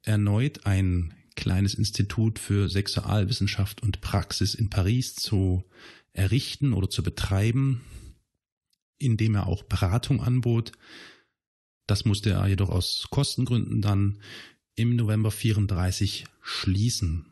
erneut 0.03 0.67
ein 0.67 1.15
kleines 1.37 1.75
Institut 1.75 2.39
für 2.39 2.69
Sexualwissenschaft 2.69 3.83
und 3.83 4.01
Praxis 4.01 4.55
in 4.55 4.71
Paris 4.71 5.15
zu 5.15 5.65
errichten 6.13 6.73
oder 6.73 6.89
zu 6.89 7.03
betreiben, 7.03 7.83
indem 8.99 9.35
er 9.35 9.47
auch 9.47 9.65
Beratung 9.65 10.23
anbot. 10.23 10.73
Das 11.87 12.05
musste 12.05 12.31
er 12.31 12.47
jedoch 12.47 12.71
aus 12.71 13.09
Kostengründen 13.11 13.83
dann 13.83 14.21
im 14.75 14.97
November 14.97 15.31
34 15.31 16.25
schließen. 16.43 17.27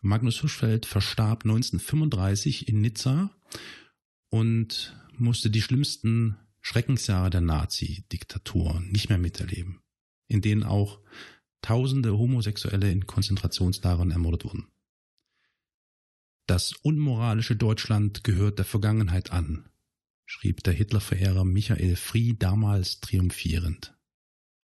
Magnus 0.00 0.40
Hirschfeld 0.40 0.86
verstarb 0.86 1.44
1935 1.44 2.68
in 2.68 2.80
Nizza 2.80 3.30
und 4.30 4.96
musste 5.16 5.50
die 5.50 5.62
schlimmsten 5.62 6.36
Schreckensjahre 6.60 7.30
der 7.30 7.40
Nazi-Diktatur 7.40 8.80
nicht 8.80 9.08
mehr 9.08 9.18
miterleben, 9.18 9.80
in 10.28 10.40
denen 10.40 10.62
auch 10.62 11.00
Tausende 11.60 12.16
Homosexuelle 12.16 12.90
in 12.90 13.06
Konzentrationslagern 13.06 14.12
ermordet 14.12 14.44
wurden. 14.44 14.68
Das 16.46 16.72
unmoralische 16.72 17.56
Deutschland 17.56 18.22
gehört 18.24 18.58
der 18.58 18.64
Vergangenheit 18.64 19.32
an, 19.32 19.68
schrieb 20.30 20.62
der 20.62 20.74
Hitlerverehrer 20.74 21.42
Michael 21.42 21.96
Frie 21.96 22.36
damals 22.36 23.00
triumphierend. 23.00 23.96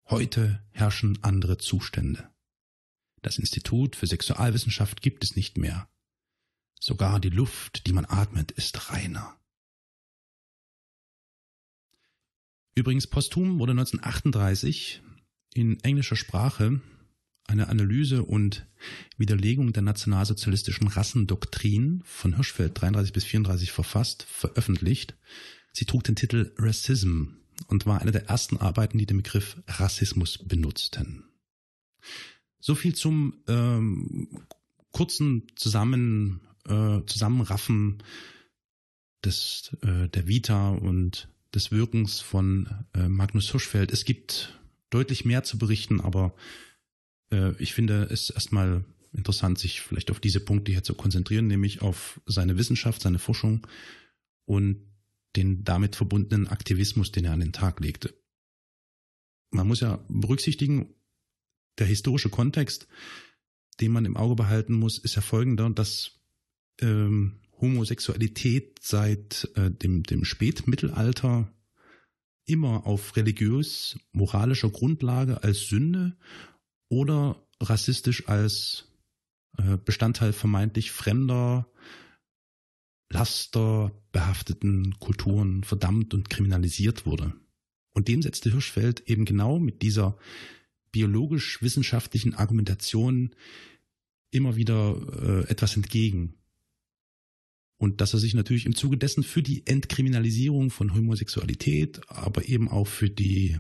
Heute 0.07 0.67
herrschen 0.71 1.23
andere 1.23 1.59
Zustände. 1.59 2.31
Das 3.21 3.39
Institut 3.39 3.95
für 3.95 4.07
Sexualwissenschaft 4.07 5.03
gibt 5.03 5.23
es 5.23 5.37
nicht 5.37 5.59
mehr. 5.59 5.87
Sogar 6.81 7.21
die 7.21 7.29
Luft, 7.29 7.87
die 7.87 7.93
man 7.93 8.07
atmet, 8.07 8.53
ist 8.53 8.91
reiner. 8.91 9.39
Übrigens, 12.75 13.07
posthum 13.07 13.59
wurde 13.59 13.73
1938 13.73 15.03
in 15.53 15.79
englischer 15.81 16.17
Sprache 16.17 16.81
eine 17.51 17.69
Analyse 17.69 18.23
und 18.23 18.67
Widerlegung 19.19 19.73
der 19.73 19.83
nationalsozialistischen 19.83 20.89
Rassendoktrin 20.89 22.03
von 22.05 22.37
Hirschfeld 22.37 22.81
33 22.81 23.13
bis 23.13 23.25
34 23.25 23.73
verfasst, 23.73 24.23
veröffentlicht. 24.23 25.17
Sie 25.73 25.85
trug 25.85 26.05
den 26.05 26.17
Titel 26.17 26.53
Racism 26.57 27.25
und 27.67 27.87
war 27.87 28.01
eine 28.01 28.13
der 28.13 28.29
ersten 28.29 28.57
Arbeiten, 28.57 28.99
die 28.99 29.07
den 29.07 29.19
Begriff 29.19 29.57
Rassismus 29.67 30.39
benutzten. 30.39 31.25
So 32.61 32.75
viel 32.75 32.95
zum 32.95 33.35
ähm, 33.49 34.29
kurzen 34.93 35.47
Zusammen, 35.57 36.41
äh, 36.67 37.01
Zusammenraffen 37.07 38.03
des, 39.25 39.77
äh, 39.83 40.09
der 40.09 40.29
Vita 40.29 40.71
und 40.71 41.29
des 41.55 41.73
Wirkens 41.73 42.21
von 42.21 42.69
äh, 42.95 43.09
Magnus 43.09 43.51
Hirschfeld. 43.51 43.93
Es 43.93 44.05
gibt 44.05 44.59
deutlich 44.91 45.25
mehr 45.25 45.43
zu 45.43 45.59
berichten, 45.59 46.01
aber 46.01 46.35
äh, 47.31 47.53
ich 47.59 47.75
finde 47.75 48.05
es 48.11 48.31
erstmal 48.31 48.85
interessant, 49.13 49.59
sich 49.59 49.81
vielleicht 49.81 50.11
auf 50.11 50.21
diese 50.21 50.41
Punkte 50.41 50.73
hier 50.73 50.83
zu 50.83 50.95
konzentrieren, 50.95 51.47
nämlich 51.47 51.83
auf 51.83 52.21
seine 52.27 52.57
Wissenschaft, 52.59 53.03
seine 53.03 53.19
Forschung 53.19 53.67
und 54.45 54.87
den 55.37 55.65
damit 55.65 55.97
verbundenen 55.97 56.49
Aktivismus, 56.49 57.13
den 57.13 57.25
er 57.25 57.33
an 57.33 57.41
den 57.41 57.53
Tag 57.53 57.81
legte. 57.81 58.15
Man 59.51 59.67
muss 59.67 59.81
ja 59.81 60.05
berücksichtigen, 60.09 60.95
der 61.79 61.87
historische 61.87 62.31
Kontext, 62.31 62.87
den 63.81 63.93
man 63.93 64.05
im 64.05 64.17
Auge 64.17 64.37
behalten 64.37 64.75
muss, 64.75 64.99
ist 64.99 65.17
ja 65.17 65.23
folgender, 65.23 65.71
dass 65.71 66.21
ähm, 66.81 67.41
Homosexualität 67.61 68.79
seit 68.81 69.51
äh, 69.55 69.71
dem, 69.71 70.03
dem 70.03 70.25
Spätmittelalter 70.25 71.53
immer 72.45 72.87
auf 72.87 73.17
religiös-moralischer 73.17 74.71
Grundlage 74.71 75.43
als 75.43 75.67
Sünde 75.69 76.17
oder 76.91 77.43
rassistisch 77.61 78.29
als 78.29 78.85
äh, 79.57 79.79
Bestandteil 79.83 80.35
vermeintlich 80.35 80.91
fremder, 80.91 81.67
Laster 83.09 83.93
behafteten 84.13 84.99
Kulturen 84.99 85.65
verdammt 85.65 86.15
und 86.15 86.31
kriminalisiert 86.31 87.07
wurde. 87.07 87.33
Und 87.93 88.09
dem 88.09 88.23
setzte 88.23 88.51
Hirschfeld 88.51 89.09
eben 89.09 89.25
genau 89.25 89.59
mit 89.59 89.83
dieser 89.83 90.17
biologisch-wissenschaftlichen 90.93 92.35
Argumentation 92.35 93.35
immer 94.31 94.57
wieder 94.57 94.97
äh, 95.23 95.51
etwas 95.51 95.77
entgegen. 95.77 96.35
Und 97.79 98.01
dass 98.01 98.13
er 98.13 98.21
sich 98.21 98.35
natürlich 98.35 98.67
im 98.67 98.77
Zuge 98.77 98.97
dessen 98.97 99.23
für 99.23 99.43
die 99.43 99.67
Entkriminalisierung 99.67 100.71
von 100.71 100.95
Homosexualität, 100.95 102.01
aber 102.09 102.47
eben 102.47 102.69
auch 102.69 102.87
für 102.87 103.11
die 103.11 103.59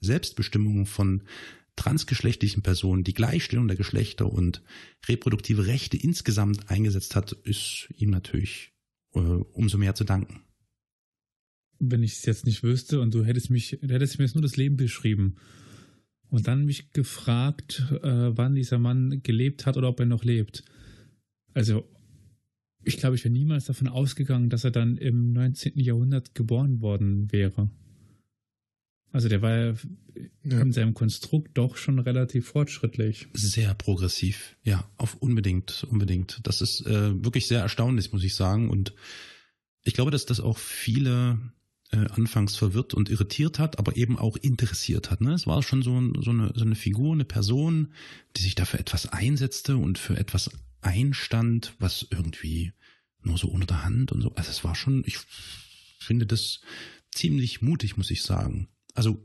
Selbstbestimmung 0.00 0.86
von 0.86 1.22
transgeschlechtlichen 1.78 2.62
Personen, 2.62 3.04
die 3.04 3.14
Gleichstellung 3.14 3.68
der 3.68 3.76
Geschlechter 3.76 4.30
und 4.30 4.62
reproduktive 5.08 5.66
Rechte 5.66 5.96
insgesamt 5.96 6.68
eingesetzt 6.68 7.16
hat, 7.16 7.32
ist 7.32 7.88
ihm 7.96 8.10
natürlich 8.10 8.72
äh, 9.14 9.18
umso 9.18 9.78
mehr 9.78 9.94
zu 9.94 10.04
danken. 10.04 10.42
Wenn 11.78 12.02
ich 12.02 12.14
es 12.14 12.26
jetzt 12.26 12.44
nicht 12.44 12.62
wüsste 12.62 13.00
und 13.00 13.14
du 13.14 13.24
hättest 13.24 13.50
mich, 13.50 13.78
hättest 13.80 14.18
mir 14.18 14.24
jetzt 14.24 14.34
nur 14.34 14.42
das 14.42 14.56
Leben 14.56 14.76
beschrieben 14.76 15.36
und 16.28 16.48
dann 16.48 16.64
mich 16.64 16.92
gefragt, 16.92 17.84
äh, 18.02 18.36
wann 18.36 18.56
dieser 18.56 18.78
Mann 18.78 19.22
gelebt 19.22 19.64
hat 19.64 19.76
oder 19.76 19.88
ob 19.88 20.00
er 20.00 20.06
noch 20.06 20.24
lebt. 20.24 20.64
Also, 21.54 21.88
ich 22.82 22.96
glaube, 22.96 23.16
ich 23.16 23.24
wäre 23.24 23.32
niemals 23.32 23.66
davon 23.66 23.88
ausgegangen, 23.88 24.50
dass 24.50 24.64
er 24.64 24.70
dann 24.70 24.96
im 24.96 25.32
19. 25.32 25.78
Jahrhundert 25.78 26.34
geboren 26.34 26.80
worden 26.80 27.30
wäre. 27.30 27.70
Also 29.10 29.28
der 29.28 29.40
war 29.40 29.56
ja, 29.56 29.74
ja. 30.44 30.60
in 30.60 30.72
seinem 30.72 30.94
Konstrukt 30.94 31.56
doch 31.56 31.76
schon 31.76 31.98
relativ 31.98 32.48
fortschrittlich. 32.48 33.28
Sehr 33.32 33.74
progressiv, 33.74 34.56
ja, 34.64 34.88
auf 34.96 35.14
unbedingt, 35.14 35.84
unbedingt. 35.90 36.40
Das 36.42 36.60
ist 36.60 36.86
äh, 36.86 37.24
wirklich 37.24 37.46
sehr 37.46 37.60
erstaunlich, 37.60 38.12
muss 38.12 38.24
ich 38.24 38.34
sagen. 38.34 38.68
Und 38.68 38.94
ich 39.82 39.94
glaube, 39.94 40.10
dass 40.10 40.26
das 40.26 40.40
auch 40.40 40.58
viele 40.58 41.38
äh, 41.90 42.06
anfangs 42.10 42.56
verwirrt 42.56 42.92
und 42.92 43.08
irritiert 43.08 43.58
hat, 43.58 43.78
aber 43.78 43.96
eben 43.96 44.18
auch 44.18 44.36
interessiert 44.36 45.10
hat. 45.10 45.22
Ne? 45.22 45.32
Es 45.32 45.46
war 45.46 45.62
schon 45.62 45.82
so, 45.82 45.92
so, 46.20 46.30
eine, 46.30 46.52
so 46.54 46.64
eine 46.64 46.74
Figur, 46.74 47.14
eine 47.14 47.24
Person, 47.24 47.94
die 48.36 48.42
sich 48.42 48.54
dafür 48.54 48.80
etwas 48.80 49.06
einsetzte 49.06 49.76
und 49.78 49.98
für 49.98 50.18
etwas 50.18 50.50
einstand, 50.82 51.74
was 51.78 52.06
irgendwie 52.10 52.72
nur 53.22 53.38
so 53.38 53.48
unter 53.48 53.66
der 53.66 53.84
Hand 53.84 54.12
und 54.12 54.20
so. 54.20 54.34
Also 54.34 54.50
es 54.50 54.64
war 54.64 54.74
schon, 54.74 55.02
ich 55.06 55.18
finde 55.98 56.26
das 56.26 56.60
ziemlich 57.10 57.62
mutig, 57.62 57.96
muss 57.96 58.10
ich 58.10 58.22
sagen. 58.22 58.68
Also 58.98 59.18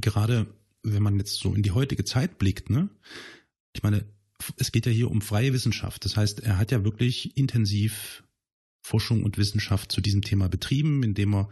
gerade 0.00 0.46
wenn 0.82 1.02
man 1.02 1.18
jetzt 1.18 1.38
so 1.38 1.54
in 1.54 1.62
die 1.62 1.70
heutige 1.70 2.04
Zeit 2.04 2.38
blickt, 2.38 2.70
ne? 2.70 2.88
Ich 3.72 3.82
meine, 3.82 4.04
es 4.56 4.72
geht 4.72 4.86
ja 4.86 4.92
hier 4.92 5.10
um 5.10 5.22
freie 5.22 5.52
Wissenschaft. 5.52 6.04
Das 6.04 6.16
heißt, 6.16 6.40
er 6.40 6.58
hat 6.58 6.72
ja 6.72 6.84
wirklich 6.84 7.36
intensiv 7.36 8.22
Forschung 8.82 9.22
und 9.22 9.38
Wissenschaft 9.38 9.92
zu 9.92 10.00
diesem 10.00 10.22
Thema 10.22 10.48
betrieben, 10.48 11.02
indem 11.02 11.34
er 11.34 11.48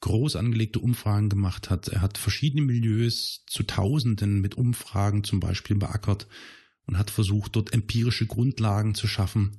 groß 0.00 0.36
angelegte 0.36 0.78
Umfragen 0.78 1.28
gemacht 1.28 1.70
hat. 1.70 1.88
Er 1.88 2.02
hat 2.02 2.18
verschiedene 2.18 2.62
Milieus 2.62 3.44
zu 3.46 3.62
Tausenden 3.62 4.40
mit 4.40 4.54
Umfragen 4.54 5.24
zum 5.24 5.40
Beispiel 5.40 5.76
beackert 5.76 6.26
und 6.86 6.98
hat 6.98 7.10
versucht, 7.10 7.56
dort 7.56 7.72
empirische 7.72 8.26
Grundlagen 8.26 8.94
zu 8.94 9.06
schaffen. 9.06 9.58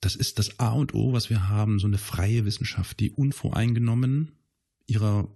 Das 0.00 0.16
ist 0.16 0.38
das 0.38 0.58
A 0.58 0.72
und 0.72 0.94
O, 0.94 1.12
was 1.12 1.30
wir 1.30 1.48
haben, 1.48 1.78
so 1.78 1.86
eine 1.86 1.98
freie 1.98 2.44
Wissenschaft, 2.44 3.00
die 3.00 3.10
unvoreingenommen 3.10 4.32
ihrer, 4.86 5.28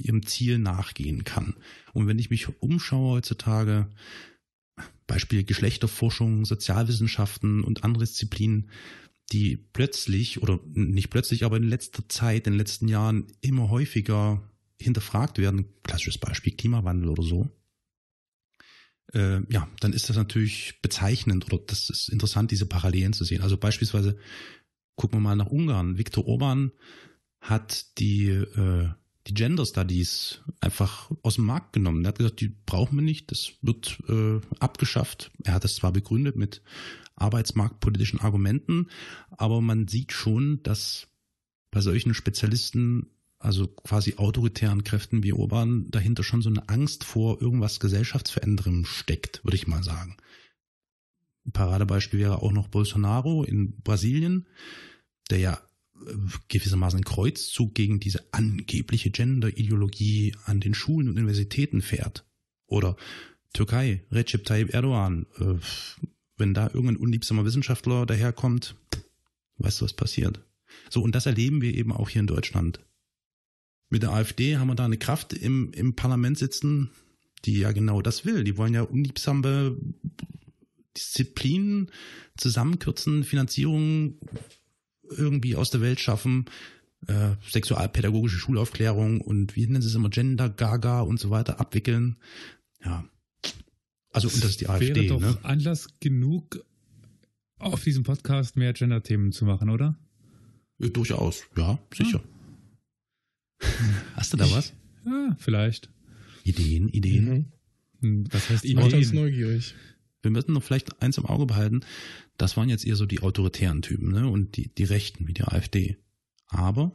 ihrem 0.00 0.26
Ziel 0.26 0.58
nachgehen 0.58 1.24
kann. 1.24 1.54
Und 1.92 2.06
wenn 2.06 2.18
ich 2.18 2.30
mich 2.30 2.48
umschaue 2.60 3.16
heutzutage, 3.16 3.88
Beispiel 5.06 5.44
Geschlechterforschung, 5.44 6.44
Sozialwissenschaften 6.44 7.64
und 7.64 7.84
andere 7.84 8.04
Disziplinen, 8.04 8.70
die 9.32 9.56
plötzlich 9.56 10.42
oder 10.42 10.60
nicht 10.72 11.10
plötzlich, 11.10 11.44
aber 11.44 11.56
in 11.56 11.68
letzter 11.68 12.08
Zeit, 12.08 12.46
in 12.46 12.54
den 12.54 12.58
letzten 12.58 12.88
Jahren 12.88 13.26
immer 13.40 13.70
häufiger 13.70 14.42
hinterfragt 14.80 15.38
werden, 15.38 15.66
klassisches 15.82 16.18
Beispiel 16.18 16.54
Klimawandel 16.54 17.10
oder 17.10 17.22
so, 17.22 17.48
äh, 19.12 19.40
ja, 19.52 19.68
dann 19.80 19.92
ist 19.92 20.08
das 20.08 20.16
natürlich 20.16 20.80
bezeichnend 20.82 21.46
oder 21.46 21.62
das 21.66 21.90
ist 21.90 22.08
interessant, 22.08 22.50
diese 22.50 22.66
Parallelen 22.66 23.12
zu 23.12 23.24
sehen. 23.24 23.42
Also 23.42 23.56
beispielsweise 23.56 24.16
gucken 24.96 25.18
wir 25.18 25.22
mal 25.22 25.36
nach 25.36 25.46
Ungarn. 25.46 25.98
Viktor 25.98 26.26
Orban 26.26 26.72
hat 27.40 27.98
die, 27.98 28.28
äh, 28.28 28.88
die 29.26 29.34
Gender 29.34 29.66
Studies 29.66 30.40
einfach 30.60 31.10
aus 31.22 31.34
dem 31.34 31.44
Markt 31.44 31.72
genommen. 31.72 32.04
Er 32.04 32.08
hat 32.08 32.18
gesagt, 32.18 32.40
die 32.40 32.48
brauchen 32.48 32.96
wir 32.96 33.02
nicht, 33.02 33.30
das 33.30 33.52
wird 33.62 33.98
äh, 34.08 34.40
abgeschafft. 34.58 35.30
Er 35.44 35.54
hat 35.54 35.64
das 35.64 35.76
zwar 35.76 35.92
begründet 35.92 36.36
mit 36.36 36.62
arbeitsmarktpolitischen 37.16 38.20
Argumenten, 38.20 38.88
aber 39.30 39.60
man 39.60 39.88
sieht 39.88 40.12
schon, 40.12 40.62
dass 40.62 41.08
bei 41.70 41.80
solchen 41.80 42.14
Spezialisten, 42.14 43.10
also 43.38 43.68
quasi 43.68 44.14
autoritären 44.16 44.84
Kräften 44.84 45.22
wie 45.22 45.32
Orban, 45.32 45.90
dahinter 45.90 46.22
schon 46.22 46.42
so 46.42 46.48
eine 46.48 46.68
Angst 46.68 47.04
vor 47.04 47.40
irgendwas 47.40 47.78
gesellschaftsveränderndem 47.78 48.86
steckt, 48.86 49.44
würde 49.44 49.56
ich 49.56 49.66
mal 49.66 49.82
sagen. 49.82 50.16
Ein 51.46 51.52
Paradebeispiel 51.52 52.20
wäre 52.20 52.42
auch 52.42 52.52
noch 52.52 52.68
Bolsonaro 52.68 53.44
in 53.44 53.80
Brasilien, 53.82 54.46
der 55.30 55.38
ja 55.38 55.60
gewissermaßen 56.48 57.00
ein 57.00 57.04
Kreuzzug 57.04 57.74
gegen 57.74 58.00
diese 58.00 58.32
angebliche 58.32 59.10
Gender-Ideologie 59.10 60.34
an 60.44 60.60
den 60.60 60.74
Schulen 60.74 61.08
und 61.08 61.16
Universitäten 61.16 61.82
fährt. 61.82 62.24
Oder 62.66 62.96
Türkei, 63.52 64.04
Recep 64.10 64.44
Tayyip 64.44 64.72
Erdogan, 64.72 65.26
äh, 65.38 65.54
wenn 66.36 66.54
da 66.54 66.66
irgendein 66.66 66.96
unliebsamer 66.96 67.44
Wissenschaftler 67.44 68.06
daherkommt, 68.06 68.76
weißt 69.58 69.80
du, 69.80 69.84
was 69.84 69.92
passiert. 69.92 70.40
So, 70.88 71.02
und 71.02 71.14
das 71.14 71.26
erleben 71.26 71.60
wir 71.60 71.74
eben 71.74 71.92
auch 71.92 72.08
hier 72.08 72.20
in 72.20 72.26
Deutschland. 72.26 72.80
Mit 73.90 74.02
der 74.02 74.12
AfD 74.12 74.56
haben 74.56 74.68
wir 74.68 74.76
da 74.76 74.84
eine 74.84 74.98
Kraft 74.98 75.32
im, 75.32 75.72
im 75.72 75.94
Parlament 75.96 76.38
sitzen, 76.38 76.90
die 77.44 77.58
ja 77.58 77.72
genau 77.72 78.02
das 78.02 78.24
will. 78.24 78.44
Die 78.44 78.56
wollen 78.56 78.74
ja 78.74 78.82
unliebsame 78.82 79.76
Disziplinen 80.96 81.90
zusammenkürzen, 82.36 83.24
Finanzierung 83.24 84.18
irgendwie 85.10 85.56
aus 85.56 85.70
der 85.70 85.80
Welt 85.80 86.00
schaffen, 86.00 86.46
äh, 87.06 87.30
sexualpädagogische 87.48 88.38
Schulaufklärung 88.38 89.20
und 89.20 89.56
wie 89.56 89.66
nennen 89.66 89.82
sie 89.82 89.88
es 89.88 89.94
immer, 89.94 90.10
Gender, 90.10 90.48
Gaga 90.48 91.00
und 91.00 91.18
so 91.18 91.30
weiter 91.30 91.60
abwickeln. 91.60 92.16
Ja. 92.84 93.04
Also, 94.12 94.28
und 94.28 94.42
das 94.42 94.50
ist 94.50 94.60
die 94.60 94.68
AfD. 94.68 94.94
Wäre 94.94 95.06
doch 95.06 95.20
ne? 95.20 95.38
Anlass 95.42 95.88
genug, 96.00 96.64
auf 97.58 97.84
diesem 97.84 98.02
Podcast 98.04 98.56
mehr 98.56 98.72
Gender-Themen 98.72 99.32
zu 99.32 99.44
machen, 99.44 99.70
oder? 99.70 99.96
Ja, 100.78 100.88
durchaus, 100.88 101.42
ja, 101.56 101.78
sicher. 101.94 102.22
Hast 104.16 104.32
du 104.32 104.36
da 104.36 104.50
was? 104.50 104.72
Ja, 105.04 105.36
vielleicht. 105.38 105.90
Ideen, 106.44 106.88
Ideen. 106.88 107.24
Mhm. 107.26 107.44
Hm, 108.00 108.24
Was 108.30 108.48
heißt 108.48 108.64
Ich 108.64 108.74
mache 108.74 108.96
uns 108.96 109.08
Ideen? 109.10 109.14
neugierig. 109.24 109.74
Wir 110.22 110.30
müssen 110.30 110.52
noch 110.52 110.62
vielleicht 110.62 111.00
eins 111.02 111.18
im 111.18 111.26
Auge 111.26 111.46
behalten. 111.46 111.80
Das 112.36 112.56
waren 112.56 112.68
jetzt 112.68 112.86
eher 112.86 112.96
so 112.96 113.06
die 113.06 113.20
autoritären 113.20 113.82
Typen, 113.82 114.12
ne? 114.12 114.28
Und 114.28 114.56
die, 114.56 114.68
die 114.74 114.84
Rechten 114.84 115.26
wie 115.26 115.34
die 115.34 115.44
AfD. 115.44 115.96
Aber 116.48 116.92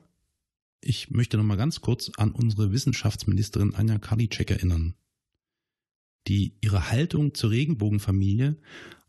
ich 0.82 1.10
möchte 1.10 1.38
noch 1.38 1.44
mal 1.44 1.58
ganz 1.58 1.82
kurz 1.82 2.12
an 2.18 2.32
unsere 2.32 2.72
Wissenschaftsministerin 2.72 3.74
Anja 3.74 3.98
Karliczek 3.98 4.52
erinnern, 4.52 4.94
die 6.28 6.58
ihre 6.62 6.92
Haltung 6.92 7.34
zur 7.34 7.52
Regenbogenfamilie 7.52 8.58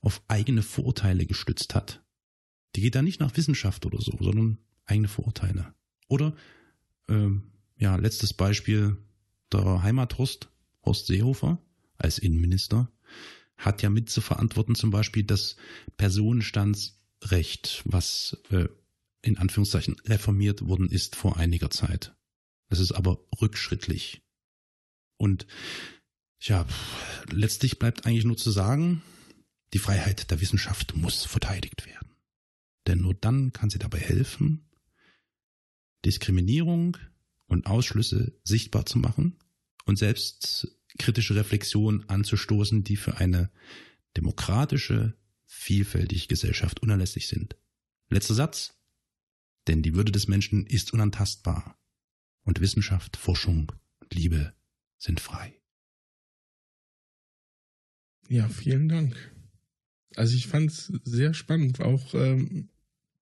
auf 0.00 0.22
eigene 0.28 0.62
Vorurteile 0.62 1.26
gestützt 1.26 1.74
hat. 1.74 2.02
Die 2.74 2.80
geht 2.80 2.94
da 2.94 3.02
nicht 3.02 3.20
nach 3.20 3.36
Wissenschaft 3.36 3.84
oder 3.86 4.00
so, 4.00 4.16
sondern 4.20 4.58
eigene 4.86 5.08
Vorurteile. 5.08 5.74
Oder, 6.08 6.34
ähm, 7.08 7.42
ja, 7.76 7.96
letztes 7.96 8.32
Beispiel, 8.32 8.96
der 9.52 9.82
Heimathorst, 9.82 10.48
Horst 10.84 11.06
Seehofer, 11.06 11.58
als 11.98 12.18
Innenminister, 12.18 12.90
hat 13.56 13.82
ja 13.82 13.90
mit 13.90 14.10
zu 14.10 14.20
verantworten 14.20 14.74
zum 14.74 14.90
Beispiel 14.90 15.24
das 15.24 15.56
Personenstandsrecht, 15.96 17.82
was 17.84 18.38
äh, 18.50 18.68
in 19.22 19.38
Anführungszeichen 19.38 19.96
reformiert 20.04 20.66
worden 20.66 20.90
ist 20.90 21.16
vor 21.16 21.36
einiger 21.36 21.70
Zeit. 21.70 22.14
Das 22.68 22.80
ist 22.80 22.92
aber 22.92 23.18
rückschrittlich. 23.40 24.22
Und 25.16 25.46
ja, 26.40 26.66
letztlich 27.30 27.78
bleibt 27.78 28.06
eigentlich 28.06 28.24
nur 28.24 28.36
zu 28.36 28.50
sagen, 28.50 29.02
die 29.72 29.78
Freiheit 29.78 30.30
der 30.30 30.40
Wissenschaft 30.40 30.94
muss 30.94 31.24
verteidigt 31.24 31.86
werden. 31.86 32.14
Denn 32.86 33.00
nur 33.00 33.14
dann 33.14 33.52
kann 33.52 33.70
sie 33.70 33.78
dabei 33.78 33.98
helfen, 33.98 34.68
Diskriminierung 36.04 36.96
und 37.46 37.66
Ausschlüsse 37.66 38.38
sichtbar 38.44 38.86
zu 38.86 38.98
machen 38.98 39.38
und 39.84 39.98
selbst 39.98 40.75
kritische 40.96 41.34
Reflexion 41.34 42.04
anzustoßen, 42.08 42.84
die 42.84 42.96
für 42.96 43.18
eine 43.18 43.50
demokratische, 44.16 45.14
vielfältige 45.44 46.26
Gesellschaft 46.26 46.80
unerlässlich 46.82 47.28
sind. 47.28 47.56
Letzter 48.08 48.34
Satz. 48.34 48.74
Denn 49.66 49.82
die 49.82 49.94
Würde 49.94 50.12
des 50.12 50.28
Menschen 50.28 50.64
ist 50.66 50.92
unantastbar. 50.92 51.78
Und 52.44 52.60
Wissenschaft, 52.60 53.16
Forschung 53.16 53.72
und 54.00 54.14
Liebe 54.14 54.54
sind 54.98 55.18
frei. 55.18 55.60
Ja, 58.28 58.48
vielen 58.48 58.88
Dank. 58.88 59.16
Also 60.14 60.36
ich 60.36 60.46
fand 60.46 60.70
es 60.70 60.86
sehr 61.04 61.34
spannend, 61.34 61.80
auch 61.80 62.14
ähm, 62.14 62.68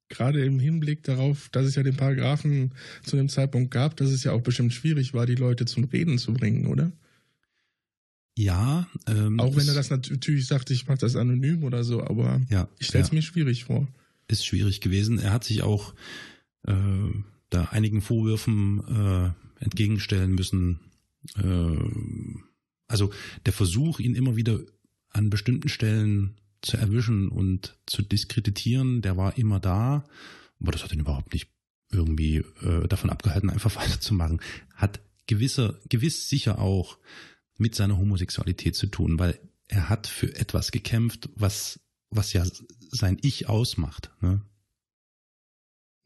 gerade 0.09 0.45
im 0.45 0.61
Hinblick 0.61 1.03
darauf, 1.03 1.49
dass 1.49 1.67
es 1.67 1.75
ja 1.75 1.83
den 1.83 1.97
Paragraphen 1.97 2.75
zu 3.03 3.17
dem 3.17 3.29
Zeitpunkt 3.29 3.71
gab, 3.71 3.97
dass 3.97 4.11
es 4.11 4.25
ja 4.25 4.33
auch 4.33 4.43
bestimmt 4.43 4.73
schwierig 4.73 5.15
war, 5.15 5.27
die 5.27 5.35
Leute 5.35 5.65
zum 5.65 5.85
Reden 5.85 6.19
zu 6.19 6.33
bringen, 6.33 6.67
oder? 6.67 6.93
Ja, 8.37 8.89
ähm, 9.07 9.39
Auch 9.39 9.55
wenn 9.57 9.69
er 9.69 9.75
das 9.75 9.91
natürlich 9.91 10.47
sagt, 10.47 10.71
ich 10.71 10.89
mache 10.89 10.99
das 10.99 11.15
anonym 11.15 11.63
oder 11.63 11.85
so, 11.85 12.03
aber 12.03 12.41
ja, 12.51 12.69
ich 12.79 12.89
stelle 12.89 13.05
es 13.05 13.11
ja, 13.11 13.15
mir 13.15 13.23
schwierig 13.23 13.65
vor. 13.65 13.87
ist 14.27 14.45
schwierig 14.45 14.81
gewesen. 14.81 15.21
Er 15.21 15.33
hat 15.33 15.45
sich 15.45 15.63
auch 15.63 15.95
äh, 16.67 16.75
da 17.51 17.65
einigen 17.67 18.03
Vorwürfen 18.03 18.83
äh, 18.89 19.63
entgegenstellen 19.63 20.35
müssen. 20.35 20.81
Äh, 21.37 21.77
also 22.89 23.13
der 23.47 23.53
Versuch, 23.53 24.01
ihn 24.01 24.17
immer 24.17 24.35
wieder 24.35 24.61
an 25.11 25.31
bestimmten 25.31 25.69
Stellen 25.69 26.37
zu 26.61 26.77
erwischen 26.77 27.29
und 27.29 27.77
zu 27.87 28.03
diskreditieren, 28.03 29.01
der 29.01 29.17
war 29.17 29.39
immer 29.39 29.61
da. 29.61 30.05
Aber 30.61 30.73
das 30.73 30.83
hat 30.83 30.93
ihn 30.93 31.01
überhaupt 31.01 31.33
nicht 31.33 31.49
irgendwie 31.93 32.39
äh, 32.63 32.89
davon 32.89 33.11
abgehalten, 33.11 33.51
einfach 33.51 33.77
weiterzumachen. 33.77 34.41
Hat 34.75 35.01
gewisser, 35.27 35.79
gewiss 35.89 36.29
sicher 36.29 36.59
auch 36.59 36.99
mit 37.57 37.75
seiner 37.75 37.99
Homosexualität 37.99 38.77
zu 38.77 38.87
tun, 38.87 39.19
weil 39.19 39.39
er 39.69 39.89
hat 39.89 40.07
für 40.07 40.35
etwas 40.35 40.71
gekämpft, 40.71 41.29
was, 41.35 41.81
was 42.11 42.33
ja 42.33 42.45
sein 42.91 43.19
Ich 43.23 43.49
ausmacht. 43.49 44.11
Ne? 44.21 44.43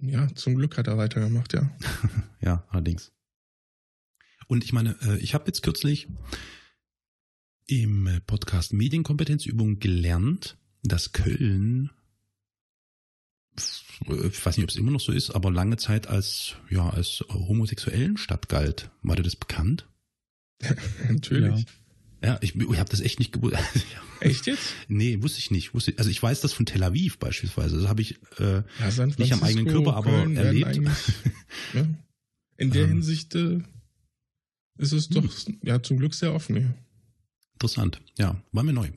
Ja, 0.01 0.29
zum 0.35 0.55
Glück 0.55 0.79
hat 0.79 0.87
er 0.87 0.99
weitergemacht, 0.99 1.53
ja. 1.55 1.71
Ja, 2.41 2.65
allerdings. 2.69 3.13
Und 4.47 4.65
ich 4.65 4.73
meine, 4.73 4.97
äh, 5.03 5.19
ich 5.19 5.35
habe 5.35 5.47
jetzt 5.47 5.63
kürzlich 5.63 6.09
im 7.67 8.21
Podcast 8.27 8.73
Medienkompetenzübung 8.73 9.79
gelernt, 9.79 10.57
dass 10.83 11.13
Köln, 11.13 11.91
ich 13.57 14.47
weiß 14.47 14.57
nicht, 14.57 14.65
ob 14.65 14.71
es 14.71 14.77
immer 14.77 14.93
noch 14.93 15.01
so 15.01 15.13
ist, 15.13 15.31
aber 15.31 15.51
lange 15.51 15.77
Zeit 15.77 16.07
als 16.07 16.55
ja 16.71 16.89
als 16.89 17.25
homosexuellen 17.29 18.17
Stadt 18.17 18.49
galt. 18.49 18.91
War 19.03 19.17
dir 19.17 19.23
das 19.23 19.37
bekannt? 19.37 19.87
Natürlich. 21.09 21.67
Ja, 22.23 22.39
ich, 22.41 22.57
ich 22.57 22.79
habe 22.79 22.91
das 22.91 23.01
echt 23.01 23.19
nicht 23.21 23.33
gewusst. 23.33 23.57
Echt 24.21 24.47
jetzt? 24.49 24.75
nee, 24.89 25.23
wusste 25.23 25.39
ich 25.39 25.53
nicht. 25.53 25.75
Wusste, 25.75 25.95
also 25.97 26.11
ich 26.11 26.21
weiß 26.21 26.41
das 26.41 26.53
von 26.53 26.67
Tel 26.67 26.83
Aviv 26.83 27.19
beispielsweise. 27.19 27.79
Das 27.79 27.87
habe 27.89 28.03
ich 28.03 28.19
äh, 28.41 28.65
Ja, 28.81 29.07
Nicht 29.17 29.33
am 29.33 29.45
eigenen 29.45 29.67
Körper, 29.69 29.95
aber 29.95 30.11
Köln 30.11 30.37
erlebt. 30.37 30.67
eigentlich, 30.67 30.93
ne? 31.75 31.95
In 32.57 32.73
der 32.73 32.83
Ähm. 32.83 32.89
Hinsicht 32.89 33.37
äh, 33.37 33.61
ist 34.79 34.91
es 34.91 35.09
doch 35.09 35.25
ja 35.63 35.81
zum 35.85 35.99
Glück 35.99 36.15
sehr 36.15 36.35
offen 36.35 36.57
hier. 36.57 36.75
Interessant. 37.53 38.01
Ja, 38.19 38.43
war 38.51 38.65
mir 38.65 38.73
neu. 38.73 38.91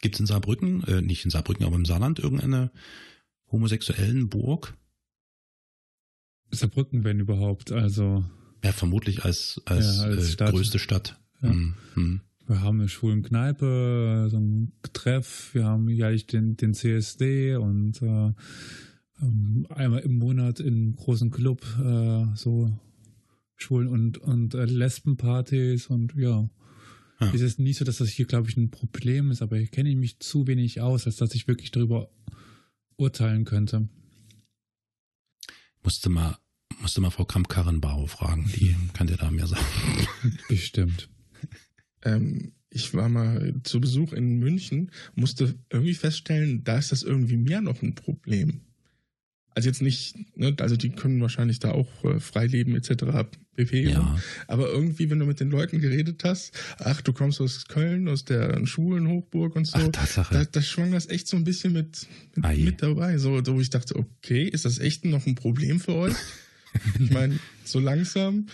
Gibt 0.00 0.16
es 0.16 0.20
in 0.20 0.26
Saarbrücken, 0.26 0.82
äh, 0.88 1.00
nicht 1.02 1.24
in 1.24 1.30
Saarbrücken, 1.30 1.64
aber 1.64 1.76
im 1.76 1.84
Saarland 1.84 2.18
irgendeine 2.18 2.72
homosexuellen 3.52 4.28
Burg? 4.28 4.76
Saarbrücken, 6.50 7.04
wenn 7.04 7.20
überhaupt. 7.20 7.70
Also, 7.70 8.24
Ja, 8.66 8.72
vermutlich 8.72 9.24
als, 9.24 9.62
als, 9.64 9.98
Ja, 9.98 10.02
als 10.06 10.24
äh, 10.24 10.32
Stadt. 10.32 10.50
größte 10.50 10.80
Stadt. 10.80 11.20
Ja. 11.40 11.50
Hm, 11.50 11.74
hm. 11.94 12.20
wir 12.48 12.62
haben 12.62 12.80
eine 12.80 12.88
schwulen 12.88 13.22
Kneipe, 13.22 14.26
so 14.28 14.38
ein 14.38 14.72
Treff, 14.92 15.50
wir 15.52 15.66
haben 15.66 15.88
jährlich 15.88 16.26
den, 16.26 16.56
den 16.56 16.74
CSD 16.74 17.54
und 17.54 18.02
äh, 18.02 18.32
ähm, 19.22 19.68
einmal 19.70 20.00
im 20.00 20.18
Monat 20.18 20.58
im 20.58 20.96
großen 20.96 21.30
Club 21.30 21.64
äh, 21.80 22.24
so 22.34 22.76
Schwulen- 23.54 23.86
und, 23.86 24.18
und 24.18 24.54
äh, 24.54 24.64
Lesbenpartys 24.64 25.86
und 25.86 26.14
ja. 26.16 26.50
Ja. 27.20 27.32
Es 27.32 27.42
ist 27.42 27.60
nicht 27.60 27.78
so, 27.78 27.84
dass 27.84 27.98
das 27.98 28.08
hier, 28.08 28.26
glaube 28.26 28.50
ich, 28.50 28.56
ein 28.56 28.72
Problem 28.72 29.30
ist, 29.30 29.42
aber 29.42 29.58
hier 29.58 29.68
kenne 29.68 29.90
ich 29.90 29.96
mich 29.96 30.18
zu 30.18 30.48
wenig 30.48 30.80
aus, 30.80 31.06
als 31.06 31.16
dass 31.16 31.36
ich 31.36 31.46
wirklich 31.46 31.70
darüber 31.70 32.10
urteilen 32.96 33.44
könnte. 33.44 33.88
Musste 35.84 36.10
mal, 36.10 36.36
musste 36.80 37.00
mal 37.00 37.10
Frau 37.10 37.24
Kramp-Karrenbauer 37.24 38.08
fragen, 38.08 38.50
die 38.54 38.74
kann 38.92 39.06
dir 39.06 39.16
da 39.16 39.30
mehr 39.30 39.46
sagen. 39.46 39.64
Bestimmt. 40.48 41.08
Ähm, 42.04 42.52
ich 42.70 42.94
war 42.94 43.08
mal 43.08 43.54
zu 43.64 43.80
Besuch 43.80 44.12
in 44.12 44.38
München, 44.38 44.90
musste 45.14 45.54
irgendwie 45.70 45.94
feststellen, 45.94 46.62
da 46.64 46.78
ist 46.78 46.92
das 46.92 47.02
irgendwie 47.02 47.36
mehr 47.36 47.60
noch 47.60 47.82
ein 47.82 47.94
Problem. 47.94 48.60
Also 49.56 49.70
jetzt 49.70 49.80
nicht, 49.80 50.36
ne, 50.36 50.54
also 50.60 50.76
die 50.76 50.90
können 50.90 51.18
wahrscheinlich 51.22 51.60
da 51.60 51.70
auch 51.70 52.04
äh, 52.04 52.20
frei 52.20 52.46
leben 52.46 52.76
etc. 52.76 53.26
pp. 53.54 53.88
Ja, 53.88 54.20
Aber 54.48 54.68
irgendwie, 54.68 55.08
wenn 55.08 55.18
du 55.18 55.24
mit 55.24 55.40
den 55.40 55.50
Leuten 55.50 55.80
geredet 55.80 56.24
hast, 56.24 56.52
ach, 56.78 57.00
du 57.00 57.14
kommst 57.14 57.40
aus 57.40 57.64
Köln, 57.66 58.06
aus 58.06 58.26
der 58.26 58.66
Schulenhochburg 58.66 59.56
und 59.56 59.64
so, 59.66 59.78
ach, 59.78 59.84
da, 59.84 59.90
Tatsache. 59.92 60.46
da 60.52 60.60
schwang 60.60 60.92
das 60.92 61.08
echt 61.08 61.26
so 61.26 61.38
ein 61.38 61.44
bisschen 61.44 61.72
mit, 61.72 62.06
mit, 62.34 62.58
mit 62.58 62.82
dabei. 62.82 63.16
So, 63.16 63.40
wo 63.46 63.60
ich 63.60 63.70
dachte, 63.70 63.96
okay, 63.96 64.42
ist 64.46 64.66
das 64.66 64.78
echt 64.78 65.06
noch 65.06 65.26
ein 65.26 65.36
Problem 65.36 65.80
für 65.80 65.94
euch? 65.94 66.16
ich 66.98 67.10
meine, 67.10 67.38
so 67.64 67.78
langsam. 67.80 68.46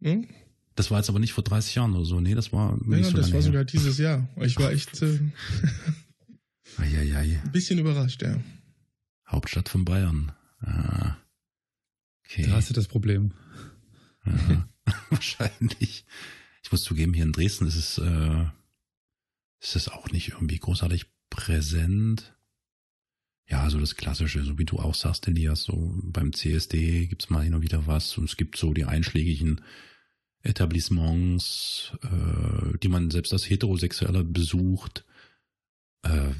Ne? 0.00 0.26
Das 0.74 0.90
war 0.90 0.98
jetzt 0.98 1.08
aber 1.08 1.18
nicht 1.18 1.32
vor 1.32 1.42
30 1.44 1.74
Jahren 1.74 1.94
oder 1.94 2.04
so. 2.04 2.20
Nee, 2.20 2.34
das 2.34 2.52
war 2.52 2.76
nicht 2.84 3.04
Ja, 3.04 3.10
so 3.10 3.16
das 3.16 3.30
lange 3.30 3.32
war 3.32 3.40
her. 3.40 3.42
sogar 3.42 3.64
dieses 3.64 3.98
Jahr. 3.98 4.28
Ich 4.42 4.56
war 4.58 4.70
echt 4.70 5.02
äh, 5.02 5.18
ein 6.78 7.52
bisschen 7.52 7.78
überrascht, 7.78 8.22
ja. 8.22 8.38
Hauptstadt 9.26 9.68
von 9.68 9.84
Bayern. 9.84 10.32
Ah, 10.60 11.16
okay. 12.24 12.46
Da 12.46 12.52
hast 12.52 12.70
du 12.70 12.74
das 12.74 12.86
Problem. 12.88 13.32
Aha. 14.22 14.68
Wahrscheinlich. 15.10 16.04
Ich 16.62 16.72
muss 16.72 16.82
zugeben, 16.82 17.14
hier 17.14 17.24
in 17.24 17.32
Dresden 17.32 17.66
ist 17.66 17.76
es, 17.76 17.98
äh, 17.98 18.44
ist 19.60 19.76
es 19.76 19.88
auch 19.88 20.10
nicht 20.10 20.28
irgendwie 20.30 20.58
großartig 20.58 21.06
präsent. 21.30 22.34
Ja, 23.50 23.68
so 23.70 23.78
das 23.80 23.96
Klassische, 23.96 24.42
so 24.44 24.58
wie 24.58 24.64
du 24.66 24.76
auch 24.78 24.94
sagst, 24.94 25.26
Elias, 25.26 25.62
so 25.62 25.94
beim 26.02 26.32
CSD 26.34 27.06
gibt's 27.06 27.30
mal 27.30 27.42
hin 27.44 27.54
und 27.54 27.62
wieder 27.62 27.86
was 27.86 28.18
und 28.18 28.24
es 28.24 28.36
gibt 28.36 28.56
so 28.58 28.74
die 28.74 28.84
einschlägigen 28.84 29.62
Etablissements, 30.42 31.92
äh, 32.02 32.78
die 32.82 32.88
man 32.88 33.10
selbst 33.10 33.32
als 33.32 33.48
Heterosexueller 33.48 34.22
besucht. 34.24 35.04
Äh, 36.02 36.30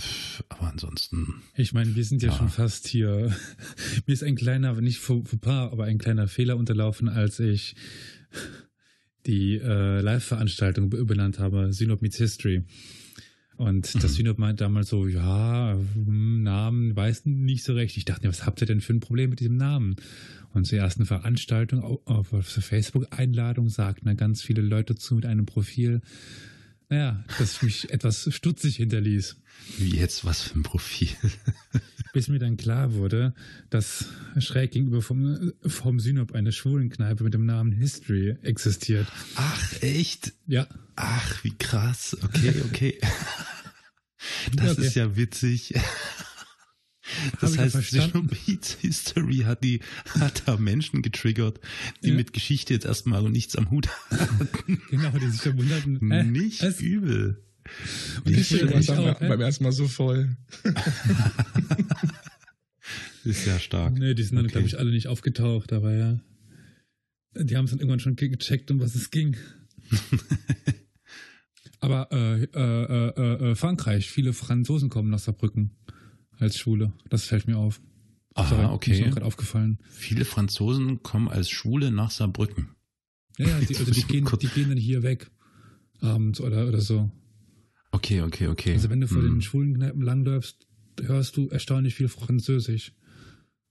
aber 0.50 0.70
ansonsten. 0.70 1.42
Ich 1.56 1.72
meine, 1.72 1.94
wir 1.96 2.04
sind 2.04 2.22
ja, 2.22 2.28
Ja. 2.30 2.36
schon 2.36 2.48
fast 2.48 2.86
hier. 2.86 3.34
Mir 4.06 4.12
ist 4.12 4.22
ein 4.22 4.36
kleiner, 4.36 4.74
nicht 4.80 4.98
Faux 4.98 5.28
Fauxpas, 5.30 5.72
aber 5.72 5.84
ein 5.84 5.98
kleiner 5.98 6.28
Fehler 6.28 6.56
unterlaufen, 6.56 7.08
als 7.08 7.40
ich 7.40 7.74
die 9.26 9.56
äh, 9.56 10.00
Live-Veranstaltung 10.00 10.90
be- 10.90 11.04
benannt 11.04 11.38
habe, 11.38 11.72
Synop 11.72 12.02
Meets 12.02 12.18
History. 12.18 12.62
Und 13.58 13.92
das 13.96 14.12
Mhm. 14.12 14.16
Synop 14.16 14.38
meint 14.38 14.60
damals 14.60 14.88
so, 14.88 15.06
ja, 15.06 15.76
hm, 15.94 16.42
Namen, 16.44 16.94
weiß 16.96 17.26
nicht 17.26 17.64
so 17.64 17.74
recht. 17.74 17.96
Ich 17.96 18.04
dachte, 18.04 18.28
was 18.28 18.46
habt 18.46 18.60
ihr 18.60 18.66
denn 18.66 18.80
für 18.80 18.94
ein 18.94 19.00
Problem 19.00 19.30
mit 19.30 19.40
diesem 19.40 19.56
Namen? 19.56 19.96
Und 20.54 20.64
zur 20.66 20.78
ersten 20.78 21.04
Veranstaltung 21.04 21.82
au- 21.82 22.00
auf, 22.06 22.32
auf 22.32 22.46
Facebook-Einladung 22.46 23.68
sagten 23.68 24.06
dann 24.06 24.16
ganz 24.16 24.42
viele 24.42 24.62
Leute 24.62 24.94
zu 24.94 25.16
mit 25.16 25.26
einem 25.26 25.44
Profil, 25.44 26.00
naja, 26.88 27.22
das 27.38 27.62
mich 27.62 27.90
etwas 27.90 28.28
stutzig 28.34 28.76
hinterließ 28.76 29.36
Wie 29.78 29.96
jetzt 29.96 30.24
was 30.24 30.42
für 30.42 30.58
ein 30.58 30.62
Profil. 30.62 31.08
bis 32.14 32.28
mir 32.28 32.38
dann 32.38 32.56
klar 32.56 32.94
wurde, 32.94 33.34
dass 33.70 34.06
schräg 34.38 34.70
gegenüber 34.72 35.02
vom, 35.02 35.52
vom 35.66 36.00
Synop 36.00 36.32
eine 36.32 36.52
Schwulenkneipe 36.52 37.22
mit 37.22 37.34
dem 37.34 37.44
Namen 37.44 37.72
History 37.72 38.36
existiert. 38.42 39.06
Ach, 39.36 39.82
echt? 39.82 40.32
Ja, 40.46 40.66
Ach, 40.96 41.44
wie 41.44 41.56
krass. 41.56 42.16
Okay, 42.22 42.54
okay. 42.64 42.98
Das 44.56 44.72
Okay. 44.72 44.86
ist 44.86 44.94
ja 44.96 45.14
witzig. 45.16 45.74
Hab 47.32 47.40
Das 47.40 47.50
ich 47.52 47.56
ja 47.56 47.62
heißt, 47.64 47.72
verstanden. 47.76 48.28
Beats 48.46 48.74
History 48.80 49.38
hat 49.38 49.62
die, 49.64 49.80
hat 50.18 50.42
da 50.46 50.56
Menschen 50.56 51.02
getriggert, 51.02 51.60
die 52.04 52.08
Ja. 52.10 52.14
mit 52.14 52.32
Geschichte 52.32 52.74
jetzt 52.74 52.86
erstmal 52.86 53.24
und 53.24 53.32
nichts 53.32 53.56
am 53.56 53.70
Hut 53.70 53.88
haben. 54.10 54.48
genau, 54.90 55.10
die 55.18 55.28
sich 55.30 55.40
da 55.42 55.56
wunderten. 55.56 56.10
Äh, 56.12 56.24
Nicht 56.24 56.62
es- 56.62 56.80
übel. 56.80 57.42
Und 58.24 58.32
ich 58.34 58.50
ich 58.52 58.66
beim, 58.86 58.98
auch, 58.98 59.20
äh? 59.20 59.28
beim 59.28 59.40
ersten 59.42 59.64
Mal 59.64 59.72
so 59.72 59.88
voll. 59.88 60.36
Ist 63.24 63.46
ja 63.46 63.58
stark. 63.58 63.92
Nee, 63.98 64.14
die 64.14 64.22
sind 64.22 64.36
dann, 64.36 64.46
Okay. 64.46 64.52
glaube 64.52 64.66
ich, 64.68 64.78
alle 64.78 64.90
nicht 64.90 65.06
aufgetaucht, 65.08 65.72
aber 65.74 65.92
ja. 65.92 66.18
Die 67.36 67.56
haben 67.56 67.66
es 67.66 67.72
dann 67.72 67.80
irgendwann 67.80 68.00
schon 68.00 68.16
ge- 68.16 68.30
gecheckt, 68.30 68.70
um 68.70 68.80
was 68.80 68.94
es 68.94 69.10
ging. 69.10 69.36
aber 71.80 72.08
äh, 72.10 72.44
äh, 72.44 72.84
äh, 73.20 73.50
äh, 73.50 73.54
Frankreich, 73.54 74.10
viele 74.10 74.32
Franzosen 74.32 74.88
kommen 74.88 75.10
nach 75.10 75.18
Saarbrücken 75.18 75.76
als 76.38 76.58
Schule. 76.58 76.92
Das 77.08 77.24
fällt 77.24 77.46
mir 77.46 77.56
auf. 77.58 77.80
Aha, 78.34 78.48
Sorry, 78.48 78.62
Ist 78.62 78.68
mir 78.68 78.72
okay. 78.74 79.10
gerade 79.10 79.26
aufgefallen. 79.26 79.78
Viele 79.90 80.24
Franzosen 80.24 81.02
kommen 81.02 81.28
als 81.28 81.50
Schwule 81.50 81.90
nach 81.90 82.10
Saarbrücken. 82.10 82.68
Ja, 83.36 83.48
ja, 83.48 83.60
die, 83.60 83.76
also 83.76 83.90
die, 83.90 84.02
gehen, 84.08 84.28
die 84.40 84.46
gehen 84.48 84.68
dann 84.68 84.78
hier 84.78 85.02
weg. 85.02 85.30
Abends 86.00 86.40
oder, 86.40 86.68
oder 86.68 86.80
so. 86.80 87.10
Okay, 87.90 88.22
okay, 88.22 88.46
okay. 88.48 88.74
Also 88.74 88.90
wenn 88.90 89.00
du 89.00 89.08
vor 89.08 89.22
Hm. 89.22 89.34
den 89.34 89.42
schwulen 89.42 89.74
Kneipen 89.74 90.02
langläufst, 90.02 90.66
hörst 91.00 91.36
du 91.36 91.48
erstaunlich 91.48 91.94
viel 91.94 92.08
Französisch. 92.08 92.92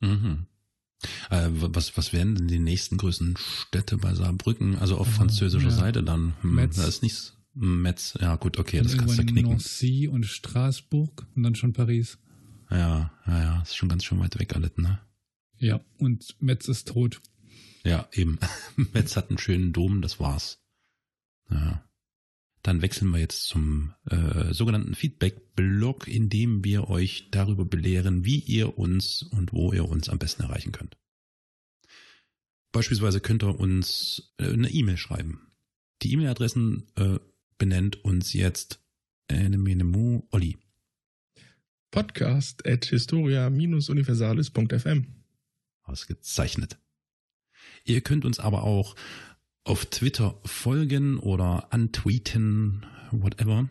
Mhm. 0.01 0.47
Äh, 1.29 1.49
was, 1.51 1.95
was 1.95 2.11
wären 2.11 2.35
denn 2.35 2.47
die 2.47 2.59
nächsten 2.59 2.97
größten 2.97 3.35
Städte 3.37 3.97
bei 3.97 4.13
Saarbrücken? 4.15 4.75
Also 4.77 4.97
auf 4.97 5.07
Ah, 5.07 5.11
französischer 5.11 5.69
ja. 5.69 5.75
Seite 5.75 6.03
dann. 6.03 6.33
Hm, 6.41 6.55
Metz. 6.55 6.75
Da 6.77 6.87
ist 6.87 7.03
nichts. 7.03 7.37
Metz, 7.53 8.15
ja 8.19 8.35
gut, 8.35 8.57
okay, 8.59 8.79
Und 8.79 8.85
das 8.85 8.97
kannst 8.97 9.17
du 9.17 9.25
knicken. 9.25 9.51
Nancy 9.51 10.07
und 10.07 10.25
Straßburg 10.25 11.25
und 11.35 11.43
dann 11.43 11.55
schon 11.55 11.73
Paris. 11.73 12.17
Ja, 12.69 13.11
ja, 13.25 13.43
ja, 13.43 13.61
ist 13.61 13.75
schon 13.75 13.89
ganz 13.89 14.03
schön 14.03 14.19
weit 14.19 14.37
weg 14.39 14.55
alles, 14.55 14.77
ne? 14.77 14.99
Ja, 15.57 15.79
und 15.97 16.35
Metz 16.41 16.67
ist 16.67 16.89
tot. 16.89 17.21
Ja, 17.83 18.07
eben. 18.11 18.39
Metz 18.93 19.15
hat 19.15 19.29
einen 19.29 19.37
schönen 19.37 19.73
Dom, 19.73 20.01
das 20.01 20.19
war's. 20.19 20.59
Ja. 21.49 21.83
Dann 22.61 22.81
wechseln 22.81 23.11
wir 23.11 23.19
jetzt 23.19 23.45
zum 23.45 23.93
äh, 24.09 24.53
sogenannten 24.53 24.93
Feedback-Blog, 24.93 26.07
in 26.07 26.29
dem 26.29 26.65
wir 26.65 26.89
euch 26.89 27.29
darüber 27.31 27.63
belehren, 27.63 28.25
wie 28.25 28.39
ihr 28.39 28.77
uns 28.77 29.23
und 29.23 29.53
wo 29.53 29.71
ihr 29.71 29.87
uns 29.87 30.09
am 30.09 30.19
besten 30.19 30.43
erreichen 30.43 30.73
könnt. 30.73 30.97
Beispielsweise 32.73 33.21
könnt 33.21 33.43
ihr 33.43 33.57
uns 33.57 34.33
äh, 34.37 34.51
eine 34.51 34.69
E-Mail 34.69 34.97
schreiben. 34.97 35.47
Die 36.01 36.11
E-Mail-Adressen 36.11 36.87
äh, 36.95 37.19
benennt 37.57 38.03
uns 38.03 38.33
jetzt 38.33 38.83
Enemenemu 39.27 40.27
Olli. 40.31 40.57
Podcast 41.97 42.65
at 42.67 42.85
historia-universalis.fm. 42.85 45.07
Ausgezeichnet. 45.81 46.77
Ihr 47.85 48.01
könnt 48.01 48.23
uns 48.23 48.39
aber 48.39 48.61
auch 48.61 48.95
auf 49.63 49.87
Twitter 49.87 50.39
folgen 50.45 51.17
oder 51.17 51.73
antweeten, 51.73 52.85
whatever. 53.09 53.67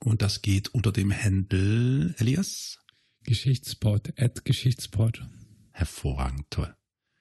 Und 0.00 0.20
das 0.20 0.42
geht 0.42 0.74
unter 0.74 0.90
dem 0.90 1.12
Handle 1.12 2.12
Elias. 2.18 2.80
Geschichtsport, 3.22 4.20
at 4.20 4.44
Geschichtsport. 4.44 5.24
Hervorragend, 5.70 6.50
toll. 6.50 6.74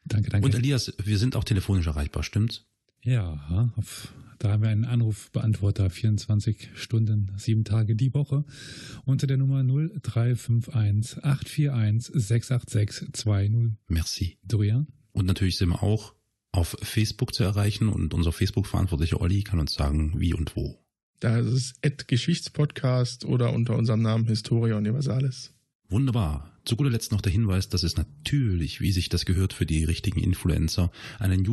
Danke, 0.03 0.32
danke. 0.32 0.47
Und 0.47 0.55
Elias, 0.55 0.95
wir 0.97 1.20
sind 1.20 1.36
auch 1.36 1.43
telefonisch 1.43 1.86
erreichbar, 1.86 2.24
stimmt's? 2.24 2.66
Ja, 3.08 3.72
auf, 3.78 4.14
da 4.38 4.51
haben 4.51 4.64
wir 4.64 4.70
einen 4.70 4.86
Anrufbeantworter 4.86 5.89
24 5.89 6.72
Stunden, 6.76 7.32
sieben 7.38 7.64
Tage 7.64 7.95
die 7.95 8.14
Woche 8.14 8.43
unter 9.05 9.28
der 9.28 9.38
Nummer 9.38 9.64
0351 9.64 11.24
841 11.24 12.12
686 12.14 13.14
20. 13.14 13.78
Merci. 13.88 14.38
Dorian? 14.43 14.88
Und 15.14 15.26
natürlich 15.26 15.58
sind 15.58 15.70
wir 15.70 15.82
auch 15.82 16.14
auf 16.51 16.76
Facebook 16.82 17.34
zu 17.34 17.43
erreichen 17.43 17.88
und 17.88 18.14
unser 18.14 18.34
Facebook-Verantwortlicher 18.34 19.22
Olli 19.22 19.43
kann 19.43 19.60
uns 19.60 19.74
sagen, 19.74 20.14
wie 20.18 20.34
und 20.34 20.55
wo. 20.55 20.78
Da 21.20 21.39
ist 21.39 21.47
es 21.47 21.74
at 21.84 22.08
Geschichtspodcast 22.08 23.26
oder 23.26 23.53
unter 23.53 23.76
unserem 23.78 24.01
Namen 24.01 24.26
Historia 24.26 24.78
Universalis. 24.78 25.53
Wunderbar. 25.89 26.51
Zu 26.66 26.76
guter 26.76 26.89
Letzt 26.89 27.14
noch 27.14 27.22
der 27.22 27.32
Hinweis, 27.32 27.70
dass 27.70 27.84
es 27.84 27.95
natürlich, 27.95 28.82
wie 28.82 28.91
sich 28.91 29.08
das 29.08 29.26
gehört 29.26 29.53
für 29.53 29.66
die 29.66 29.86
richtigen 29.86 30.20
Influencer, 30.20 30.91
einen 31.18 31.45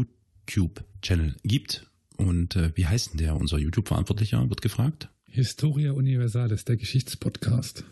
YouTube-Channel 0.48 1.36
gibt. 1.42 1.90
Und 2.16 2.56
äh, 2.56 2.72
wie 2.76 2.86
heißt 2.86 3.12
denn 3.12 3.18
der? 3.18 3.36
Unser 3.36 3.58
YouTube-Verantwortlicher 3.58 4.48
wird 4.48 4.62
gefragt. 4.62 5.08
Historia 5.26 5.92
Universalis, 5.92 6.64
der 6.64 6.76
Geschichtspodcast. 6.76 7.84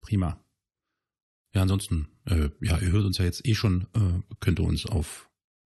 Prima. 0.00 0.42
Ja, 1.52 1.62
ansonsten, 1.62 2.08
äh, 2.24 2.50
ja, 2.60 2.78
ihr 2.78 2.92
hört 2.92 3.04
uns 3.04 3.18
ja 3.18 3.24
jetzt 3.24 3.46
eh 3.46 3.54
schon, 3.54 3.86
äh, 3.94 4.34
könnt 4.40 4.58
ihr 4.58 4.64
uns 4.64 4.86
auf 4.86 5.30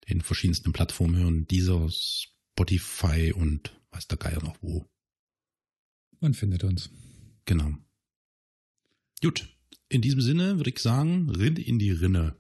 den 0.08 0.20
verschiedensten 0.20 0.72
Plattformen 0.72 1.16
hören, 1.16 1.46
dieser 1.46 1.88
Spotify 1.90 3.32
und 3.32 3.78
weiß 3.90 4.08
der 4.08 4.18
Geier 4.18 4.42
noch 4.42 4.56
wo. 4.60 4.86
Man 6.20 6.34
findet 6.34 6.64
uns. 6.64 6.90
Genau. 7.44 7.74
Gut, 9.22 9.48
in 9.88 10.02
diesem 10.02 10.20
Sinne 10.20 10.56
würde 10.56 10.70
ich 10.70 10.78
sagen, 10.78 11.30
Rind 11.30 11.58
in 11.58 11.78
die 11.78 11.90
Rinne. 11.90 12.36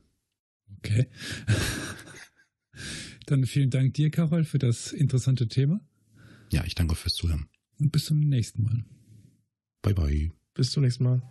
Okay. 0.78 1.08
Dann 3.26 3.46
vielen 3.46 3.70
Dank 3.70 3.94
dir, 3.94 4.10
Carol, 4.10 4.44
für 4.44 4.58
das 4.58 4.92
interessante 4.92 5.48
Thema 5.48 5.80
Ja, 6.52 6.64
ich 6.64 6.74
danke 6.74 6.94
fürs 6.94 7.14
Zuhören. 7.14 7.48
und 7.78 7.90
bis 7.92 8.04
zum 8.06 8.20
nächsten 8.20 8.62
Mal. 8.62 8.84
Bye 9.82 9.94
bye. 9.94 10.32
Bis 10.54 10.70
zum 10.70 10.82
nächsten 10.84 11.04
Mal. 11.04 11.22